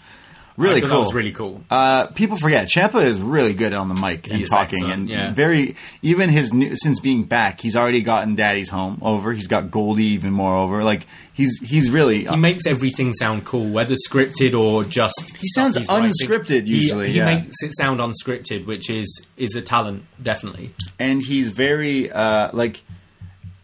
[0.56, 0.90] Really cool.
[0.90, 1.64] That was really cool.
[1.68, 5.32] Uh, people forget Ciampa is really good on the mic and talking, excellent, and yeah.
[5.34, 9.34] very even his new, since being back, he's already gotten Daddy's home over.
[9.34, 10.84] He's got Goldie even more over.
[10.84, 15.16] Like he's he's really he makes everything sound cool, whether scripted or just.
[15.40, 17.34] He sounds unscripted usually, He, yeah.
[17.34, 20.72] makes it sound unscripted, which is is a talent, definitely.
[21.00, 22.84] and he's very uh, like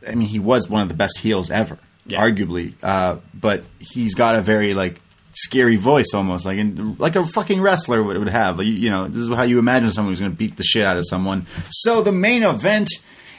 [0.08, 1.78] I mean he was one of the best heels ever,
[2.12, 2.22] Yeah.
[2.26, 2.74] arguably.
[2.82, 5.02] Uh, but he's got a very like
[5.34, 8.58] scary voice almost like in, like a fucking wrestler would, would have.
[8.58, 10.64] Like, you, you know, this is how you imagine someone who's going to beat the
[10.64, 11.46] shit out of someone.
[11.72, 12.90] So the main event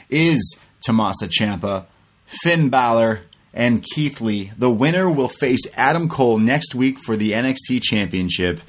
[0.09, 1.85] is Tommaso Ciampa,
[2.25, 3.21] Finn Balor,
[3.53, 4.51] and Keith Lee.
[4.57, 8.61] The winner will face Adam Cole next week for the NXT Championship.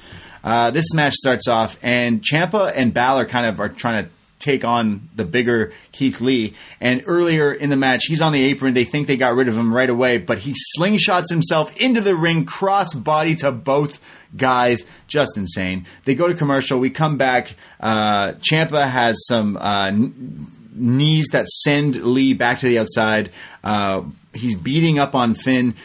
[0.43, 4.09] Uh, this match starts off, and Ciampa and Balor kind of are trying to
[4.43, 6.53] take on the bigger Keith Lee.
[6.81, 8.73] And earlier in the match, he's on the apron.
[8.73, 12.15] They think they got rid of him right away, but he slingshots himself into the
[12.15, 13.99] ring, cross body to both
[14.35, 14.85] guys.
[15.07, 15.85] Just insane.
[16.05, 16.79] They go to commercial.
[16.79, 17.55] We come back.
[17.79, 19.57] Uh, Ciampa has some.
[19.57, 23.29] Uh, n- knees that send Lee back to the outside.
[23.63, 24.03] Uh,
[24.33, 25.75] he's beating up on Finn.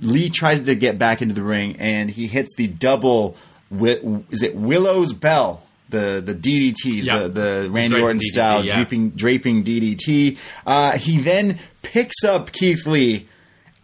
[0.00, 3.36] Lee tries to get back into the ring, and he hits the double.
[3.72, 5.62] Wi- is it Willow's Bell?
[5.88, 7.20] The the DDT, Yeah.
[7.20, 8.74] the the Randy Orton DDT, style yeah.
[8.76, 10.36] draping draping DDT.
[10.66, 13.28] Uh, he then picks up Keith Lee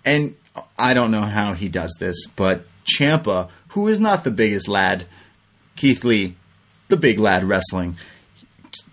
[0.05, 0.35] and
[0.77, 5.05] I don't know how he does this, but Ciampa, who is not the biggest lad,
[5.77, 6.35] Keith Lee,
[6.89, 7.97] the big lad wrestling.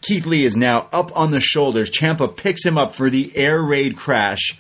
[0.01, 1.89] Keith Lee is now up on the shoulders.
[1.89, 4.57] Ciampa picks him up for the air raid crash.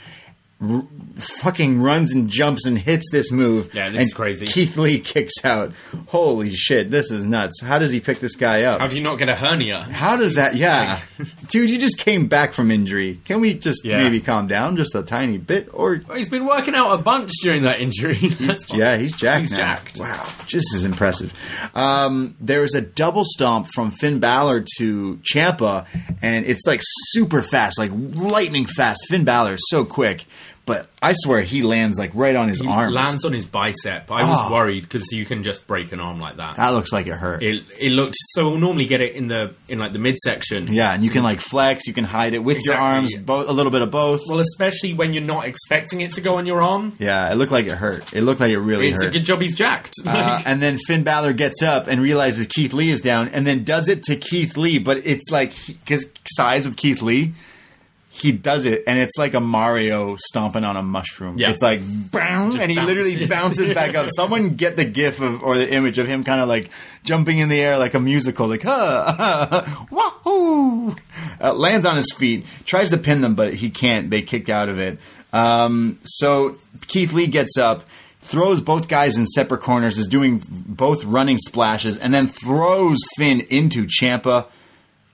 [0.61, 0.83] R-
[1.15, 3.73] fucking runs and jumps and hits this move.
[3.73, 4.45] Yeah, is crazy.
[4.45, 5.73] Keith Lee kicks out.
[6.07, 7.61] Holy shit, this is nuts.
[7.61, 8.79] How does he pick this guy up?
[8.79, 9.83] How do you not get a hernia?
[9.83, 10.55] How does that?
[10.55, 10.99] Yeah,
[11.49, 13.19] dude, you just came back from injury.
[13.25, 14.01] Can we just Yeah.
[14.03, 15.69] maybe calm down just a tiny bit?
[15.73, 18.17] Or Well, he's been working out a bunch during that injury.
[18.73, 19.41] Yeah, he's jacked.
[19.41, 19.57] He's now.
[19.57, 19.97] jacked.
[19.99, 21.33] Wow, just as impressive.
[21.75, 25.85] Um, there was a double stomp from Finn Balor to Ciampa,
[26.21, 28.99] and it's like super fast, like lightning fast.
[29.09, 30.25] Finn Balor is so quick,
[30.65, 32.93] but I swear he lands like right on his He arms.
[32.93, 34.11] lands on his bicep.
[34.11, 34.53] I was Oh.
[34.53, 36.57] worried because you can just break an arm like that.
[36.57, 37.41] that looks like it hurt.
[37.41, 38.49] It, it looked so.
[38.49, 40.71] We'll normally get it in the in like the midsection.
[40.71, 43.51] yeah, and you can like flex, you can hide it with your arms, both a
[43.51, 44.21] little bit of both.
[44.27, 46.93] Well, especially when you're not expecting it to go on your arm.
[46.99, 48.13] yeah, it looked like it hurt.
[48.13, 49.09] It looked like it really It's hurt.
[49.09, 49.93] a good job he's jacked.
[50.05, 53.63] Uh, and then Finn Balor gets up and realizes Keith Lee is down, and then
[53.63, 56.05] does it to Keith Lee, but it's like because
[56.35, 57.33] size of Keith Lee,
[58.11, 61.37] he does it, and it's like a Mario stomping on a mushroom.
[61.37, 61.51] Yeah.
[61.51, 63.29] It's like bang, and he literally bounces.
[63.29, 64.09] bounces back up.
[64.09, 66.69] Someone get the gif of or the image of him kind of like
[67.03, 70.95] jumping in the air like a musical, like huh, wahoo,
[71.39, 74.09] uh, lands on his feet, tries to pin them, but he can't.
[74.09, 74.99] They kick out of it.
[75.31, 76.57] Um, so
[76.87, 77.83] Keith Lee gets up
[78.21, 83.41] throws both guys in separate corners, is doing both running splashes, and then throws Finn
[83.49, 84.45] into Ciampa.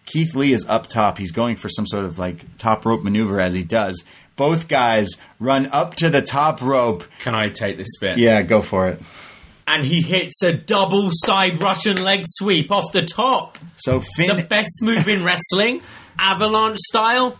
[0.06, 1.18] Keith Lee is up top.
[1.18, 4.04] He's going for some sort of like top rope maneuver as he does.
[4.36, 5.10] Both guys
[5.40, 7.06] run up to the top rope.
[7.20, 8.20] can I take this spin?
[8.20, 9.02] Yeah, go for it.
[9.68, 13.58] And he hits a double side Russian leg sweep off the top.
[13.78, 15.82] So The best move in wrestling,
[16.20, 17.40] avalanche style.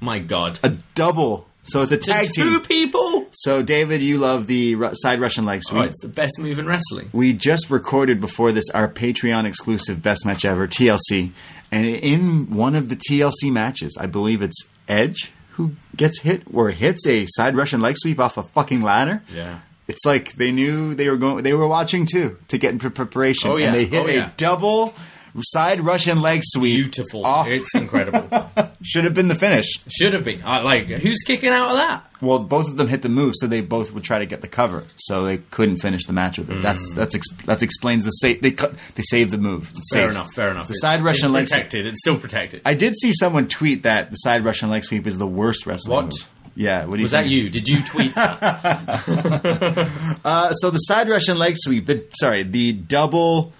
[0.00, 0.58] My God.
[0.62, 1.46] a double.
[1.64, 2.60] So it's a To tag two team.
[2.62, 3.26] people.
[3.30, 5.80] So David, you love the ru- side Russian leg sweep.
[5.82, 7.08] Oh, it's the best move in wrestling.
[7.12, 11.30] We just recorded before this our Patreon exclusive best match ever, TLC.
[11.72, 16.70] And in one of the TLC matches, I believe it's Edge who gets hit or
[16.70, 19.22] hits a side Russian leg sweep off a fucking ladder.
[19.34, 19.60] Yeah.
[19.88, 23.50] It's like they knew they were going they were watching too to get in preparation.
[23.50, 23.66] Oh, yeah.
[23.66, 24.94] And they hit Oh, a double
[25.40, 26.76] side Russian leg sweep.
[26.92, 27.24] Beautiful.
[27.24, 28.48] Off, It's incredible.
[28.82, 29.66] should have been the finish.
[29.88, 30.42] Should have been.
[30.44, 32.04] I like, who's kicking out of that?
[32.20, 34.48] Well, both of them hit the move, so they both would try to get the
[34.48, 34.84] cover.
[34.96, 36.60] So they couldn't finish the match with it.
[36.62, 38.42] That's that's ex- that explains the save.
[38.42, 39.70] they cu- they saved the move.
[39.70, 40.18] It's Fair safe.
[40.18, 40.32] enough.
[40.34, 40.68] Fair enough.
[40.68, 41.56] The It's- side Russian it's leg sweep.
[41.58, 41.86] protected.
[41.86, 42.62] It's still protected.
[42.64, 45.94] I did see someone tweet that the side Russian leg sweep is the worst wrestling
[45.96, 46.04] What?
[46.06, 46.28] move.
[46.54, 47.48] Yeah, what do you Was that you?
[47.48, 49.00] Did you tweet that?
[50.24, 53.52] Uh, so the side Russian leg sweep, the sorry, the double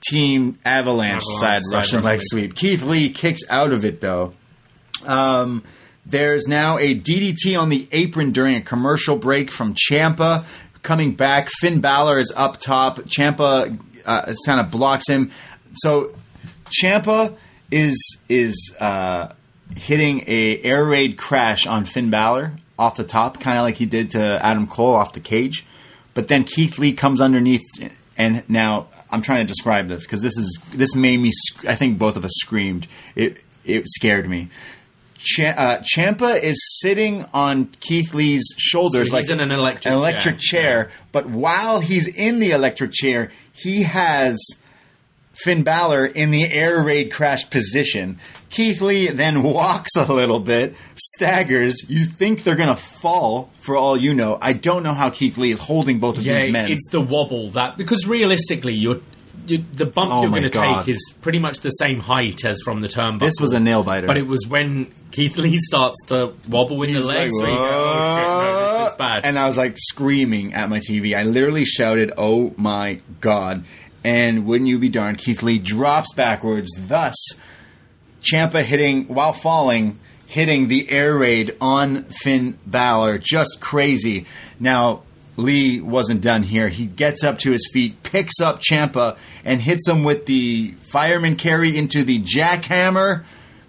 [0.00, 2.54] team avalanche, Avalanche side, side Russian leg sweep.
[2.54, 4.32] Keith Lee kicks out of it though.
[5.04, 5.62] Um,
[6.06, 10.44] there's now a DDT on the apron during a commercial break from Ciampa.
[10.82, 12.98] Coming back, Finn Balor is up top.
[13.00, 15.30] Ciampa uh, kind of blocks him.
[15.74, 16.14] So
[16.64, 17.36] Ciampa
[17.70, 19.32] is is uh,
[19.76, 23.86] hitting a air raid crash on Finn Balor off the top, kind of like he
[23.86, 25.66] did to Adam Cole off the cage.
[26.14, 27.62] But then Keith Lee comes underneath,
[28.16, 31.30] and now I'm trying to describe this because this is this made me.
[31.32, 32.86] sc- I think both of us screamed.
[33.14, 34.48] It it scared me.
[35.20, 39.86] Cha- uh, Ciampa is sitting on Keith Lee's shoulders So like he's in an electric
[39.86, 40.84] an electric chair.
[40.84, 40.90] chair.
[41.10, 44.38] But while he's in the electric chair, he has
[45.42, 48.18] Finn Balor in the air raid crash position.
[48.50, 51.88] Keith Lee then walks a little bit, staggers.
[51.88, 54.38] You think they're going to fall for all you know.
[54.40, 56.72] I don't know how Keith Lee is holding both of yeah, these men.
[56.72, 59.00] it's the wobble that because realistically, you're.
[59.46, 62.60] You, the bump Oh you're going to take is pretty much the same height as
[62.62, 63.20] from the turnbuckle.
[63.20, 64.06] this was a nail biter.
[64.06, 67.32] But it was when Keith Lee starts to wobble in the legs.
[67.34, 69.24] like, go, oh shit, no, this bad.
[69.24, 71.16] And I was like screaming at my TV.
[71.16, 73.64] I literally shouted, "Oh my god!"
[74.08, 77.14] And wouldn't you be darned, Keith Lee drops backwards, thus
[78.22, 83.18] Ciampa hitting while falling, hitting the air raid on Finn Balor.
[83.18, 84.24] Just crazy.
[84.58, 85.02] Now
[85.36, 86.70] Lee wasn't done here.
[86.70, 91.36] He gets up to his feet, picks up Ciampa, and hits him with the fireman
[91.36, 93.24] carry into the jackhammer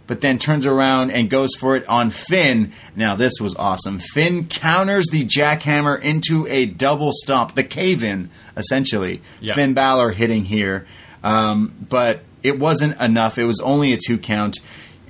[0.09, 2.73] but then turns around and goes for it on Finn.
[2.95, 3.99] Now, this was awesome.
[3.99, 9.21] Finn counters the jackhammer into a double stomp, the cave in, essentially.
[9.39, 9.53] Yeah.
[9.53, 10.87] Finn Balor hitting here.
[11.23, 13.37] Um, but it wasn't enough.
[13.37, 14.57] It was only a two count.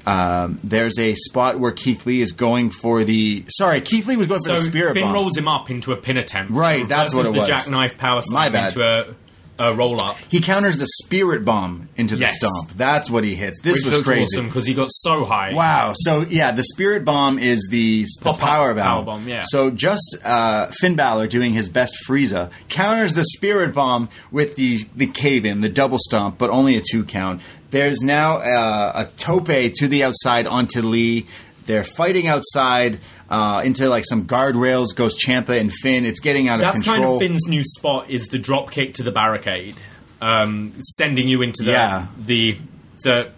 [0.05, 3.45] Um, there's a spot where Keith Lee is going for the.
[3.49, 4.93] Sorry, Keith Lee was going for the spirit bomb.
[4.95, 5.13] Finn bomb.
[5.13, 6.51] rolls him up into a pin attempt.
[6.51, 7.47] Right, that's what it the was.
[7.47, 8.67] jackknife power My slam bad.
[8.73, 9.15] into a
[9.59, 12.35] uh, roll up, He counters the spirit bomb into the Yes.
[12.37, 12.71] stomp.
[12.75, 13.59] That's what he hits.
[13.61, 14.35] This which was crazy.
[14.35, 15.53] awesome because he got so high.
[15.53, 15.93] Wow.
[15.95, 18.83] So yeah, the spirit bomb is the, the Pop-up power bomb.
[18.83, 19.41] power bomb, yeah.
[19.45, 24.85] So just uh, Finn Balor doing his best Frieza counters the spirit bomb with the
[24.95, 27.41] the cave in, the double stomp, but only a two count.
[27.71, 31.27] There's now uh, a tope to the outside onto Lee.
[31.65, 32.99] They're fighting outside
[33.29, 34.95] uh, into like some guardrails.
[34.95, 36.05] Goes Ciampa and Finn.
[36.05, 37.19] It's getting out That's of control.
[37.19, 39.75] That's kind of Finn's new spot is the drop kick to the barricade,
[40.21, 42.07] um, sending you into the Yeah.
[42.17, 42.57] the
[43.03, 43.29] the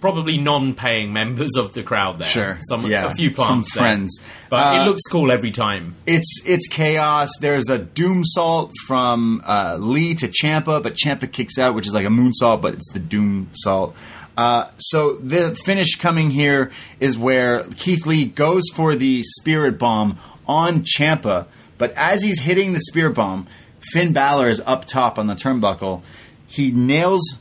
[0.00, 2.26] probably non-paying members of the crowd there.
[2.26, 2.58] Sure.
[2.68, 3.04] some Yeah.
[3.12, 3.82] a few Some plants, there.
[3.84, 4.20] friends.
[4.50, 5.94] but Uh, it looks cool every time.
[6.06, 7.30] it's it's chaos.
[7.40, 11.94] There's a doom salt from uh, Lee to Ciampa, but Ciampa kicks out, which is
[11.94, 13.94] like a moonsault, but it's the doom salt.
[14.36, 20.18] Uh, so the finish coming here is where Keith Lee goes for the spirit bomb
[20.46, 21.46] on Ciampa,
[21.78, 23.46] but as he's hitting the spirit bomb,
[23.92, 26.02] Finn Balor is up top on the turnbuckle.
[26.46, 27.38] He nails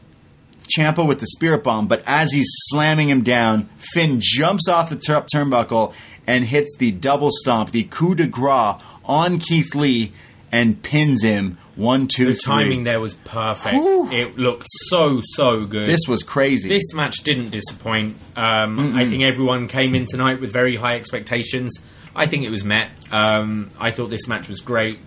[0.67, 4.95] Ciampa with the spirit bomb, but as he's slamming him down, Finn jumps off the
[4.95, 5.93] top turnbuckle
[6.27, 10.11] and hits the double stomp, the coup de grace on Keith Lee,
[10.51, 12.39] and pins him one, two, The three.
[12.53, 13.73] timing there was perfect.
[13.75, 14.11] Whew.
[14.11, 15.87] It looked so so good.
[15.87, 16.67] This was crazy.
[16.69, 18.15] this match didn't disappoint.
[18.35, 21.71] Um, I think everyone came in tonight with very high expectations.
[22.15, 22.89] I think it was met.
[23.11, 24.99] Um, I thought this match was great.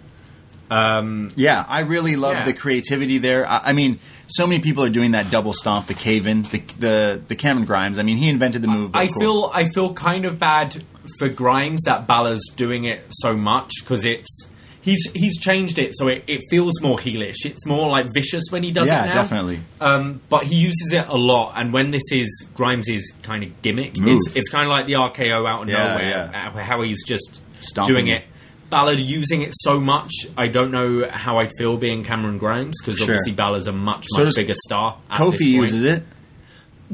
[0.70, 2.45] Um, yeah, I really love Yeah.
[2.47, 3.47] the creativity there.
[3.47, 6.59] I, I mean, so many people are doing that double stomp, the cave in, the,
[6.78, 7.99] the the Cameron Grimes.
[7.99, 8.95] I mean, he invented the move.
[8.97, 9.20] I cool.
[9.20, 10.82] feel I feel kind of bad
[11.19, 14.51] for Grimes that Balor's doing it so much because it's
[14.85, 17.44] he's he's changed it so it, it feels more heelish.
[17.44, 19.15] It's more like vicious when he does yeah, it now.
[19.15, 19.61] definitely.
[19.81, 23.97] Um, but he uses it a lot, and when this is Grimes' kind of gimmick,
[23.98, 24.16] Move.
[24.16, 26.48] it's, it's kind of like the RKO out of Yeah, nowhere, yeah.
[26.55, 28.24] uh, how he's just Stomping doing it.
[28.70, 32.97] Balor using it so much, I don't know how I'd feel being Cameron Grimes because
[32.98, 33.05] Sure.
[33.05, 34.98] obviously Balor's a much much does bigger star.
[35.11, 36.02] Kofi uses it.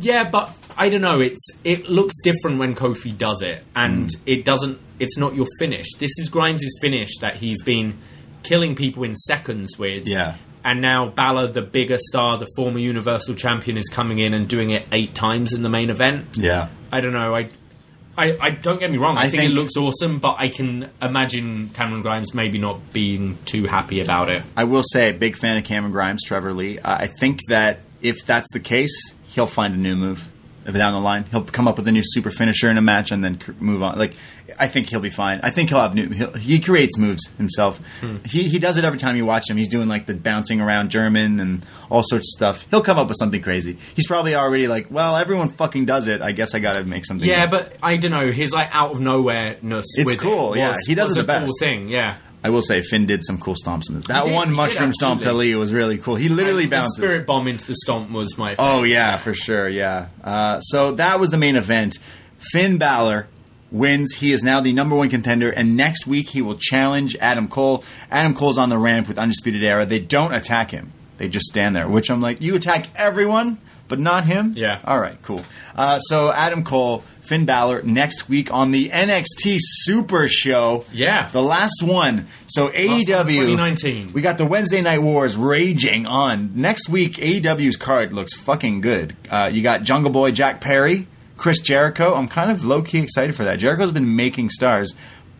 [0.00, 1.20] Yeah, but I don't know.
[1.20, 4.20] It's it looks different when Kofi does it, and Mm.
[4.26, 4.78] it doesn't.
[4.98, 5.86] It's not your finish.
[5.98, 7.98] This is Grimes' finish that he's been
[8.42, 10.06] killing people in seconds with.
[10.06, 10.36] Yeah.
[10.64, 14.70] And now Balor, the bigger star, the former Universal Champion, is coming in and doing
[14.70, 16.26] it eight times in the main event.
[16.36, 16.68] Yeah.
[16.92, 17.34] I don't know.
[17.34, 17.48] I,
[18.18, 19.16] I, I don't get me wrong.
[19.16, 22.92] I, I think, think- it looks awesome, but I can imagine Cameron Grimes maybe not
[22.92, 24.42] being too happy about it.
[24.54, 26.78] I will say, big fan of Cameron Grimes, Trevor Lee.
[26.78, 30.30] Uh, I think that if that's the case, he'll find a new move
[30.70, 31.24] down the line.
[31.30, 33.98] He'll come up with a new super finisher in a match and then move on.
[33.98, 34.14] Like,
[34.58, 35.40] I think he'll be fine.
[35.42, 36.10] I think he'll have new.
[36.10, 37.80] He'll, he creates moves himself.
[38.00, 38.18] Hmm.
[38.26, 39.56] He he does it every time you watch him.
[39.56, 42.66] He's doing like the bouncing around German and all sorts of stuff.
[42.70, 43.78] He'll come up with something crazy.
[43.96, 46.20] He's probably already like, well, everyone fucking does it.
[46.20, 47.26] I guess I got to make something.
[47.28, 48.30] Yeah, new." but I don't know.
[48.30, 49.86] His like out of nowhere ness.
[49.96, 50.68] It's with cool, It yeah.
[50.70, 51.52] was- He does it a the Cool best.
[51.58, 52.16] thing, yeah.
[52.42, 54.06] I will say Finn did some cool stomps in this.
[54.06, 55.32] That did, one mushroom stomp to.
[55.32, 56.14] Lee was really cool.
[56.16, 56.96] He literally the bounces.
[56.96, 58.56] Spirit bomb into the stomp was my.
[58.58, 59.68] Oh yeah, for sure.
[59.68, 60.08] Yeah.
[60.24, 61.98] Uh, so that was the main event.
[62.38, 63.28] Finn Balor
[63.70, 64.14] wins.
[64.14, 67.84] He is now the number one contender, and next week he will challenge Adam Cole.
[68.10, 69.84] Adam Cole's on the ramp with Undisputed Era.
[69.84, 70.92] They don't attack him.
[71.18, 71.86] They just stand there.
[71.86, 73.58] Which I'm like, you attack everyone,
[73.90, 74.54] but not him.
[74.56, 74.80] Yeah.
[74.84, 75.20] All right.
[75.22, 75.42] Cool.
[75.76, 80.84] Uh, so Adam Cole, Finn Balor next week on the NXT Super Show.
[80.92, 81.26] Yeah.
[81.26, 82.26] The last one.
[82.46, 84.12] So Last AEW 2019.
[84.14, 86.52] we got the Wednesday Night Wars raging on.
[86.54, 89.14] Next week, AEW's card looks fucking good.
[89.28, 91.06] Uh, you got Jungle Boy Jack Perry,
[91.36, 92.14] Chris Jericho.
[92.14, 93.58] I'm kind of low key excited for that.
[93.58, 94.94] Jericho's been making stars,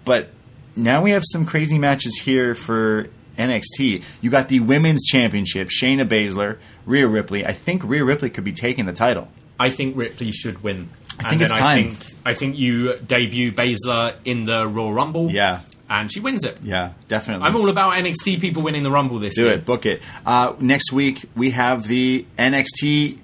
[0.05, 0.29] but
[0.77, 3.09] now we have some crazy matches here for
[3.41, 4.03] NXT.
[4.21, 7.45] You got the Women's Championship, Shayna Baszler, Rhea Ripley.
[7.45, 9.29] I think Rhea Ripley could be taking the title.
[9.59, 10.89] I think Ripley should win.
[11.19, 11.91] I and think then it's I time.
[11.91, 15.31] think I think you debut Baszler in the Royal Rumble.
[15.31, 15.61] Yeah.
[15.89, 16.59] And she wins it.
[16.63, 17.45] Yeah, definitely.
[17.47, 19.55] I'm all about NXT people winning the Rumble this Do year.
[19.55, 19.67] it.
[19.67, 20.03] Book it.
[20.25, 23.19] Uh, next week we have the NXT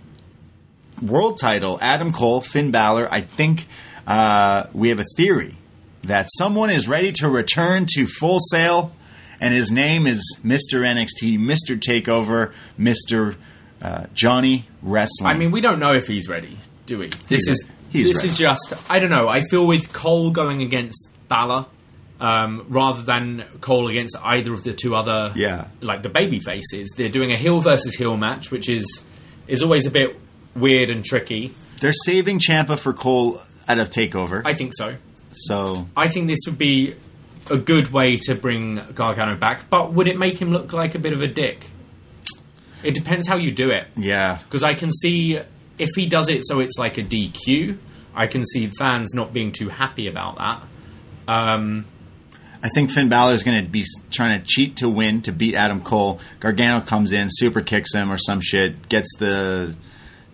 [1.00, 1.78] World Title.
[1.80, 3.08] Adam Cole, Finn Balor.
[3.10, 3.66] I think
[4.06, 5.54] uh, we have a theory
[6.04, 8.92] that someone is ready to return to Full Sail,
[9.40, 10.80] and his name is Mr.
[10.82, 11.78] NXT, Mr.
[11.78, 13.36] Takeover, Mr.
[13.82, 15.30] Uh, Johnny Wrestling.
[15.30, 17.08] I mean, we don't know if he's ready, do we?
[17.08, 17.70] This He's is.
[17.90, 18.28] He's this ready.
[18.28, 19.28] is just I don't know.
[19.28, 21.66] I feel with Cole going against Balor.
[22.18, 25.68] Um, rather than Cole against either of the two other, Yeah.
[25.82, 29.04] like the baby faces, they're doing a heel versus heel match, which is
[29.46, 30.18] is always a bit
[30.54, 31.52] weird and tricky.
[31.80, 34.40] they're saving Ciampa for Cole out of Takeover.
[34.46, 34.96] I think so.
[35.32, 36.94] so I think this would be
[37.50, 40.98] a good way to bring Gargano back, but would it make him look like a
[40.98, 41.66] bit of a dick?
[42.82, 43.88] It depends how you do it.
[43.96, 45.40] yeah, Because I can see
[45.78, 47.78] if he does it so it's like a DQ,
[48.14, 50.62] I can see fans not being too happy about that.
[51.28, 51.84] Um,
[52.62, 55.54] I think Finn Balor is going to be trying to cheat to win to beat
[55.54, 56.20] Adam Cole.
[56.40, 59.76] Gargano comes in, super kicks him or some shit, gets the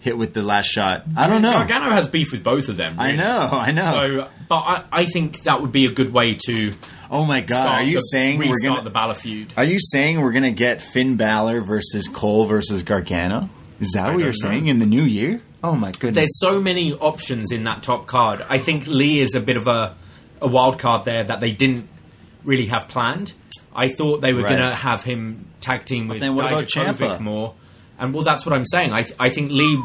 [0.00, 1.04] hit with the last shot.
[1.16, 1.52] I don't know.
[1.52, 2.98] Gargano has beef with both of them.
[2.98, 3.90] I know, I know.
[3.90, 6.72] So, but I, I think that would be a good way to
[7.12, 9.52] oh my god, start are you the, saying we're going the to Balor feud?
[9.56, 13.48] Are you saying we're to get Finn Balor versus Cole versus Gargano?
[13.78, 14.32] Is that what you're know.
[14.32, 15.40] saying in the new year?
[15.62, 16.14] Oh my goodness.
[16.14, 18.44] There's so many options in that top card.
[18.48, 19.94] I think Lee is a bit of a,
[20.40, 21.88] a wild card there that they didn't
[22.44, 23.34] really have planned.
[23.74, 24.56] I thought they were Right.
[24.58, 27.54] going to have him tag team with then what about Dijakovic more.
[27.98, 28.92] And well, that's what I'm saying.
[28.92, 29.80] I, th- I think Lee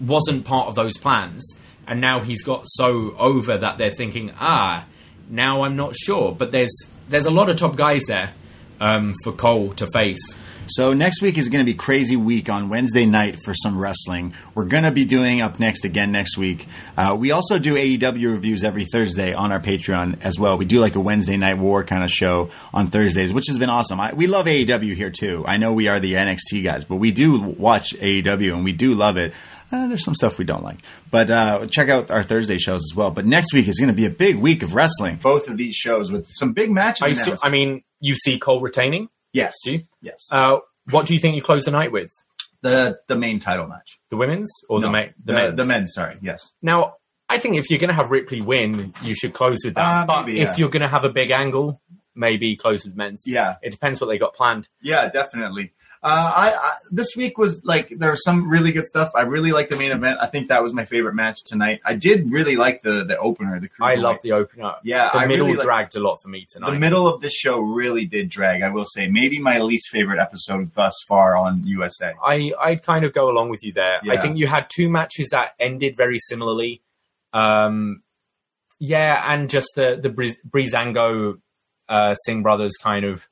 [0.00, 1.42] wasn't part of those plans.
[1.86, 4.84] And now he's got so over that they're thinking, ah,
[5.28, 6.32] now I'm not sure.
[6.32, 6.74] But there's
[7.08, 8.32] there's a lot of top guys there
[8.80, 10.38] um, for Cole to face.
[10.66, 14.32] So next week is going to be crazy week on Wednesday night for some wrestling.
[14.54, 16.68] We're going to be doing up next again next week.
[16.96, 20.56] Uh, we also do AEW reviews every Thursday on our Patreon as well.
[20.56, 23.70] We do like a Wednesday night war kind of show on Thursdays, which has been
[23.70, 23.98] awesome.
[23.98, 25.44] I, we love AEW here too.
[25.46, 28.94] I know we are the NXT guys, but we do watch AEW and we do
[28.94, 29.34] love it.
[29.72, 30.78] Uh, there's some stuff we don't like,
[31.10, 33.10] but uh, check out our Thursday shows as well.
[33.10, 35.16] But next week is going to be a big week of wrestling.
[35.16, 37.02] Both of these shows with some big matches.
[37.02, 37.38] I, assume.
[37.42, 39.08] I mean, you see Cole retaining.
[39.32, 39.82] yes, Do you?
[40.02, 40.58] yes, Uh,
[40.90, 42.10] what do you think you close the night with?
[42.60, 43.98] the the main title match.
[44.10, 45.56] The women's or the No, ma- the, the, men's?
[45.56, 45.94] the men's.
[45.94, 46.48] Sorry, yes.
[46.62, 46.94] Now,
[47.28, 50.02] I think if you're going to have Ripley win, you should close with that.
[50.02, 50.56] Uh, but maybe, if yeah.
[50.58, 51.80] you're going to have a big angle,
[52.14, 53.22] maybe close with men's.
[53.26, 54.68] Yeah, It depends what they got planned.
[54.80, 55.72] yeah, definitely.
[56.04, 59.12] Uh, I, I this week was like there was some really good stuff.
[59.14, 60.18] I really liked the main event.
[60.20, 61.80] I think that was my favorite match tonight.
[61.84, 63.60] I did really like the the opener.
[63.60, 64.72] The I love the opener.
[64.82, 66.70] Yeah, the I middle really like- dragged a lot for me tonight.
[66.72, 68.62] the middle of this show really did drag.
[68.62, 72.14] I will say, maybe my least favorite episode thus far on USA.
[72.20, 74.00] I I'd kind of go along with you there.
[74.10, 76.82] I think you had two matches that ended very similarly.
[77.32, 78.02] Um,
[78.80, 81.38] yeah, and just the the Briz- Breezango
[81.88, 83.22] uh, Singh brothers kind of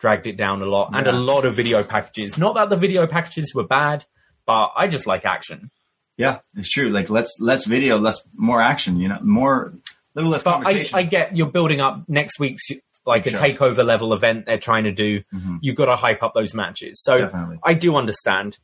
[0.00, 2.36] dragged it down a lot, and a lot of video packages.
[2.38, 4.04] Not that the video packages were bad,
[4.46, 5.70] but I just like action.
[6.16, 6.90] Yeah, it's true.
[6.90, 8.98] Like less less video, less more action.
[8.98, 9.74] You know, more
[10.14, 10.98] little less But I, conversation.
[10.98, 12.62] I get you're building up next week's
[13.06, 15.22] like a takeover level event they're trying to do.
[15.34, 15.58] Mhm.
[15.62, 17.00] You've got to hype up those matches.
[17.02, 17.58] So Definitely.
[17.64, 18.58] I do understand.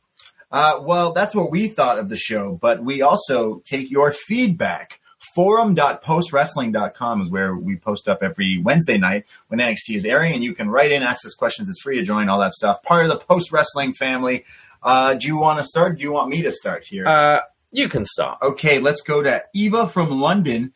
[0.51, 4.99] Uh, well, that's what we thought of the show, but we also take your feedback.
[5.37, 10.55] Forum.postwrestling.com is where we post up every Wednesday night when NXT is airing, and you
[10.55, 11.69] can write in, ask us questions.
[11.69, 12.81] It's free to join, all that stuff.
[12.81, 14.45] Part of the post wrestling family.
[14.81, 15.97] Uh, do you want to start?
[15.99, 17.05] Do you want me to start here?
[17.07, 17.41] Uh,
[17.71, 18.39] you can start.
[18.41, 20.73] okay, let's go to Eva from London,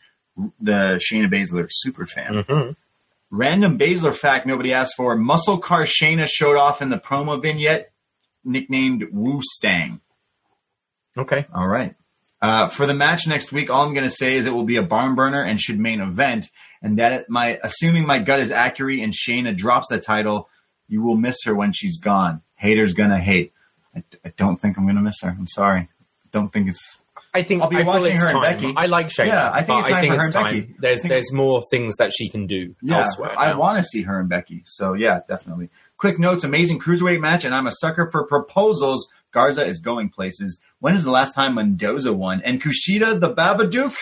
[0.60, 2.44] the Shayna Baszler super fan.
[2.48, 2.76] Mhm.
[3.32, 5.16] Random Baszler fact nobody asked for.
[5.16, 7.90] Muscle car Shayna showed off in the promo vignette,
[8.44, 10.02] nicknamed Wu Stang.
[11.18, 11.48] Okay.
[11.52, 11.96] All right.
[12.42, 14.78] Uh, for the match next week, all I'm going to say is it will be
[14.78, 16.48] a barn burner and should main event.
[16.82, 20.50] And that it, my assuming my gut is accurate and Shayna drops the title,
[20.88, 22.42] you will miss her when she's gone.
[22.56, 23.54] Haters gonna hate.
[23.96, 25.30] I, I don't think I'm gonna miss her.
[25.30, 25.90] I'm sorry.
[26.32, 26.98] Don't think it's.
[27.34, 28.42] I think I'll be I watching her and.
[28.42, 28.74] Becky.
[28.76, 29.28] I like Shayna.
[29.28, 30.60] Yeah, I think it's time I think for her it's and time.
[30.62, 30.76] Becky.
[30.80, 33.38] There's there's more things that she can do Yeah, elsewhere.
[33.38, 34.64] I want to see her and Becky.
[34.66, 35.70] So yeah, definitely.
[35.98, 39.08] Quick notes: amazing cruiserweight match, and I'm a sucker for proposals.
[39.32, 40.60] Garza is going places.
[40.80, 42.42] When is the last time Mendoza won?
[42.44, 43.96] And Kushida the Babadook?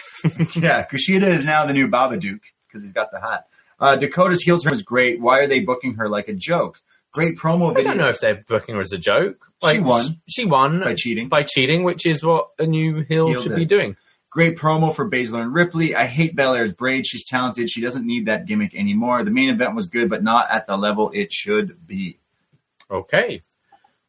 [0.61, 3.45] yeah, Kushida is now the new Babadook because he's got the hat.
[3.79, 5.21] Uh, Dakota's heel turn was great.
[5.21, 6.81] Why are they booking her like a joke?
[7.11, 7.91] Great promo video.
[7.91, 9.45] I don't know if they're booking her as a joke.
[9.63, 10.21] She won.
[10.27, 11.29] She won By cheating.
[11.29, 13.55] By cheating, which is what a new heel, Heel should did.
[13.55, 13.95] be doing.
[14.29, 15.95] Great promo for Baszler and Ripley.
[15.95, 17.07] I hate Belair's braid.
[17.07, 17.69] She's talented.
[17.69, 19.23] She doesn't need that gimmick anymore.
[19.23, 22.19] The main event was good, but not at the level it should be.
[22.91, 23.41] Okay.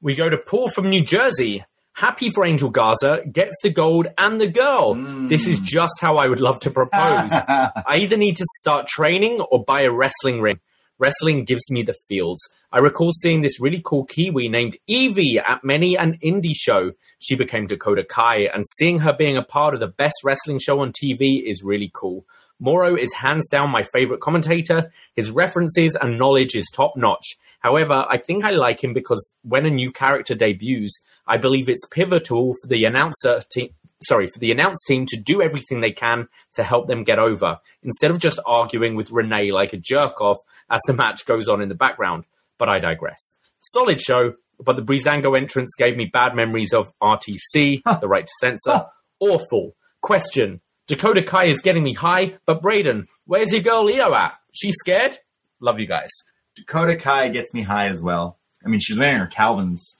[0.02, 1.62] We go to Paul from New Jersey.
[1.92, 4.94] Happy for Angel Garza gets the gold and the girl.
[4.94, 5.28] Mm.
[5.28, 7.30] This is just how I would love to propose.
[7.32, 10.58] I either need to start training or buy a wrestling ring.
[10.98, 12.40] Wrestling gives me the feels.
[12.72, 16.92] I recall seeing this really cool Kiwi named Evie at many an indie show.
[17.18, 20.80] She became Dakota Kai, and seeing her being a part of the best wrestling show
[20.80, 22.24] on TV is really cool.
[22.58, 24.92] Mauro is hands down my favorite commentator.
[25.14, 27.36] His references and knowledge is top notch.
[27.60, 31.86] However, I think I like him because when a new character debuts, I believe it's
[31.86, 33.70] pivotal for the announcer team.
[34.02, 37.58] Sorry, for the announce team to do everything they can to help them get over,
[37.82, 40.38] instead of just arguing with Renee like a jerk off
[40.70, 42.24] as the match goes on in the background.
[42.56, 43.34] But I digress.
[43.60, 48.32] Solid show, but the Breezango entrance gave me bad memories of RTC, the right to
[48.40, 48.86] censor.
[49.18, 49.76] Awful.
[50.00, 50.62] Question.
[50.86, 54.32] Dakota Kai is getting me high, but Braden, where's your girl Io at?
[54.52, 55.18] She scared?
[55.60, 56.08] Love you guys.
[56.56, 58.38] Dakota Kai gets me high as well.
[58.64, 59.96] I mean, she's wearing her Calvin's,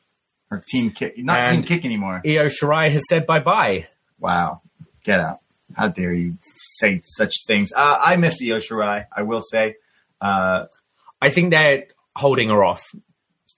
[0.51, 2.21] her team kick, not And- team kick anymore.
[2.27, 3.87] Io Shirai has said bye bye.
[4.19, 4.61] Wow,
[5.05, 5.41] get out!
[5.75, 6.37] How dare you
[6.79, 7.73] say such things?
[7.75, 9.07] Uh, I miss Io Shirai.
[9.17, 9.77] I will say,
[10.21, 10.67] Uh,
[11.23, 11.85] I think they're
[12.17, 12.83] holding her off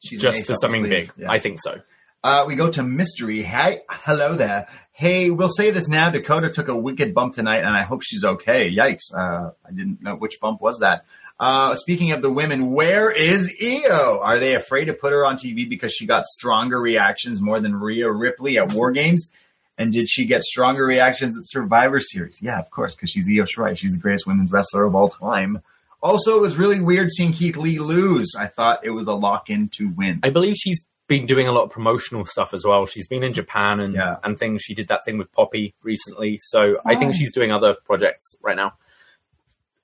[0.05, 0.91] she's an just ace for up the something sleeve.
[0.91, 1.13] big.
[1.17, 1.31] Yeah.
[1.31, 1.81] I think so.
[2.23, 3.43] Uh, we go to mystery.
[3.43, 4.69] Hey, hello there.
[4.93, 6.11] Hey, we'll say this now.
[6.11, 8.71] Dakota took a wicked bump tonight, and I hope she's okay.
[8.73, 9.13] Yikes!
[9.13, 11.05] Uh, I didn't know which bump was that.
[11.43, 14.21] Uh, speaking of the women, where is Io?
[14.23, 17.75] Are they afraid to put her on TV because she got stronger reactions more than
[17.75, 19.29] Rhea Ripley at War Games?
[19.77, 22.41] And did she get stronger reactions at Survivor Series?
[22.41, 23.77] Yeah, of course, because she's Io Shirai.
[23.77, 25.63] She's the greatest women's wrestler of all time.
[26.01, 28.35] Also, it was really weird seeing Keith Lee lose.
[28.39, 30.21] I thought it was a lock-in to win.
[30.23, 32.87] I believe she's been doing a lot of promotional stuff as well.
[32.87, 34.17] She's been in Japan and Yeah.
[34.23, 34.63] and things.
[34.63, 38.57] She did that thing with Poppy recently, so I think she's doing other projects right
[38.57, 38.75] now.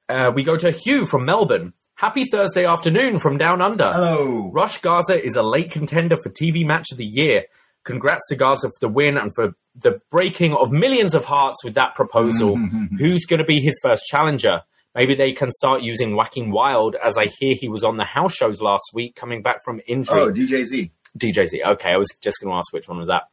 [0.09, 1.73] Uh, we go to Hugh from Melbourne.
[1.95, 3.93] Happy Thursday afternoon from down under.
[3.93, 4.51] Hello.
[4.53, 7.45] Rush Garza is a late contender for TV Match of the Year.
[7.85, 11.75] Congrats to Garza for the win and for the breaking of millions of hearts with
[11.75, 12.57] that proposal.
[12.99, 14.63] Who's going to be his first challenger?
[14.95, 18.35] Maybe they can start using Whacking Wild, as I hear he was on the house
[18.35, 20.21] shows last week, coming back from injury.
[20.21, 20.91] Oh, DJZ.
[21.19, 21.65] DJZ.
[21.73, 23.25] Okay, I was just going to ask which one was that.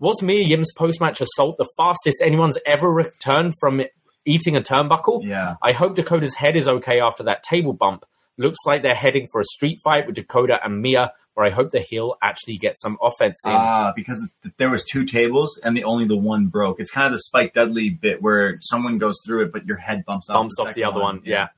[0.00, 3.82] Was Mia Yim's post match assault the fastest anyone's ever returned from
[4.28, 5.24] eating a turnbuckle?
[5.24, 5.56] Yeah.
[5.62, 8.04] I hope Dakota's head is okay after that table bump.
[8.36, 11.70] Looks like they're heading for a street fight with Dakota and Mia, where I hope
[11.70, 13.52] the heel actually gets some offense in.
[13.52, 16.78] Ah, because th- there was two tables and the only the one broke.
[16.80, 20.04] It's kind of the Spike Dudley bit where someone goes through it, but your head
[20.04, 21.22] bumps off bumps the off the other one.
[21.24, 21.48] Yeah.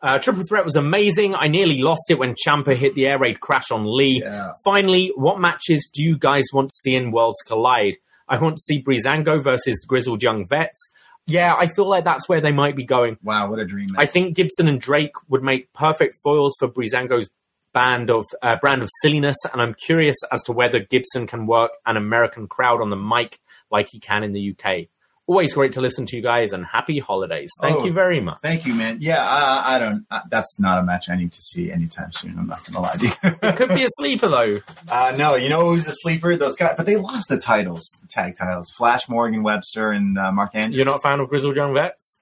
[0.00, 1.34] Uh, Triple Threat was amazing.
[1.36, 4.20] I nearly lost it when Ciampa hit the air raid crash on Lee.
[4.24, 4.52] Yeah.
[4.64, 7.98] Finally, what matches do you guys want to see in Worlds Collide?
[8.28, 10.90] I want to see Breezango versus Grizzled Young Vets.
[11.26, 13.16] Yeah, I feel like that's where they might be going.
[13.22, 13.88] Wow, what a dream!
[13.96, 17.30] I think Gibson and Drake would make perfect foils for Breezango's
[17.72, 21.70] band of uh, brand of silliness, and I'm curious as to whether Gibson can work
[21.86, 23.38] an American crowd on the mic
[23.70, 24.88] like he can in the UK.
[25.28, 27.50] Always great to listen to you guys, and happy holidays.
[27.60, 28.38] Thank Oh, you very much.
[28.42, 28.98] Thank you, man.
[29.00, 30.04] Yeah, I, I don't.
[30.10, 32.36] Uh, that's not a match I need to see anytime soon.
[32.38, 33.12] I'm not gonna lie to you.
[33.42, 34.60] It could be a sleeper though.
[34.90, 36.36] uh, no, you know who's a sleeper?
[36.36, 38.70] Those guys, but they lost the titles, the tag titles.
[38.76, 40.76] Flash Morgan Webster and uh, Mark Andrews.
[40.76, 42.18] You're not a fan of Grizzled Young Vets?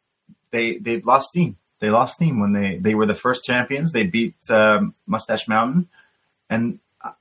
[0.51, 1.57] they they've lost steam.
[1.81, 3.93] They lost steam when they they were the first champions.
[3.93, 5.89] They beat um, Mustache Mountain,
[6.51, 7.13] and I,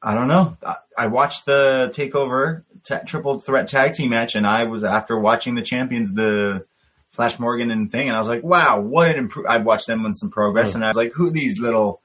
[0.00, 0.56] I don't know.
[0.64, 5.18] I, I watched the takeover ta triple threat tag team match, and I was after
[5.18, 6.64] watching the champions, the
[7.12, 9.46] Flash Morgan and thing, and I was like, wow, what an improve.
[9.46, 10.78] I watched them win some progress, hmm.
[10.78, 12.00] and I was like, who are these little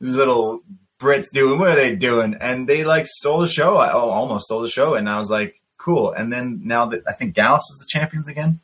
[0.00, 0.62] little
[0.98, 1.58] Brits doing?
[1.58, 2.36] What are they doing?
[2.40, 3.76] And they like stole the show.
[3.76, 6.12] I, oh, almost stole the show, and I was like, cool.
[6.12, 8.60] And then now that I think Gallus is the champions again.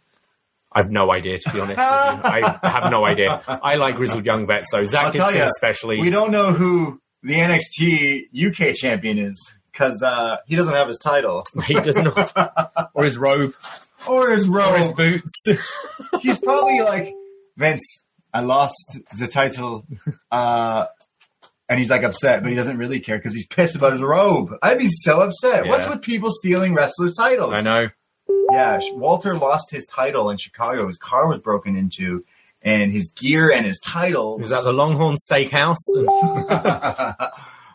[0.70, 1.78] I've no idea, to be honest.
[1.78, 3.43] I have no idea.
[3.48, 4.84] I like Grizzled Young Vets, though.
[4.84, 5.98] Zach Gibson, ya, especially.
[6.01, 10.97] We don't know who the NXT UK champion is because uh, he doesn't have his
[10.98, 12.07] title he doesn't,
[12.94, 13.55] or his robe,
[14.09, 14.97] or his or his robe.
[14.97, 15.44] boots.
[16.23, 17.15] He's probably like
[17.57, 17.85] Vince.
[18.32, 19.86] I lost the title,
[20.31, 20.86] uh,
[21.69, 24.51] and he's like upset, but he doesn't really care because he's pissed about his robe.
[24.62, 25.65] I'd be so upset.
[25.65, 25.70] Yeah.
[25.70, 27.55] What's with people stealing wrestlers' titles?
[27.55, 27.89] I know.
[28.51, 30.86] Yeah, Walter lost his title in Chicago.
[30.86, 32.24] His car was broken into,
[32.61, 35.77] and his gear and his title Was that the Longhorn Steakhouse?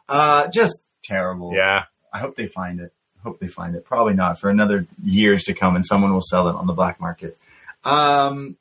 [0.09, 1.53] uh, just terrible.
[1.55, 1.85] yeah.
[2.11, 2.93] I hope they find it.
[3.23, 3.85] Hope they find it.
[3.85, 6.99] Probably not for another years to come, and someone will sell it on the black
[6.99, 7.37] market.
[7.83, 8.57] Um,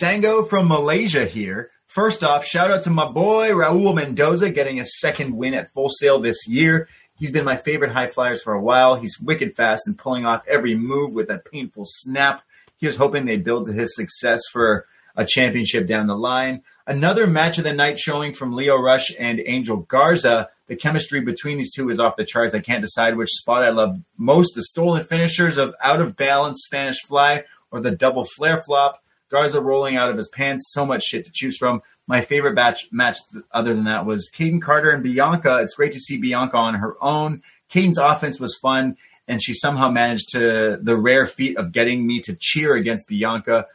[0.00, 1.70] Sango from Malaysia here.
[1.86, 5.90] First off, shout out to my boy Raul Mendoza getting a second win at Full
[5.90, 6.88] Sail this year.
[7.18, 8.96] He's been my favorite high flyers for a while.
[8.96, 12.42] He's wicked fast and pulling off every move with a painful snap.
[12.78, 16.62] He was hoping they build to his success for a championship down the line.
[16.86, 20.48] Another match of the night showing from Lio Rush and Angel Garza.
[20.72, 22.54] The chemistry between these two is off the charts.
[22.54, 26.62] I can't decide which spot I love most the stolen finishers of out of balance
[26.64, 29.04] Spanish fly or the double flare flop.
[29.30, 30.72] Garza rolling out of his pants.
[30.72, 31.82] So much shit to choose from.
[32.06, 33.18] My favorite batch, match
[33.52, 35.58] other than that was Kayden Carter and Bianca.
[35.58, 37.42] It's great to see Bianca on her own.
[37.70, 38.96] Kayden's offense was fun,
[39.28, 43.66] and she somehow managed to the rare feat of getting me to cheer against Bianca.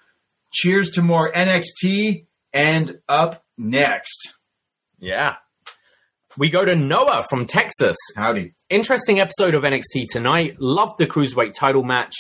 [0.52, 4.34] Cheers to more NXT and up next.
[4.98, 5.36] Yeah.
[6.38, 7.96] We go to Noah from Texas.
[8.16, 8.54] Howdy.
[8.70, 10.58] Interesting episode of NXT tonight.
[10.60, 12.14] Loved the cruiserweight title match,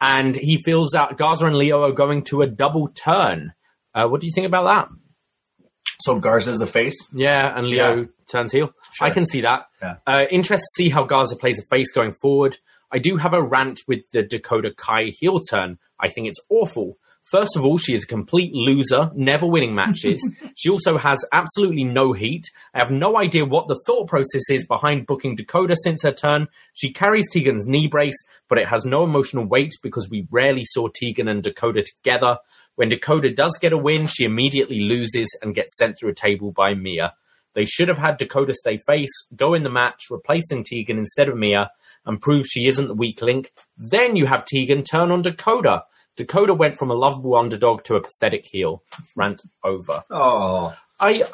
[0.00, 3.52] and he feels that Garza and Lio are going to a double turn.
[3.94, 5.66] Uh, what do you think about that?
[6.00, 6.96] So Garza's the face.
[7.14, 8.04] Yeah, and Lio Yeah.
[8.30, 8.70] turns heel.
[8.92, 9.06] Sure.
[9.06, 9.62] I can see that.
[9.80, 9.96] Yeah.
[10.06, 12.58] Uh, interested to see how Garza plays a face going forward.
[12.90, 15.78] I do have a rant with the Dakota Kai heel turn.
[15.98, 16.98] I think it's awful.
[17.32, 20.20] First of all, she is a complete loser, never winning matches.
[20.54, 22.44] she also has absolutely no heat.
[22.74, 26.48] I have no idea what the thought process is behind booking Dakota since her turn.
[26.74, 30.88] She carries Tegan's knee brace, but it has no emotional weight because we rarely saw
[30.88, 32.36] Tegan and Dakota together.
[32.74, 36.52] When Dakota does get a win, she immediately loses and gets sent through a table
[36.52, 37.14] by Mia.
[37.54, 41.38] They should have had Dakota stay face, go in the match, replacing Tegan instead of
[41.38, 41.70] Mia,
[42.04, 43.54] and prove she isn't the weak link.
[43.78, 45.84] Then you have Tegan turn on Dakota.
[46.16, 48.82] Dakota went from a lovable underdog to a pathetic heel.
[49.16, 50.04] Rant over.
[50.10, 51.24] Oh, I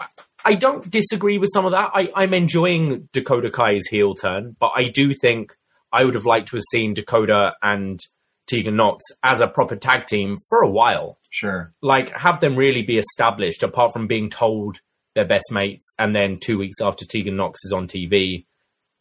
[0.45, 1.91] I don't disagree with some of that.
[1.93, 5.57] I, I'm enjoying Dakota Kai's heel turn, but I do think
[5.93, 8.01] I would have liked to have seen Dakota and
[8.47, 11.19] Tegan Knox as a proper tag team for a while.
[11.31, 11.73] sure.
[11.83, 14.79] Like have them really be established, apart from being told
[15.15, 18.47] they're best mates, and then two weeks after Tegan Knox is on TV,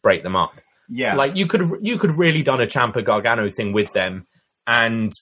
[0.02, 0.52] break them up.
[0.88, 1.14] Yeah.
[1.14, 4.26] Like you could have you could really done a Ciampa Gargano thing with them,
[4.66, 5.12] and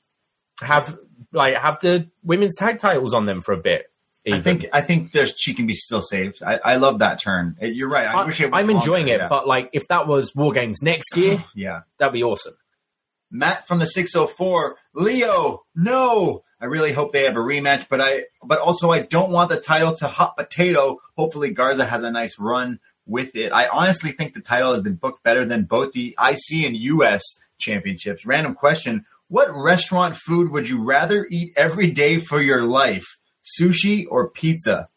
[0.61, 0.99] have
[1.33, 3.91] like have the women's tag titles on them for a bit.
[4.33, 6.43] I think I think there's she can be still saved.
[6.43, 7.57] I, I love that turn.
[7.61, 8.07] You're right.
[8.07, 9.29] I, wish it I'm enjoying longer, it, yeah.
[9.29, 11.83] but like if that was War Games next year, yeah.
[11.99, 12.57] that'd be awesome.
[13.31, 16.43] Matt from the 604, Lio, no.
[16.61, 19.61] I really hope they have a rematch, but I but also I don't want the
[19.61, 21.01] title to hot potato.
[21.17, 23.53] Hopefully Garza has a nice run with it.
[23.53, 27.23] I honestly think the title has been booked better than both the IC and US
[27.59, 28.27] championships.
[28.27, 29.05] Random question.
[29.29, 33.05] What restaurant food would you rather eat every day for your life?
[33.61, 34.89] Sushi or pizza?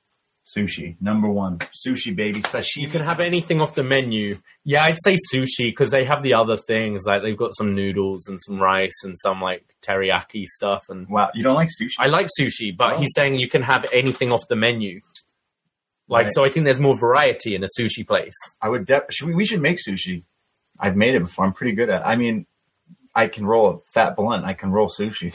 [0.55, 1.59] Sushi, number one.
[1.59, 2.41] Sushi, baby.
[2.41, 2.77] Sashimi.
[2.81, 4.37] You can have anything off the menu.
[4.63, 8.25] Yeah, I'd say sushi because they have the other things like they've got some noodles
[8.27, 10.85] and some rice and some like teriyaki stuff.
[10.89, 11.93] And Wow, you don't like sushi?
[11.99, 12.97] I like sushi, but Oh.
[12.99, 15.01] he's saying you can have anything off the menu.
[16.07, 16.33] Like Right.
[16.33, 18.33] so, I think there's more variety in a sushi place.
[18.59, 18.85] I would.
[18.85, 20.23] De- should we, we should make sushi.
[20.79, 21.45] I've made it before.
[21.45, 22.01] I'm pretty good at.
[22.01, 22.05] it.
[22.07, 22.47] I mean,
[23.15, 24.45] I can roll a fat blunt.
[24.45, 25.33] I can roll sushi.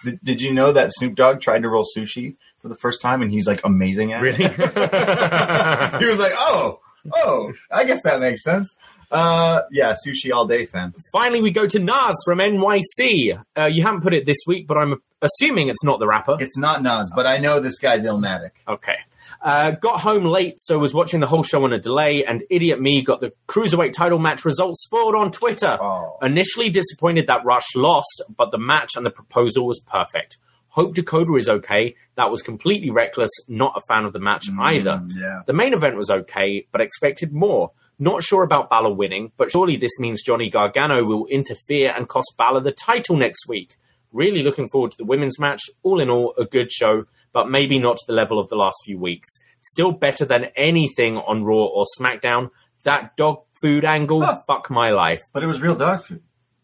[0.04, 3.22] did, did you know that Snoop Dogg tried to roll sushi for the first time,
[3.22, 4.44] and he's like amazing at Really?
[4.44, 4.52] it?
[6.00, 6.80] he was like, "Oh,
[7.14, 8.74] oh, I guess that makes sense."
[9.10, 10.94] Uh, yeah, sushi all day, fan.
[11.12, 13.42] Finally, we go to Nas from NYC.
[13.58, 16.36] Uh, you haven't put it this week, but I'm assuming it's not the rapper.
[16.38, 18.50] It's not Nas, but I know this guy's Illmatic.
[18.68, 18.94] Okay.
[19.42, 22.80] Uh, got home late, so was watching the whole show on a delay, and idiot
[22.80, 25.78] me got the cruiserweight title match results spoiled on Twitter.
[25.80, 26.18] Oh.
[26.22, 30.36] Initially disappointed that Rush lost, but the match and the proposal was perfect.
[30.68, 31.96] Hope Dakota is okay.
[32.16, 33.30] That was completely reckless.
[33.48, 35.02] Not a fan of the match either.
[35.16, 35.40] yeah.
[35.46, 37.72] The main event was okay, but expected more.
[37.98, 42.34] Not sure about Balor winning, but surely this means Johnny Gargano will interfere and cost
[42.38, 43.76] Balor the title next week.
[44.12, 45.62] Really looking forward to the women's match.
[45.82, 48.76] All in all, a good show, but maybe not to the level of the last
[48.84, 49.28] few weeks.
[49.62, 52.50] Still better than anything on Raw or SmackDown.
[52.84, 54.40] That dog food angle, Huh.
[54.46, 55.20] fuck my life.
[55.32, 56.22] But it was real dog food.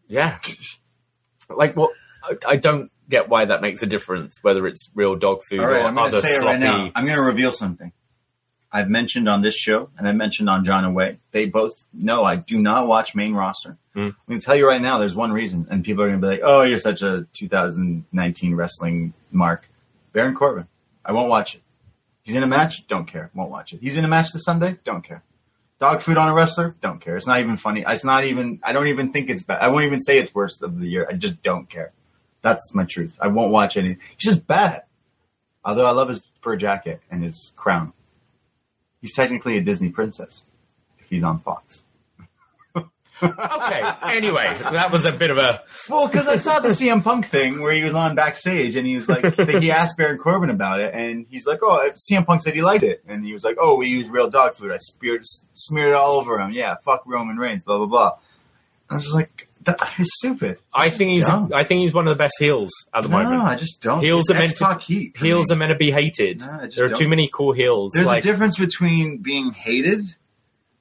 [0.08, 0.38] Yeah.
[1.54, 1.90] Like, what?
[2.24, 5.82] I, I don't get why that makes a difference, whether it's real dog food right,
[5.82, 6.46] or I'm to other say it sloppy.
[6.46, 6.90] right now.
[6.94, 7.92] I'm going to reveal something.
[8.72, 11.18] I've mentioned on this show, and I mentioned on John Away.
[11.30, 13.78] They both know I do not watch main roster.
[13.94, 14.00] Hmm.
[14.00, 14.98] I'm going to tell you right now.
[14.98, 18.54] There's one reason, and people are going to be like, "Oh, you're such a 2019
[18.54, 19.68] wrestling mark."
[20.16, 20.66] Baron Corbin.
[21.04, 21.62] I won't watch it.
[22.22, 22.88] He's in a match.
[22.88, 23.30] Don't care.
[23.34, 23.80] Won't watch it.
[23.82, 24.78] He's in a match this Sunday.
[24.82, 25.22] Don't care.
[25.78, 26.74] Dog food on a wrestler.
[26.80, 27.18] Don't care.
[27.18, 27.84] It's not even funny.
[27.86, 28.58] It's not even.
[28.62, 29.58] I don't even think it's bad.
[29.60, 31.06] I won't even say it's worst of the year.
[31.06, 31.92] I just don't care.
[32.40, 33.14] That's my truth.
[33.20, 33.98] I won't watch any.
[34.16, 34.84] He's just bad.
[35.62, 37.92] Although I love his fur jacket and his crown.
[39.02, 40.46] He's technically a Disney princess
[40.98, 41.82] if he's on Fox.
[43.22, 45.62] Okay, anyway, that was a bit of a.
[45.88, 48.94] Well, because I saw the CM Punk thing where he was on backstage and he
[48.94, 52.54] was like, he asked Baron Corbin about it, and he's like, "Oh, CM Punk said
[52.54, 54.70] he liked it," and he was like, "Oh, we use real dog food.
[54.72, 55.24] I smeared
[55.54, 56.52] smeared it all over him.
[56.52, 57.62] Yeah, fuck Roman Reigns.
[57.62, 58.18] Blah blah blah."
[58.88, 60.58] I was just like, that is stupid.
[60.72, 61.26] I think he's.
[61.26, 61.50] dumb.
[61.52, 63.42] I think he's one of the best heels at the no, moment.
[63.42, 64.00] No, I just don't.
[64.00, 65.16] Heels It's are meant to- heat.
[65.16, 65.54] Heels me.
[65.54, 66.40] are meant to be hated.
[66.40, 66.98] No, there are don't.
[66.98, 67.92] too many cool heels.
[67.92, 70.14] There's like, a difference between being hated,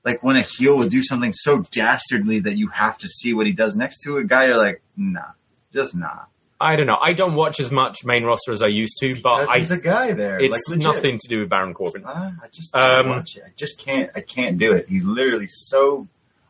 [0.05, 3.47] like when a heel will do something so dastardly that you have to see what
[3.47, 4.45] he does next to a guy.
[4.47, 5.31] You're like, nah,
[5.73, 6.25] just nah.
[6.61, 6.97] I don't know.
[7.01, 9.57] I don't watch as much main roster as I used to, but I.
[9.57, 10.39] he's a guy there.
[10.39, 12.03] It's like, nothing to do with Baron Corbin.
[12.05, 13.43] Ah, I just Um, watch it.
[13.45, 14.09] I just can't.
[14.15, 14.87] I can't do it.
[14.87, 16.07] He's literally so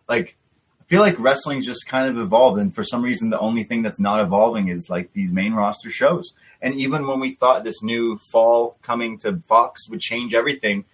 [0.08, 0.38] like.
[0.80, 3.82] I feel like wrestling's just kind of evolved, and for some reason, the only thing
[3.82, 6.34] that's not evolving is like these main roster shows.
[6.62, 10.86] And even when we thought this new fall coming to Fox would change everything,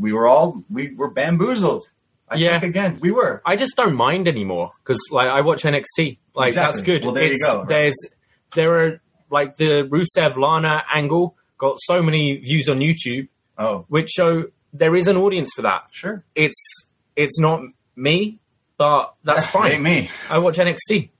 [0.00, 1.84] we were all we were bamboozled.
[2.28, 2.58] I Yeah.
[2.58, 3.42] think again we were.
[3.44, 6.18] I just don't mind anymore because like I watch NXT.
[6.34, 6.72] Like Exactly.
[6.72, 7.04] that's good.
[7.04, 7.68] Well, there you go, right.
[7.68, 7.96] There's
[8.54, 9.00] there are
[9.30, 13.28] like the Rusev Lana angle got so many views on YouTube,
[13.58, 15.82] Oh, which show there is an audience for that.
[15.92, 16.24] sure.
[16.34, 16.60] It's
[17.16, 17.60] it's not
[17.96, 18.38] me,
[18.78, 19.72] but that's fine.
[19.72, 21.10] Ain't me I watch NXT.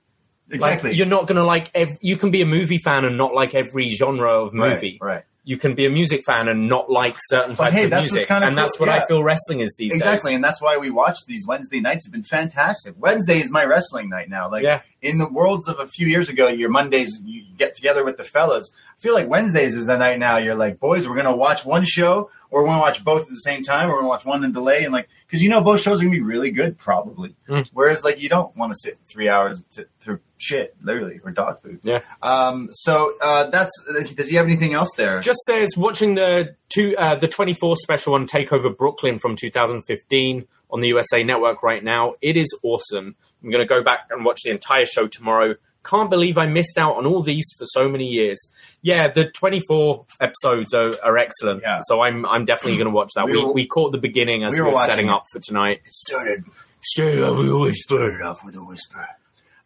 [0.50, 0.90] exactly.
[0.90, 1.70] Like you're not gonna like.
[1.74, 4.98] Ev- you can be a movie fan and not like every genre of movie.
[5.00, 5.14] Right.
[5.16, 5.24] right.
[5.42, 8.30] You can be a music fan and not like certain But types hey, of music,
[8.30, 8.96] and that's what yeah.
[9.02, 9.96] I feel wrestling is these days.
[9.96, 10.36] Exactly, days.
[10.36, 12.04] and that's why we watch these Wednesday nights.
[12.06, 12.94] Have been fantastic.
[12.98, 14.50] Wednesday is my wrestling night now.
[14.50, 14.82] Like Yeah.
[15.00, 18.24] in the worlds of a few years ago, your Mondays you get together with the
[18.24, 18.70] fellas.
[18.98, 20.36] I feel like Wednesdays is the night now.
[20.36, 23.36] You're like, boys, we're gonna watch one show, or we're gonna watch both at the
[23.36, 25.80] same time, or we're gonna watch one in delay, and like because you know both
[25.80, 27.34] shows are gonna be really good, probably.
[27.48, 27.68] Mm.
[27.72, 31.62] Whereas like you don't want to sit three hours to, through shit, literally, or dog
[31.62, 31.80] food.
[31.82, 32.00] Yeah.
[32.22, 32.68] Um.
[32.72, 33.72] So uh, that's.
[34.14, 35.20] Does he have anything else there?
[35.20, 40.80] Just says watching the two uh, the 24 special on Takeover Brooklyn from 2015 on
[40.80, 42.14] the USA Network right now.
[42.20, 43.16] It is awesome.
[43.42, 45.54] I'm going to go back and watch the entire show tomorrow.
[45.84, 48.38] Can't believe I missed out on all these for so many years.
[48.82, 51.62] Yeah, the 24 episodes are, are excellent.
[51.62, 51.80] Yeah.
[51.84, 53.24] So I'm I'm definitely going to watch that.
[53.26, 55.12] We We, were- we, caught the beginning as we we were were, setting it.
[55.12, 55.80] up for tonight.
[55.84, 56.44] It started.
[56.82, 57.38] Started off.
[57.38, 59.06] We always started off with a whisper.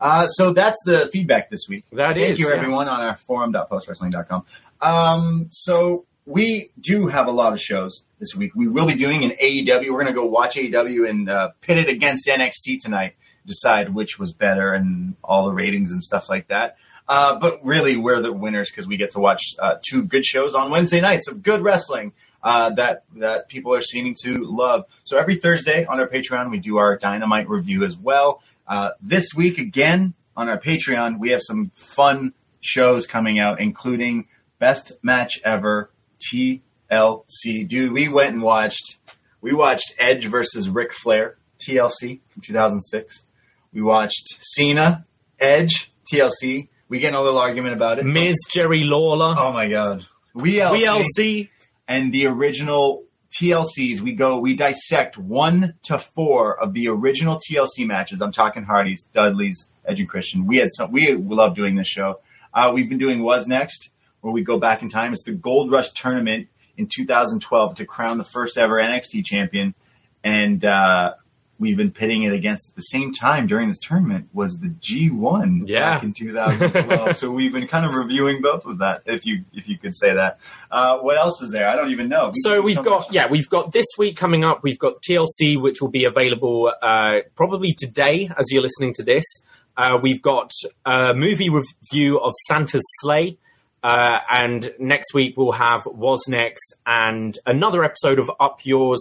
[0.00, 1.84] Uh, so that's the feedback this week.
[1.92, 2.56] That Thank is, you, yeah.
[2.56, 4.44] everyone, on our forum.postwrestling.com.
[4.80, 8.54] Um, so we do have a lot of shows this week.
[8.54, 9.90] We will be doing an AEW.
[9.90, 13.14] We're going to go watch AEW and uh, pit it against NXT tonight,
[13.46, 16.76] decide which was better and all the ratings and stuff like that.
[17.06, 20.54] Uh, but really, we're the winners because we get to watch uh, two good shows
[20.54, 22.12] on Wednesday nights of good wrestling
[22.42, 24.84] uh, that that people are seeming to love.
[25.04, 28.42] So every Thursday on our Patreon, we do our Dynamite review as well.
[28.66, 34.26] Uh, this week again on our Patreon, we have some fun shows coming out, including
[34.58, 35.90] Best Match Ever
[36.32, 37.68] TLC.
[37.68, 38.96] Dude, we went and watched
[39.42, 43.23] we watched Edge versus Ric Flair TLC from 2006.
[43.74, 45.04] We watched Cena
[45.38, 46.68] Edge TLC.
[46.88, 48.04] We get in a little argument about it.
[48.06, 48.36] Ms.
[48.50, 50.06] Jerry Lawler, Oh my god.
[50.32, 50.84] We LC
[51.18, 51.48] VLC.
[51.88, 53.04] and the original
[53.38, 58.22] TLCs, we go, we dissect one to four of the original TLC matches.
[58.22, 60.46] I'm talking Hardy's, Dudley's, Edge and Christian.
[60.46, 62.20] We had some, we love doing this show.
[62.52, 63.90] Uh, we've been doing Was Next,
[64.20, 65.12] where we go back in time.
[65.12, 66.46] It's the Gold Rush tournament
[66.76, 69.74] in 2012 to crown the first ever NXT champion.
[70.22, 71.14] And, uh,
[71.58, 75.68] we've been pitting it against at the same time during this tournament was the G1
[75.68, 75.94] Yeah.
[75.94, 77.16] back in 2012.
[77.16, 80.14] so we've been kind of reviewing both of that, if you, if you could say
[80.14, 80.38] that.
[80.70, 81.68] Uh, what else is there?
[81.68, 82.32] I don't even know.
[82.42, 84.62] So we've got yeah, we've got this week coming up.
[84.62, 89.24] We've got TLC, which will be available uh, probably today as you're listening to this.
[89.76, 90.50] Uh, we've got
[90.84, 93.38] a movie review of Santa's Slay,
[93.82, 99.00] uh, and next week we'll have Was Next and another episode of Up Yours.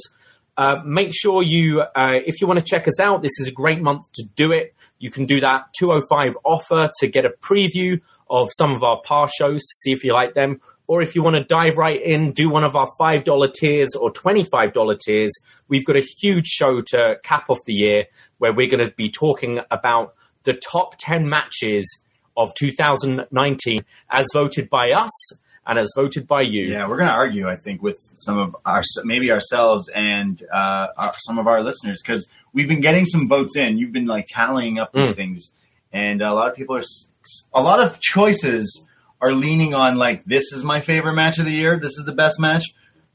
[0.55, 3.51] Uh, make sure you, uh, if you want to check us out, this is a
[3.51, 4.75] great month to do it.
[4.99, 7.99] You can do that 205 offer to get a preview
[8.29, 10.61] of some of our past shows to see if you like them.
[10.85, 14.11] Or if you want to dive right in, do one of our $5 tiers or
[14.11, 15.31] $25 tiers.
[15.67, 18.05] We've got a huge show to cap off the year
[18.37, 20.13] where we're going to be talking about
[20.43, 21.85] the top 10 matches
[22.35, 25.11] of 2019 as voted by us
[25.65, 26.65] and as voted by you.
[26.65, 30.87] Yeah, we're going to argue, I think, with some of our maybe ourselves and uh,
[30.97, 33.77] our, some of our listeners because we've been getting some votes in.
[33.77, 35.15] You've been like tallying up these Mm.
[35.15, 35.51] things,
[35.91, 36.83] and a lot of people are
[37.53, 38.85] a lot of choices
[39.21, 41.79] are leaning on like this is my favorite match of the year.
[41.79, 42.65] This is the best match.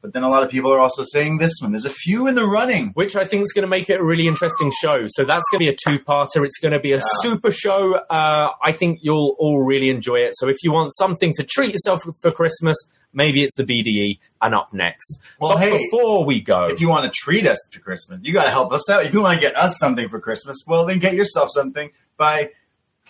[0.01, 1.73] But then a lot of people are also saying this one.
[1.73, 2.91] There's a few in the running.
[2.95, 5.07] which I think is going to make it a really interesting show.
[5.09, 6.45] So that's going to be a two-parter.
[6.45, 7.95] It's going to be a super show.
[8.09, 10.35] Uh, I think you'll all really enjoy it.
[10.37, 12.77] So if you want something to treat yourself for Christmas,
[13.13, 14.95] maybe it's the BDE and upNXT.
[15.41, 18.33] Well, but hey, before we go, If you want to treat us to Christmas, you
[18.33, 19.05] got to help us out.
[19.05, 22.51] If you want to get us something for Christmas, well, then get yourself something by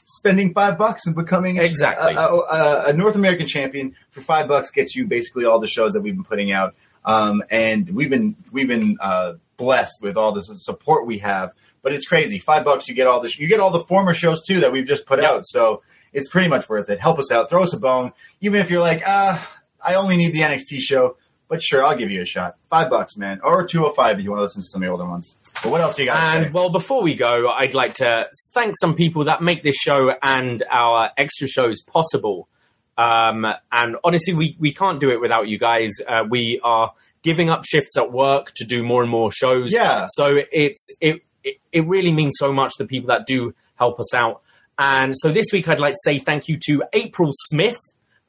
[0.08, 2.14] spending five bucks and becoming a, Exactly.
[2.14, 5.92] a, a- a North American champion for five bucks gets you basically all the shows
[5.92, 6.74] that we've been putting out.
[7.04, 11.52] Um, and we've been we've been uh, blessed with all this support we have.
[11.80, 12.38] But it's crazy.
[12.40, 13.38] Five bucks, you get all this.
[13.38, 15.30] You get all the former shows too that we've just put Yep.
[15.30, 15.46] out.
[15.46, 15.82] So
[16.12, 17.00] it's pretty much worth it.
[17.00, 17.48] Help us out.
[17.48, 18.12] Throw us a bone.
[18.40, 19.48] Even if you're like, ah,
[19.80, 21.16] I only need the NXT show.
[21.48, 22.56] But sure, I'll give you a shot.
[22.68, 24.86] Five bucks, man, or two hundred five if you want to listen to some of
[24.86, 25.36] the older ones.
[25.62, 26.16] But what else you got?
[26.36, 30.12] And well, before we go, I'd like to thank some people that make this show
[30.22, 32.48] and our extra shows possible.
[32.96, 35.90] Um, and honestly, we, we can't do it without you guys.
[36.06, 39.72] Uh, we are giving up shifts at work to do more and more shows.
[39.72, 40.06] Yeah.
[40.12, 44.14] So it's it, it it really means so much to people that do help us
[44.14, 44.42] out.
[44.78, 47.80] And so this week, I'd like to say thank you to April Smith,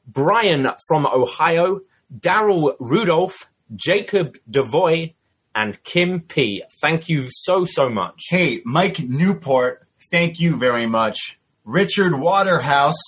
[0.06, 1.80] Brian from Ohio,
[2.16, 5.14] Daryl Rudolph, Jacob Devoy,
[5.54, 6.62] and Kim P.
[6.80, 8.26] Thank you so so much.
[8.28, 11.38] Hey, Mike Newport, thank you very much.
[11.64, 13.00] Richard Waterhouse,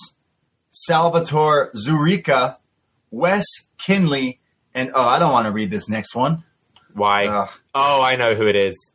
[0.71, 2.57] Salvatore Zurica,
[3.11, 3.45] Wes
[3.77, 4.39] Kinley,
[4.73, 6.43] and oh, I don't want to read this next one.
[6.93, 7.25] Why?
[7.25, 7.49] Ugh.
[7.73, 8.91] oh, I know who it is.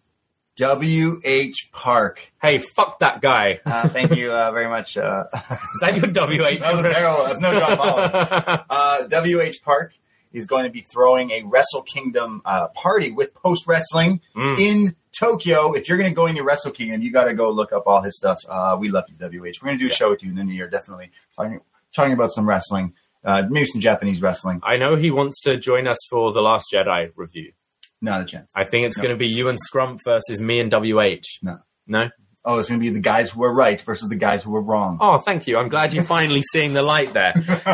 [0.59, 1.21] W.
[1.25, 1.71] H.
[1.73, 2.33] Park.
[2.43, 3.61] Hey, fuck that guy.
[3.65, 4.97] Uh, thank you uh, very much.
[4.97, 6.61] Uh, Is that your WH?
[6.61, 7.25] that was terrible.
[7.25, 8.65] That's no John Pollock.
[8.71, 9.41] Uh, W.
[9.41, 9.63] H.
[9.63, 9.95] Park.
[10.33, 15.73] Is going to be throwing a Wrestle Kingdom uh, party with post wrestling in Tokyo.
[15.73, 18.03] If you're going to go into Wrestle Kingdom, you got to go look up all
[18.03, 18.39] his stuff.
[18.49, 19.31] Uh, we love you, WH.
[19.63, 21.61] We're going to do a show with you in the new year, definitely talking
[21.95, 22.93] talking about some wrestling,
[23.25, 24.61] uh, maybe some Japanese wrestling.
[24.63, 27.53] I know he wants to join us for the Last Jedi review.
[28.01, 28.53] Not a chance.
[28.55, 29.03] I think it's No.
[29.05, 31.25] going to be you and Scrump versus me and WH.
[31.43, 31.59] No.
[31.87, 32.11] No?
[32.49, 34.63] Oh, it's going to be the guys who are right versus the guys who are
[34.63, 34.97] wrong.
[35.03, 35.59] Oh, thank you.
[35.59, 37.35] I'm glad you're finally seeing the light there.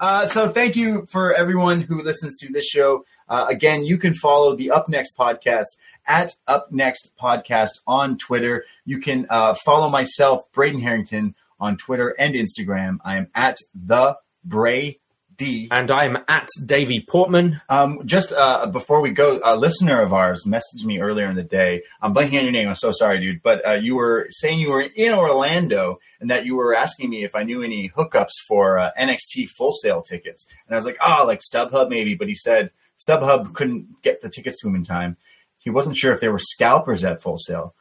[0.00, 3.04] uh, so thank you for everyone who listens to this show.
[3.28, 5.66] Uh, again, you can follow the upNXT podcast
[6.06, 8.64] at Up Next Podcast on Twitter.
[8.84, 12.98] You can uh, follow myself, Braden Herrington, on Twitter and Instagram.
[13.04, 15.00] I am at the Bray
[15.42, 15.68] D.
[15.72, 17.60] And I'm at Davie Portman.
[17.68, 21.42] Um, just uh, before we go, a listener of ours messaged me earlier in the
[21.42, 21.82] day.
[22.00, 22.68] I'm blanking on your name.
[22.68, 23.42] I'm so sorry, dude.
[23.42, 27.24] But uh, you were saying you were in Orlando and that you were asking me
[27.24, 30.46] if I knew any hookups for uh, NXT Full Sail tickets.
[30.68, 32.14] And I was like, oh, like StubHub maybe.
[32.14, 32.70] But he said
[33.04, 35.16] StubHub couldn't get the tickets to him in time.
[35.58, 37.74] He wasn't sure if there were scalpers at Full Sail.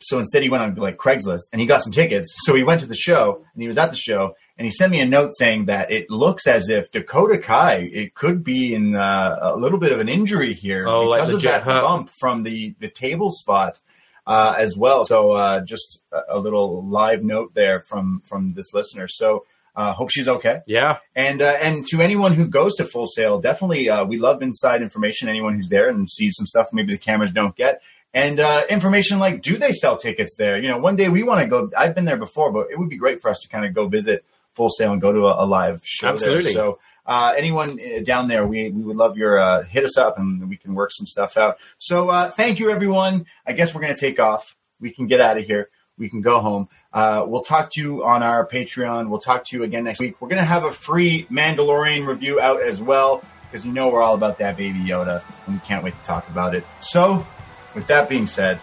[0.00, 2.34] So instead, he went on like Craigslist and he got some tickets.
[2.44, 4.90] So he went to the show and he was at the show and he sent
[4.92, 8.96] me a note saying that it looks as if Dakota Kai it could be in
[8.96, 11.82] uh, a little bit of an injury here Oh, like because of legit that hurt.
[11.82, 13.78] bump from the the table spot
[14.26, 15.04] uh, as well.
[15.06, 19.08] So uh, just a, a little live note there from from this listener.
[19.08, 20.60] So uh, hope she's okay.
[20.66, 20.98] Yeah.
[21.14, 24.82] And uh, and to anyone who goes to Full Sail, definitely uh, we love inside
[24.82, 25.28] information.
[25.28, 27.80] Anyone who's there and sees some stuff maybe the cameras don't get,
[28.12, 30.60] and uh, information like do they sell tickets there?
[30.60, 31.70] You know, one day we want to go.
[31.76, 33.86] I've been there before, but it would be great for us to kind of go
[33.86, 34.24] visit
[34.58, 36.52] Full Sail and go to a, a live show Absolutely.
[36.52, 36.52] there.
[36.52, 36.78] So.
[37.06, 40.46] Uh, anyone uh, down there, we, we would love your uh, hit us up and
[40.46, 41.56] we can work some stuff out.
[41.78, 43.24] So uh, thank you, everyone.
[43.46, 44.54] I guess we're going to take off.
[44.78, 45.70] We can get out of here.
[45.96, 46.68] We can go home.
[46.92, 49.08] Uh, we'll talk to you on our Patreon.
[49.08, 50.20] We'll talk to you again next week.
[50.20, 54.02] We're going to have a free Mandalorian review out as well because you know we're
[54.02, 56.64] all about that baby Yoda and we can't wait to talk about it.
[56.80, 57.26] So,
[57.74, 58.60] with that being said,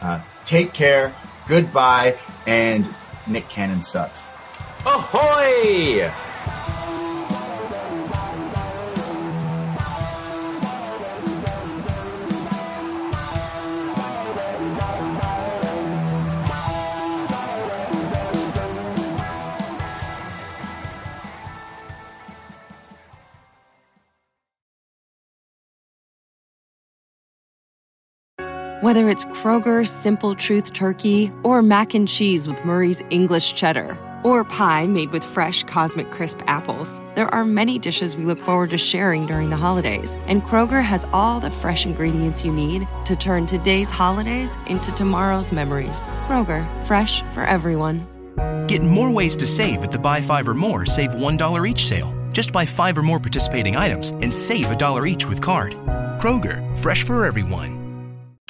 [0.00, 1.14] uh, take care,
[1.48, 2.86] goodbye, and
[3.26, 4.28] Nick Cannon sucks.
[4.84, 6.10] Ahoy!
[28.80, 34.44] Whether it's Kroger's Simple Truth Turkey or mac and cheese with Murray's English Cheddar or
[34.44, 38.78] pie made with fresh Cosmic Crisp apples, there are many dishes we look forward to
[38.78, 40.16] sharing during the holidays.
[40.26, 45.52] And Kroger has all the fresh ingredients you need to turn today's holidays into tomorrow's
[45.52, 46.08] memories.
[46.26, 48.06] Kroger, fresh for everyone.
[48.68, 52.14] Get more ways to save at the Buy Five or More Save $1 each sale.
[52.32, 55.72] Just buy five or more participating items and save a dollar each with card.
[56.18, 57.81] Kroger, fresh for everyone.